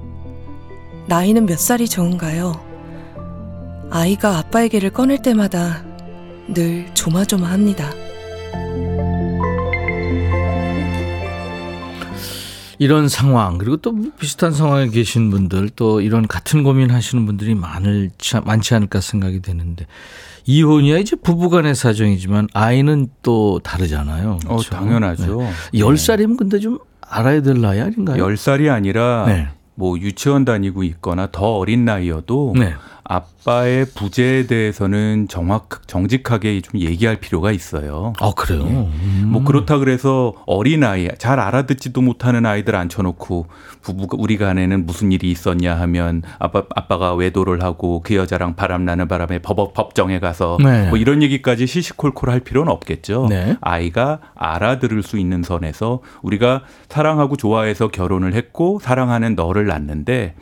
나이는 1.06 1.46
몇 1.46 1.58
살이 1.58 1.88
좋은가요? 1.88 2.60
아이가 3.90 4.38
아빠 4.38 4.62
얘기를 4.62 4.90
꺼낼 4.90 5.20
때마다 5.20 5.84
늘 6.48 6.86
조마조마합니다. 6.94 7.90
이런 12.78 13.08
상황 13.08 13.58
그리고 13.58 13.76
또 13.76 13.94
비슷한 14.18 14.52
상황에 14.52 14.88
계신 14.88 15.30
분들 15.30 15.68
또 15.76 16.00
이런 16.00 16.26
같은 16.26 16.64
고민 16.64 16.90
하시는 16.90 17.24
분들이 17.26 17.54
많을 17.54 18.10
많지 18.44 18.74
않을까 18.74 19.00
생각이 19.00 19.40
되는데 19.40 19.86
이혼이야 20.46 20.98
이제 20.98 21.14
부부간의 21.14 21.76
사정이지만 21.76 22.48
아이는 22.52 23.08
또 23.22 23.60
다르잖아요. 23.62 24.38
어, 24.46 24.56
그렇죠? 24.56 24.70
당연하죠. 24.70 25.40
네. 25.72 25.78
10살이면 25.78 26.36
근데 26.36 26.58
좀 26.58 26.78
알아야 27.02 27.40
될 27.42 27.60
나이 27.60 27.78
아닌가요? 27.78 28.26
10살이 28.26 28.68
아니라 28.72 29.26
네. 29.28 29.48
뭐 29.74 29.98
유치원 29.98 30.44
다니고 30.44 30.82
있거나 30.84 31.28
더 31.30 31.56
어린 31.56 31.84
나이여도 31.84 32.54
네. 32.58 32.74
아빠의 33.12 33.84
부재에 33.94 34.46
대해서는 34.46 35.26
정확 35.28 35.86
정직하게 35.86 36.62
좀 36.62 36.80
얘기할 36.80 37.16
필요가 37.16 37.52
있어요. 37.52 38.14
아 38.20 38.32
그래요. 38.34 38.62
음. 38.62 39.24
뭐 39.26 39.44
그렇다 39.44 39.78
그래서 39.78 40.32
어린 40.46 40.82
아이 40.82 41.08
잘 41.18 41.38
알아듣지도 41.38 42.00
못하는 42.00 42.46
아이들 42.46 42.74
앉혀놓고 42.74 43.46
부부가 43.82 44.16
우리 44.18 44.38
간에는 44.38 44.86
무슨 44.86 45.12
일이 45.12 45.30
있었냐 45.30 45.78
하면 45.80 46.22
아빠 46.38 46.62
아빠가 46.74 47.14
외도를 47.14 47.62
하고 47.62 48.00
그 48.02 48.14
여자랑 48.14 48.54
바람 48.54 48.86
나는 48.86 49.08
바람에 49.08 49.40
법 49.40 49.74
법정에 49.74 50.18
가서 50.18 50.56
네. 50.62 50.88
뭐 50.88 50.96
이런 50.96 51.22
얘기까지 51.22 51.66
시시콜콜 51.66 52.30
할 52.30 52.40
필요는 52.40 52.72
없겠죠. 52.72 53.26
네. 53.28 53.56
아이가 53.60 54.20
알아들을 54.34 55.02
수 55.02 55.18
있는 55.18 55.42
선에서 55.42 56.00
우리가 56.22 56.62
사랑하고 56.88 57.36
좋아해서 57.36 57.88
결혼을 57.88 58.34
했고 58.34 58.78
사랑하는 58.80 59.34
너를 59.34 59.66
낳는데 59.66 60.34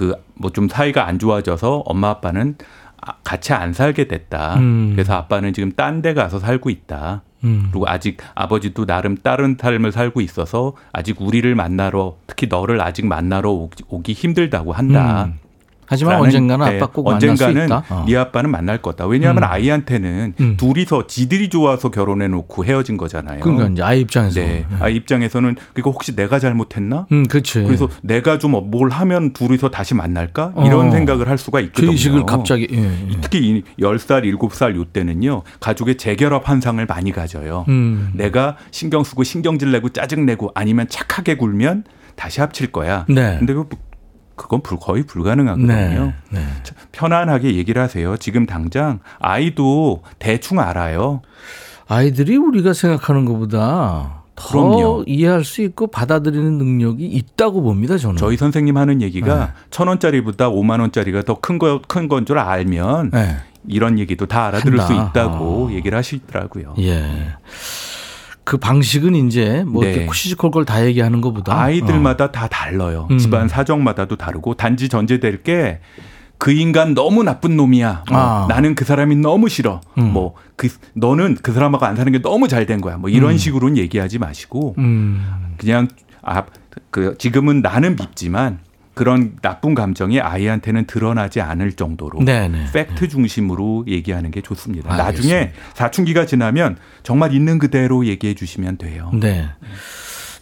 그 0.00 0.14
뭐 0.40 0.50
좀 0.52 0.68
사이가 0.68 1.06
안 1.06 1.18
좋아져서 1.18 1.82
엄마 1.84 2.08
아빠는 2.08 2.56
아, 3.02 3.12
같이 3.24 3.52
안 3.52 3.72
살게 3.72 4.08
됐다. 4.08 4.54
음. 4.56 4.92
그래서 4.94 5.14
아빠는 5.14 5.52
지금 5.52 5.72
딴 5.72 6.00
데 6.02 6.14
가서 6.14 6.38
살고 6.38 6.70
있다. 6.70 7.22
음. 7.44 7.68
그리고 7.70 7.86
아직 7.88 8.18
아버지도 8.34 8.84
나름 8.86 9.16
다른 9.16 9.56
삶을 9.60 9.92
살고 9.92 10.20
있어서 10.22 10.72
아직 10.92 11.20
우리를 11.20 11.54
만나러 11.54 12.16
특히 12.26 12.46
너를 12.48 12.80
아직 12.82 13.06
만나러 13.06 13.50
오기, 13.50 13.84
오기 13.88 14.12
힘들다고 14.12 14.72
한다. 14.72 15.24
음. 15.24 15.38
하지만 15.90 16.20
언젠가는 16.20 16.64
네, 16.70 16.76
아빠 16.76 16.86
꼭 16.86 17.04
만날 17.04 17.20
수 17.20 17.30
언젠가는 17.44 17.66
있다. 17.66 17.84
어. 17.90 18.04
네 18.06 18.16
아빠는 18.16 18.50
만날 18.50 18.80
거다. 18.80 19.06
왜냐하면 19.06 19.42
음. 19.42 19.48
아이한테는 19.48 20.34
음. 20.40 20.56
둘이서 20.56 21.08
지들이 21.08 21.48
좋아서 21.48 21.90
결혼해 21.90 22.28
놓고 22.28 22.64
헤어진 22.64 22.96
거잖아요. 22.96 23.40
그러니까 23.40 23.68
이제 23.68 23.82
아이 23.82 24.00
입장에서. 24.00 24.40
네. 24.40 24.64
아이 24.78 24.94
입장에서는 24.94 25.56
그리고 25.74 25.90
혹시 25.90 26.14
내가 26.14 26.38
잘못했나? 26.38 27.06
음, 27.10 27.26
그렇지. 27.26 27.64
그래서 27.64 27.88
내가 28.02 28.38
좀 28.38 28.50
뭘 28.70 28.90
하면 28.90 29.32
둘이서 29.32 29.70
다시 29.70 29.94
만날까? 29.94 30.52
어. 30.54 30.66
이런 30.66 30.90
생각을 30.90 31.28
할 31.28 31.38
수가 31.38 31.60
있거든요. 31.60 31.88
죄의식을 31.90 32.26
갑자기. 32.26 32.68
예, 32.72 32.78
예. 32.78 33.16
특히 33.20 33.40
이 33.40 33.62
10살, 33.80 34.24
7살 34.38 34.76
요때는요. 34.76 35.42
가족의 35.60 35.96
재결합 35.96 36.48
환상을 36.48 36.84
많이 36.86 37.12
가져요. 37.12 37.64
음. 37.68 38.10
내가 38.14 38.56
신경 38.70 39.04
쓰고 39.04 39.24
신경질 39.24 39.72
내고 39.72 39.88
짜증 39.88 40.26
내고 40.26 40.50
아니면 40.54 40.86
착하게 40.88 41.36
굴면 41.36 41.84
다시 42.16 42.40
합칠 42.40 42.72
거야. 42.72 43.06
네. 43.08 43.36
근데 43.38 43.54
그- 44.40 44.44
그건 44.50 44.62
불- 44.62 44.78
거의 44.80 45.02
불가능하거든요. 45.04 45.66
네. 45.68 46.14
네. 46.30 46.46
편안하게 46.92 47.54
얘기를 47.56 47.80
하세요. 47.82 48.16
지금 48.16 48.46
당장 48.46 49.00
아이도 49.18 50.02
대충 50.18 50.58
알아요. 50.60 51.20
아이들이 51.88 52.36
우리가 52.36 52.72
생각하는 52.72 53.24
것보다 53.26 54.22
더 54.36 54.48
그럼요. 54.48 55.04
이해할 55.06 55.44
수 55.44 55.60
있고 55.62 55.88
받아들이는 55.88 56.56
능력이 56.58 57.04
있다고 57.04 57.60
봅니다. 57.62 57.98
저는. 57.98 58.16
저희 58.16 58.36
선생님 58.36 58.76
하는 58.76 59.02
얘기가 59.02 59.38
네. 59.38 59.46
천 59.70 59.88
원짜리보다 59.88 60.48
오만 60.48 60.80
원짜리가 60.80 61.22
더 61.22 61.34
큰 61.40 61.58
거 61.58 61.80
큰 61.86 62.08
건 62.08 62.24
줄 62.24 62.38
알면 62.38 63.10
네. 63.10 63.36
이런 63.68 63.98
얘기도 63.98 64.24
다 64.26 64.46
알아들을 64.46 64.78
수 64.78 64.84
한다. 64.94 65.10
있다고 65.10 65.68
아. 65.70 65.72
얘기를 65.74 65.98
하시더라고요. 65.98 66.74
예. 66.78 67.04
그 68.50 68.56
방식은 68.56 69.14
이제 69.14 69.62
뭐 69.64 69.84
네. 69.84 69.90
이렇게 69.92 70.06
코시지콜콜 70.06 70.64
다 70.64 70.84
얘기하는 70.84 71.20
것보다 71.20 71.56
아이들마다 71.56 72.32
다 72.32 72.48
달라요. 72.48 73.06
음. 73.08 73.16
집안 73.18 73.46
사정마다도 73.46 74.16
다르고 74.16 74.54
단지 74.54 74.88
전제될 74.88 75.44
게 75.44 75.80
그 76.40 76.52
인간 76.52 76.94
너무 76.94 77.22
나쁜 77.22 77.54
놈이야. 77.58 78.04
뭐 78.10 78.18
아. 78.18 78.46
나는 78.48 78.74
그 78.74 78.86
사람이 78.86 79.14
너무 79.16 79.50
싫어. 79.50 79.82
음. 79.98 80.14
뭐그 80.14 80.68
너는 80.94 81.36
그 81.42 81.52
사람하고 81.52 81.84
안 81.84 81.96
사는 81.96 82.10
게 82.10 82.22
너무 82.22 82.48
잘 82.48 82.64
된 82.64 82.80
거야. 82.80 82.96
뭐 82.96 83.10
이런 83.10 83.32
음. 83.32 83.36
식으로는 83.36 83.76
얘기하지 83.76 84.18
마시고 84.18 84.74
음. 84.78 85.54
그냥 85.58 85.86
아 86.22 86.42
그 86.90 87.16
지금은 87.18 87.60
나는 87.60 87.94
밉지만 87.94 88.60
그런 89.00 89.38
나쁜 89.40 89.74
감정이 89.74 90.20
아이한테는 90.20 90.84
드러나지 90.84 91.40
않을 91.40 91.72
정도로 91.72 92.22
네네. 92.22 92.66
팩트 92.74 93.08
중심으로 93.08 93.86
얘기하는 93.88 94.30
게 94.30 94.42
좋습니다. 94.42 94.92
알겠습니다. 94.92 95.34
나중에 95.34 95.52
사춘기가 95.72 96.26
지나면 96.26 96.76
정말 97.02 97.32
있는 97.32 97.58
그대로 97.58 98.04
얘기해 98.04 98.34
주시면 98.34 98.76
돼요. 98.76 99.10
네. 99.14 99.48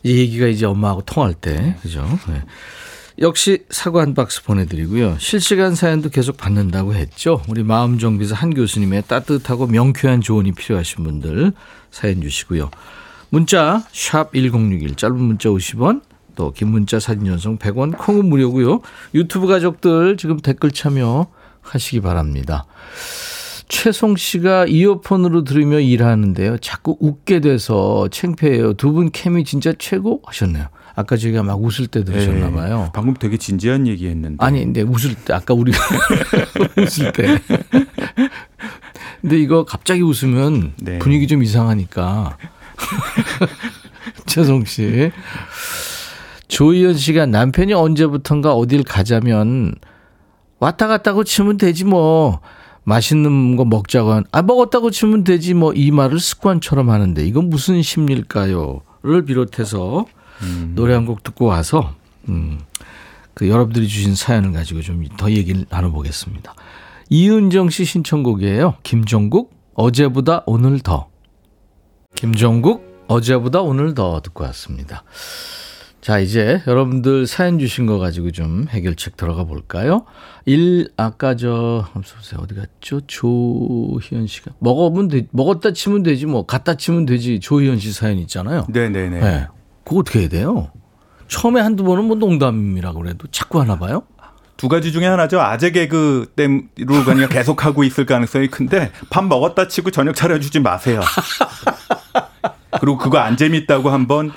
이 0.03 0.19
얘기가 0.19 0.49
이제 0.49 0.67
엄마하고 0.67 1.03
통할 1.03 1.35
때, 1.35 1.77
그죠? 1.83 2.05
네. 2.27 2.43
역시 3.21 3.65
사과 3.71 4.01
한 4.01 4.15
박스 4.15 4.43
보내드리고요. 4.43 5.19
실시간 5.21 5.77
사연도 5.77 6.09
계속 6.09 6.37
받는다고 6.37 6.95
했죠. 6.95 7.41
우리 7.47 7.63
마음정비사 7.63 8.35
한 8.35 8.53
교수님의 8.55 9.05
따뜻하고 9.07 9.69
명쾌한 9.69 10.21
조언이 10.21 10.51
필요하신 10.51 11.05
분들 11.05 11.53
사연 11.93 12.23
주시고요. 12.23 12.73
문자 13.31 13.85
샵 13.93 14.33
1061, 14.33 14.97
짧은 14.97 15.17
문자 15.17 15.49
50원, 15.49 16.08
또 16.39 16.53
긴 16.53 16.69
문자 16.69 17.01
사진 17.01 17.25
전송 17.25 17.59
100원, 17.59 17.99
콩은 17.99 18.27
무료고요. 18.27 18.81
유튜브 19.15 19.49
가족들 19.49 20.17
지금 20.17 20.39
댓글 20.39 20.71
참여하시기 20.71 22.01
바랍니다. 22.01 22.65
최송 23.69 24.15
씨가 24.17 24.67
이어폰으로 24.67 25.43
들으며 25.43 25.81
일하는데요. 25.81 26.59
자꾸 26.59 26.97
웃게 27.01 27.41
돼서 27.41 28.07
창피해요. 28.11 28.75
두 28.75 28.93
분 28.93 29.11
케미 29.11 29.43
진짜 29.45 29.73
최고 29.79 30.23
하셨네요. 30.27 30.69
아까 30.95 31.17
저희가 31.17 31.43
막 31.43 31.61
웃을 31.63 31.87
때 31.89 32.05
들으셨나 32.05 32.47
네. 32.51 32.53
봐요. 32.55 32.91
방금 32.95 33.15
되게 33.15 33.37
진지한 33.37 33.87
얘기 33.89 34.07
했는데 34.09 34.37
아니, 34.45 34.65
근데 34.65 34.83
웃을 34.83 35.15
때 35.17 35.33
아까 35.35 35.55
우리가 35.55 35.79
웃을 36.79 37.13
때. 37.13 37.41
근데 39.21 39.39
이거 39.39 39.65
갑자기 39.65 40.03
웃으면 40.03 40.73
네. 40.77 40.99
분위기 41.01 41.27
좀 41.27 41.43
이상하니까. 41.43 42.39
최송 44.27 44.65
씨. 44.65 45.11
조희연 46.49 46.95
씨가 46.95 47.27
남편이 47.27 47.73
언제부턴가 47.75 48.55
어딜 48.55 48.83
가자면 48.83 49.75
왔다 50.59 50.87
갔다고 50.89 51.25
치면 51.25 51.57
되지 51.59 51.85
뭐. 51.85 52.41
맛있는 52.85 53.57
거 53.57 53.67
먹자고 53.67 54.13
한, 54.13 54.25
아, 54.33 54.41
먹었다고 54.41 54.91
치면 54.91 55.23
되지 55.25 55.53
뭐. 55.53 55.75
이 55.75 55.91
말을 55.91 56.19
습관처럼 56.19 56.89
하는데 56.89 57.23
이건 57.25 57.51
무슨 57.51 57.83
심리일까요? 57.83 58.81
를 59.03 59.25
비롯해서 59.25 60.07
노래 60.75 60.95
한 60.95 61.05
곡 61.07 61.23
듣고 61.23 61.45
와서, 61.47 61.95
음, 62.29 62.59
그 63.35 63.49
여러분들이 63.49 63.87
주신 63.87 64.15
사연을 64.15 64.53
가지고 64.53 64.81
좀 64.83 65.05
더 65.17 65.31
얘기를 65.31 65.67
나눠보겠습니다. 65.69 66.55
이은정 67.11 67.71
씨 67.71 67.85
신청곡이에요. 67.85 68.75
김종국, 68.83 69.53
어제보다 69.75 70.43
오늘 70.47 70.81
더. 70.81 71.09
김종국, 72.17 73.05
어제보다 73.07 73.61
오늘 73.61 73.95
더 73.95 74.21
듣고 74.21 74.45
왔습니다. 74.45 75.05
자, 76.01 76.21
이제 76.21 76.63
여러분들 76.67 77.27
사연 77.27 77.59
주신 77.59 77.87
거 77.87 77.99
가지고 77.99 78.31
좀 78.31 78.67
해결책 78.71 79.17
들어가 79.17 79.45
볼까요? 79.45 80.05
일, 80.47 80.91
아까 80.97 81.35
저, 81.35 81.87
보세요. 81.93 82.41
어디 82.41 82.55
갔죠? 82.55 83.01
조희연 83.07 84.27
씨가. 84.29 84.53
먹으면 84.61 85.09
돼, 85.09 85.27
먹었다 85.33 85.73
치면 85.73 86.05
되지 86.05 86.27
뭐. 86.27 86.47
갖다 86.47 86.75
치면 86.75 87.05
되지. 87.05 87.41
조희연 87.41 87.79
씨 87.79 87.93
사연 87.93 88.19
있잖아요. 88.19 88.65
네네네. 88.69 89.21
네. 89.21 89.47
그거 89.85 90.01
어떻게 90.01 90.21
해야 90.21 90.29
돼요? 90.29 90.71
처음에 91.27 91.61
한두 91.61 91.83
번은 91.85 92.05
뭐 92.05 92.17
농담이라고 92.17 93.01
그래도 93.01 93.27
자꾸 93.31 93.61
하나 93.61 93.77
봐요? 93.79 94.05
두 94.57 94.69
가지 94.69 94.93
중에 94.93 95.07
하나죠. 95.07 95.41
아재 95.41 95.71
개그 95.73 96.33
때로 96.35 97.05
그냥 97.05 97.29
계속 97.31 97.65
하고 97.65 97.85
있을 97.85 98.07
가능성이 98.07 98.49
큰데 98.49 98.91
밥 99.11 99.25
먹었다 99.25 99.69
치고 99.69 99.91
저녁 99.91 100.15
차려주지 100.15 100.61
마세요. 100.61 101.01
그리고 102.81 102.99
그거 102.99 103.19
안 103.19 103.37
재밌다고 103.37 103.91
한번 103.91 104.33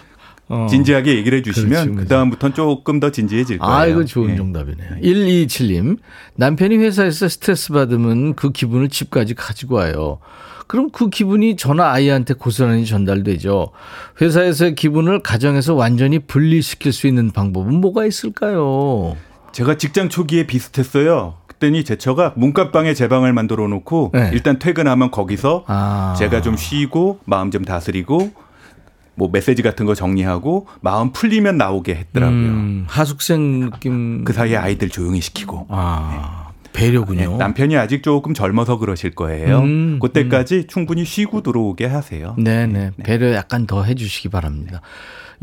어. 0.51 0.67
진지하게 0.69 1.15
얘기를 1.15 1.37
해주시면 1.39 1.69
그렇지, 1.69 1.87
그 1.87 1.93
그렇지. 1.95 2.09
다음부터는 2.09 2.53
조금 2.53 2.99
더 2.99 3.09
진지해질 3.09 3.57
거예요. 3.57 3.73
아, 3.73 3.85
이거 3.85 4.03
좋은 4.03 4.31
예. 4.31 4.35
정답이네요. 4.35 4.89
127님. 5.01 5.97
남편이 6.35 6.77
회사에서 6.77 7.29
스트레스 7.29 7.71
받으면 7.71 8.35
그 8.35 8.51
기분을 8.51 8.89
집까지 8.89 9.33
가지고 9.33 9.75
와요. 9.75 10.19
그럼 10.67 10.89
그 10.91 11.09
기분이 11.09 11.55
저나 11.55 11.91
아이한테 11.91 12.33
고스란히 12.33 12.85
전달되죠. 12.85 13.71
회사에서의 14.21 14.75
기분을 14.75 15.21
가정에서 15.21 15.73
완전히 15.73 16.19
분리시킬 16.19 16.91
수 16.91 17.07
있는 17.07 17.31
방법은 17.31 17.75
뭐가 17.75 18.05
있을까요? 18.05 19.15
제가 19.53 19.77
직장 19.77 20.09
초기에 20.09 20.47
비슷했어요. 20.47 21.35
그랬더니 21.47 21.83
제처가 21.83 22.33
문간방에 22.35 22.93
제 22.93 23.07
방을 23.07 23.31
만들어 23.31 23.67
놓고 23.67 24.11
네. 24.13 24.31
일단 24.33 24.59
퇴근하면 24.59 25.11
거기서 25.11 25.63
아. 25.67 26.15
제가 26.17 26.41
좀 26.41 26.57
쉬고 26.57 27.19
마음 27.25 27.51
좀 27.51 27.63
다스리고 27.63 28.31
뭐 29.15 29.29
메시지 29.31 29.61
같은 29.61 29.85
거 29.85 29.93
정리하고 29.93 30.67
마음 30.81 31.11
풀리면 31.11 31.57
나오게 31.57 31.95
했더라고요. 31.95 32.37
음, 32.37 32.85
하숙생 32.87 33.69
느낌. 33.71 34.23
그 34.23 34.33
사이에 34.33 34.55
아이들 34.55 34.89
조용히 34.89 35.21
시키고. 35.21 35.67
아, 35.69 36.51
배려군요. 36.73 37.31
네, 37.31 37.37
남편이 37.37 37.75
아직 37.77 38.03
조금 38.03 38.33
젊어서 38.33 38.77
그러실 38.77 39.11
거예요. 39.11 39.59
음, 39.59 39.99
그때까지 40.01 40.67
충분히 40.67 41.03
쉬고 41.03 41.41
들어오게 41.41 41.85
하세요. 41.85 42.35
네네. 42.37 42.91
배려 43.03 43.33
약간 43.33 43.67
더 43.67 43.83
해주시기 43.83 44.29
바랍니다. 44.29 44.81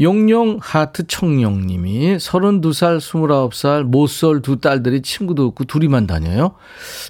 용용 0.00 0.58
하트 0.62 1.06
청룡님이 1.08 2.18
32살, 2.18 2.98
29살, 2.98 3.82
모쏠 3.82 4.42
두 4.42 4.60
딸들이 4.60 5.02
친구도 5.02 5.46
없고 5.46 5.64
둘이만 5.64 6.06
다녀요. 6.06 6.54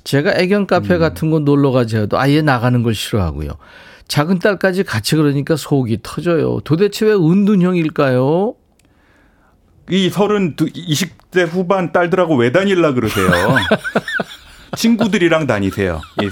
제가 0.04 0.34
애견 0.36 0.66
카페 0.66 0.94
음. 0.94 0.98
같은 0.98 1.30
거 1.30 1.38
놀러 1.38 1.70
가자 1.70 1.98
해도 1.98 2.18
아예 2.18 2.40
나가는 2.40 2.82
걸 2.82 2.94
싫어하고요. 2.94 3.50
작은 4.08 4.38
딸까지 4.38 4.84
같이 4.84 5.16
그러니까 5.16 5.56
속이 5.56 5.98
터져요. 6.02 6.60
도대체 6.64 7.06
왜 7.06 7.12
은둔형일까요? 7.12 8.54
이 9.90 10.10
서른 10.10 10.56
두 10.56 10.66
20대 10.66 11.46
후반 11.46 11.92
딸들하고 11.92 12.36
왜 12.36 12.50
다닐라 12.50 12.94
그러세요? 12.94 13.28
친구들이랑 14.76 15.46
다니세요. 15.46 16.00
이 16.22 16.30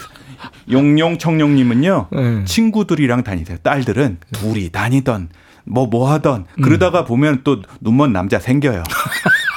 용용 0.71 1.19
청룡님은요 1.19 2.09
네. 2.13 2.45
친구들이랑 2.45 3.25
다니세요. 3.25 3.59
딸들은 3.63 4.19
둘이 4.33 4.71
다니던 4.71 5.29
뭐뭐 5.65 6.11
하던 6.13 6.47
음. 6.59 6.63
그러다가 6.63 7.05
보면 7.05 7.41
또 7.45 7.63
눈먼 7.81 8.13
남자 8.13 8.39
생겨요. 8.39 8.83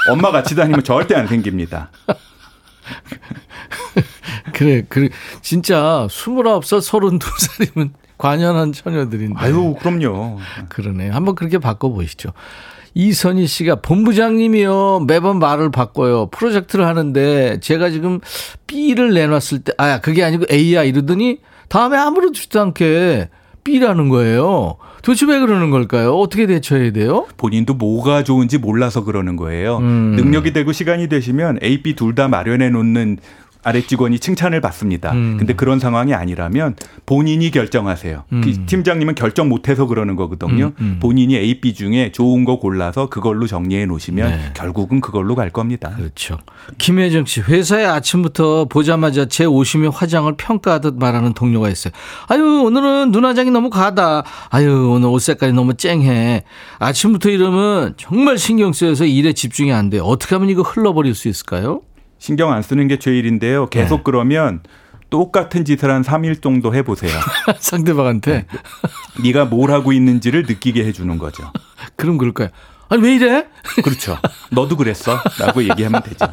엄마 0.09 0.31
같이 0.31 0.55
다니면 0.55 0.83
절대 0.83 1.15
안 1.15 1.27
생깁니다. 1.27 1.91
그래, 4.53 4.83
그래. 4.89 5.09
진짜 5.41 6.07
29살, 6.09 7.19
32살이면 7.19 7.91
관연한 8.19 8.71
처녀들인데. 8.73 9.33
아유 9.37 9.73
그럼요. 9.79 10.37
그러네요. 10.67 11.13
한번 11.13 11.33
그렇게 11.33 11.57
바꿔보시죠. 11.57 12.29
이선희 12.93 13.47
씨가 13.47 13.77
본부장님이요. 13.77 15.05
매번 15.07 15.39
말을 15.39 15.71
바꿔요. 15.71 16.27
프로젝트를 16.27 16.85
하는데 16.85 17.59
제가 17.61 17.89
지금 17.89 18.19
B를 18.67 19.13
내놨을 19.13 19.59
때, 19.63 19.71
아, 19.77 19.99
그게 20.01 20.23
아니고 20.23 20.45
A야 20.51 20.83
이러더니 20.83 21.37
다음에 21.69 21.97
아무렇지도 21.97 22.59
않게 22.59 23.29
B라는 23.63 24.09
거예요. 24.09 24.75
도대체 25.01 25.25
왜 25.27 25.39
그러는 25.39 25.69
걸까요? 25.69 26.13
어떻게 26.17 26.45
대처해야 26.45 26.91
돼요? 26.91 27.25
본인도 27.37 27.75
뭐가 27.75 28.23
좋은지 28.23 28.57
몰라서 28.57 29.03
그러는 29.05 29.35
거예요. 29.37 29.77
음. 29.77 30.15
능력이 30.17 30.51
되고 30.51 30.71
시간이 30.73 31.07
되시면 31.07 31.59
A, 31.63 31.81
B 31.81 31.95
둘 31.95 32.15
다 32.15 32.27
마련해 32.27 32.69
놓는 32.69 33.17
아래 33.61 33.81
직원이 33.81 34.19
칭찬을 34.19 34.61
받습니다. 34.61 35.11
음. 35.11 35.35
근데 35.37 35.53
그런 35.53 35.79
상황이 35.79 36.13
아니라면 36.13 36.75
본인이 37.05 37.51
결정하세요. 37.51 38.23
음. 38.31 38.41
그 38.41 38.65
팀장님은 38.65 39.15
결정 39.15 39.49
못해서 39.49 39.85
그러는 39.85 40.15
거거든요. 40.15 40.67
음, 40.67 40.73
음. 40.79 40.97
본인이 41.01 41.35
A, 41.35 41.59
B 41.59 41.73
중에 41.73 42.11
좋은 42.13 42.45
거 42.45 42.57
골라서 42.59 43.09
그걸로 43.09 43.47
정리해 43.47 43.85
놓으시면 43.85 44.29
네. 44.29 44.39
결국은 44.53 45.01
그걸로 45.01 45.35
갈 45.35 45.49
겁니다. 45.49 45.93
그렇죠. 45.95 46.37
김혜정 46.77 47.25
씨, 47.25 47.41
회사에 47.41 47.85
아침부터 47.85 48.65
보자마자 48.65 49.25
제 49.25 49.43
옷이며 49.43 49.89
화장을 49.89 50.33
평가하듯 50.37 50.95
말하는 50.97 51.33
동료가 51.33 51.69
있어요. 51.69 51.91
아유, 52.27 52.61
오늘은 52.63 53.11
눈 53.11 53.25
화장이 53.25 53.51
너무 53.51 53.69
가다. 53.69 54.23
아유, 54.49 54.89
오늘 54.91 55.09
옷 55.09 55.19
색깔이 55.19 55.51
너무 55.51 55.73
쨍해. 55.73 56.43
아침부터 56.79 57.29
이러면 57.29 57.95
정말 57.97 58.37
신경 58.37 58.71
쓰여서 58.71 59.05
일에 59.05 59.33
집중이 59.33 59.73
안 59.73 59.89
돼요. 59.89 60.03
어떻게 60.03 60.35
하면 60.35 60.49
이거 60.49 60.61
흘러버릴 60.61 61.13
수 61.13 61.27
있을까요? 61.27 61.81
신경 62.19 62.51
안 62.51 62.61
쓰는 62.61 62.87
게 62.87 62.99
제일인데요. 62.99 63.67
계속 63.69 63.97
네. 63.97 64.01
그러면 64.03 64.61
똑같은 65.09 65.65
짓을 65.65 65.89
한 65.89 66.03
3일 66.03 66.41
정도 66.41 66.75
해보세요. 66.75 67.11
상대방한테 67.59 68.45
네 69.23 69.31
가 69.31 69.45
뭘 69.45 69.71
하고 69.71 69.91
있는지를 69.91 70.43
느끼게 70.47 70.85
해주는 70.85 71.17
거죠. 71.17 71.51
그럼 71.95 72.17
그럴까요? 72.19 72.49
아니 72.89 73.01
왜 73.01 73.15
이래? 73.15 73.45
그렇죠. 73.83 74.17
너도 74.51 74.75
그랬어? 74.77 75.17
라고 75.39 75.63
얘기하면 75.63 76.03
되죠. 76.03 76.27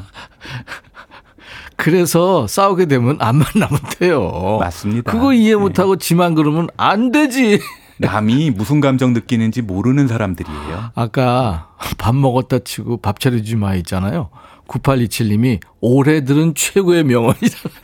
그래서 1.77 2.47
싸우게 2.47 2.87
되면 2.87 3.17
안 3.21 3.37
만나면 3.37 3.79
돼요. 3.99 4.59
맞습니다. 4.61 5.13
그거 5.13 5.33
이해 5.33 5.51
네. 5.51 5.57
못하고 5.57 5.97
지만 5.97 6.35
그러면 6.35 6.69
안 6.77 7.13
되지. 7.13 7.61
남이 7.99 8.51
무슨 8.51 8.81
감정 8.81 9.13
느끼는지 9.13 9.63
모르는 9.63 10.09
사람들이에요. 10.09 10.91
아까 10.95 11.69
밥 11.99 12.15
먹었다 12.15 12.59
치고 12.61 12.99
밥 12.99 13.21
차려주지 13.21 13.57
마 13.57 13.75
있잖아요. 13.77 14.31
9827님이 14.69 15.61
올해 15.81 16.25
들은 16.25 16.55
최고의 16.55 17.05
명언이잖아요. 17.05 17.77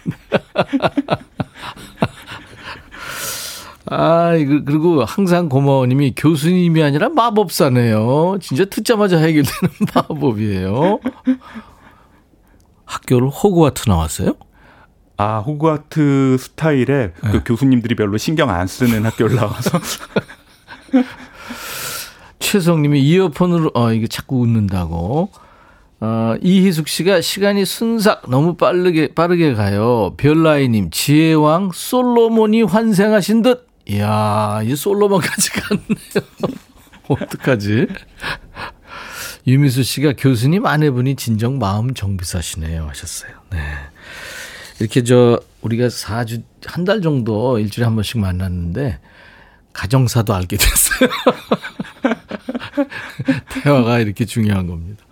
아, 3.86 4.34
이거, 4.36 4.62
그리고 4.64 5.04
항상 5.04 5.48
고마워님이 5.48 6.14
교수님이 6.16 6.82
아니라 6.82 7.08
마법사네요. 7.10 8.38
진짜 8.40 8.64
듣자마자 8.64 9.18
해결되는 9.18 9.74
마법이에요. 9.94 10.98
학교를 12.84 13.28
호그와트 13.28 13.88
나왔어요? 13.88 14.34
아, 15.18 15.38
호그와트 15.38 16.36
스타일에 16.38 17.12
네. 17.22 17.30
그 17.30 17.42
교수님들이 17.44 17.94
별로 17.94 18.16
신경 18.16 18.50
안 18.50 18.66
쓰는 18.66 19.04
학교를 19.04 19.36
나와서 19.36 19.78
최성님이 22.38 23.00
이어폰으로 23.02 23.70
어 23.74 23.92
이게 23.92 24.06
자꾸 24.08 24.40
웃는다고. 24.40 25.30
어, 26.04 26.34
이희숙 26.42 26.88
씨가 26.88 27.20
시간이 27.20 27.64
순삭 27.64 28.28
너무 28.28 28.56
빠르게 28.56 29.14
빠르게 29.14 29.54
가요. 29.54 30.14
별라이님 30.16 30.90
지혜왕 30.90 31.70
솔로몬이 31.72 32.62
환생하신 32.62 33.42
듯. 33.42 33.68
이야 33.88 34.62
이 34.64 34.74
솔로몬까지 34.74 35.50
갔네요. 35.52 36.56
어떡하지? 37.08 37.86
유미수 39.46 39.84
씨가 39.84 40.14
교수님 40.18 40.66
아내분이 40.66 41.14
진정 41.14 41.58
마음 41.58 41.94
정비사시네요 41.94 42.84
하셨어요. 42.88 43.30
네. 43.50 43.58
이렇게 44.80 45.04
저 45.04 45.38
우리가 45.60 45.86
4주 45.86 46.42
한 46.66 46.84
달 46.84 47.00
정도 47.00 47.60
일주일에 47.60 47.84
한 47.84 47.94
번씩 47.94 48.18
만났는데 48.18 48.98
가정사도 49.72 50.34
알게 50.34 50.56
됐어요. 50.56 51.08
대화가 53.62 54.00
이렇게 54.00 54.24
중요한 54.24 54.66
겁니다. 54.66 55.04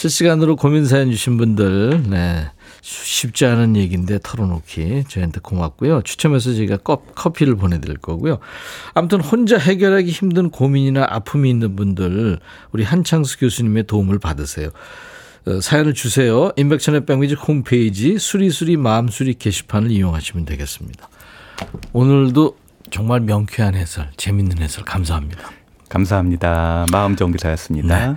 실시간으로 0.00 0.56
고민 0.56 0.84
사연 0.84 1.10
주신 1.10 1.38
분들, 1.38 2.02
네. 2.10 2.50
쉽지 2.82 3.46
않은 3.46 3.76
얘기인데 3.76 4.18
털어놓기 4.22 5.04
저희한테 5.08 5.40
고맙고요. 5.42 6.02
추첨해서 6.02 6.52
저희가 6.52 6.76
커- 6.76 7.02
커피를 7.14 7.56
보내드릴 7.56 7.96
거고요. 7.96 8.38
아무튼 8.92 9.22
혼자 9.22 9.56
해결하기 9.56 10.10
힘든 10.10 10.50
고민이나 10.50 11.06
아픔이 11.08 11.48
있는 11.48 11.76
분들, 11.76 12.38
우리 12.72 12.84
한창수 12.84 13.38
교수님의 13.38 13.84
도움을 13.86 14.18
받으세요. 14.18 14.68
어, 15.46 15.60
사연을 15.62 15.94
주세요. 15.94 16.52
인백천의 16.56 17.06
백미지 17.06 17.32
홈페이지 17.34 18.18
수리수리 18.18 18.76
마음수리 18.76 19.32
게시판을 19.34 19.90
이용하시면 19.92 20.44
되겠습니다. 20.44 21.08
오늘도 21.94 22.54
정말 22.90 23.20
명쾌한 23.20 23.74
해설, 23.74 24.10
재밌는 24.18 24.58
해설 24.58 24.84
감사합니다. 24.84 25.50
감사합니다. 25.88 26.84
마음 26.92 27.16
정비사였습니다. 27.16 28.08
네. 28.12 28.16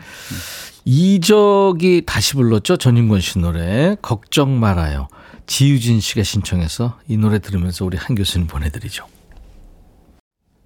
이적이 0.92 2.02
다시 2.08 2.34
불렀죠. 2.34 2.78
전인권 2.78 3.22
씨 3.22 3.38
노래 3.38 3.96
걱정 4.02 4.60
말아요. 4.60 5.08
지유진 5.46 6.00
씨가 6.00 6.24
신청해서 6.24 6.98
이 7.08 7.16
노래 7.16 7.38
들으면서 7.38 7.86
우리 7.86 7.96
한 7.96 8.16
교수님 8.16 8.48
보내드리죠. 8.48 9.06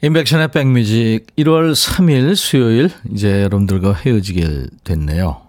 인백션의 0.02 0.52
백뮤직 0.52 1.26
1월 1.38 1.74
3일 1.74 2.38
수요일 2.38 2.90
이제 3.12 3.44
여러분들과 3.44 3.92
헤어지게 3.96 4.68
됐네요. 4.86 5.42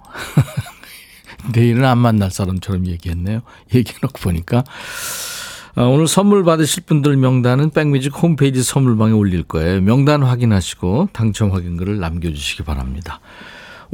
내일은 1.55 1.85
안 1.85 1.99
만날 1.99 2.33
사람처럼 2.33 2.89
얘기했네요. 2.89 3.43
얘기해놓고 3.73 4.19
보니까 4.21 4.65
아, 5.77 5.83
오늘 5.83 6.09
선물 6.09 6.43
받으실 6.43 6.83
분들 6.83 7.17
명단은 7.17 7.71
백뮤직 7.71 8.13
홈페이지 8.21 8.65
선물방에 8.65 9.13
올릴 9.13 9.45
거예요. 9.45 9.81
명단 9.83 10.25
확인하시고 10.25 11.11
당첨 11.13 11.53
확인글을 11.53 12.01
남겨주시기 12.01 12.65
바랍니다. 12.65 13.21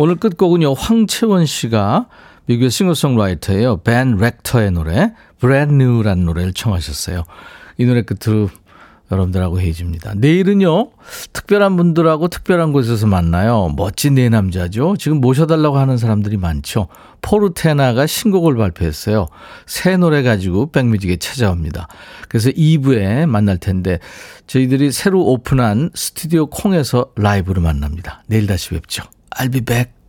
오늘 0.03 0.15
끝곡은요. 0.15 0.73
황채원 0.73 1.45
씨가 1.45 2.07
미국의 2.47 2.71
싱어송라이터예요. 2.71 3.83
벤 3.83 4.17
렉터의 4.17 4.71
노래 4.71 5.13
Brand 5.41 5.75
New라는 5.75 6.25
노래를 6.25 6.55
청하셨어요. 6.55 7.25
이 7.77 7.85
노래 7.85 8.01
끝으로 8.01 8.49
여러분들하고 9.13 9.61
헤어집니다. 9.61 10.15
내일은요. 10.15 10.93
특별한 11.35 11.77
분들하고 11.77 12.29
특별한 12.29 12.73
곳에서 12.73 13.07
만나요. 13.07 13.75
멋진 13.77 14.15
네 14.15 14.31
남자죠. 14.31 14.97
지금 14.99 15.21
모셔달라고 15.21 15.77
하는 15.77 15.99
사람들이 15.99 16.39
많죠. 16.39 16.89
포르테나가 17.21 18.07
신곡을 18.07 18.57
발표했어요. 18.57 19.29
새 19.67 19.99
노래 19.99 20.23
가지고 20.23 20.71
백뮤직에 20.71 21.17
찾아옵니다. 21.17 21.89
그래서 22.31 22.49
2부에 22.49 23.27
만날 23.27 23.59
텐데 23.59 23.99
저희들이 24.47 24.93
새로 24.93 25.27
오픈한 25.27 25.91
스튜디오 25.95 26.47
콩에서 26.47 27.11
라이브로 27.17 27.61
만납니다. 27.61 28.23
내일 28.29 28.47
다시 28.47 28.71
뵙죠. 28.71 29.03
I'll 29.33 29.49
be 29.49 29.61
back. 29.61 30.00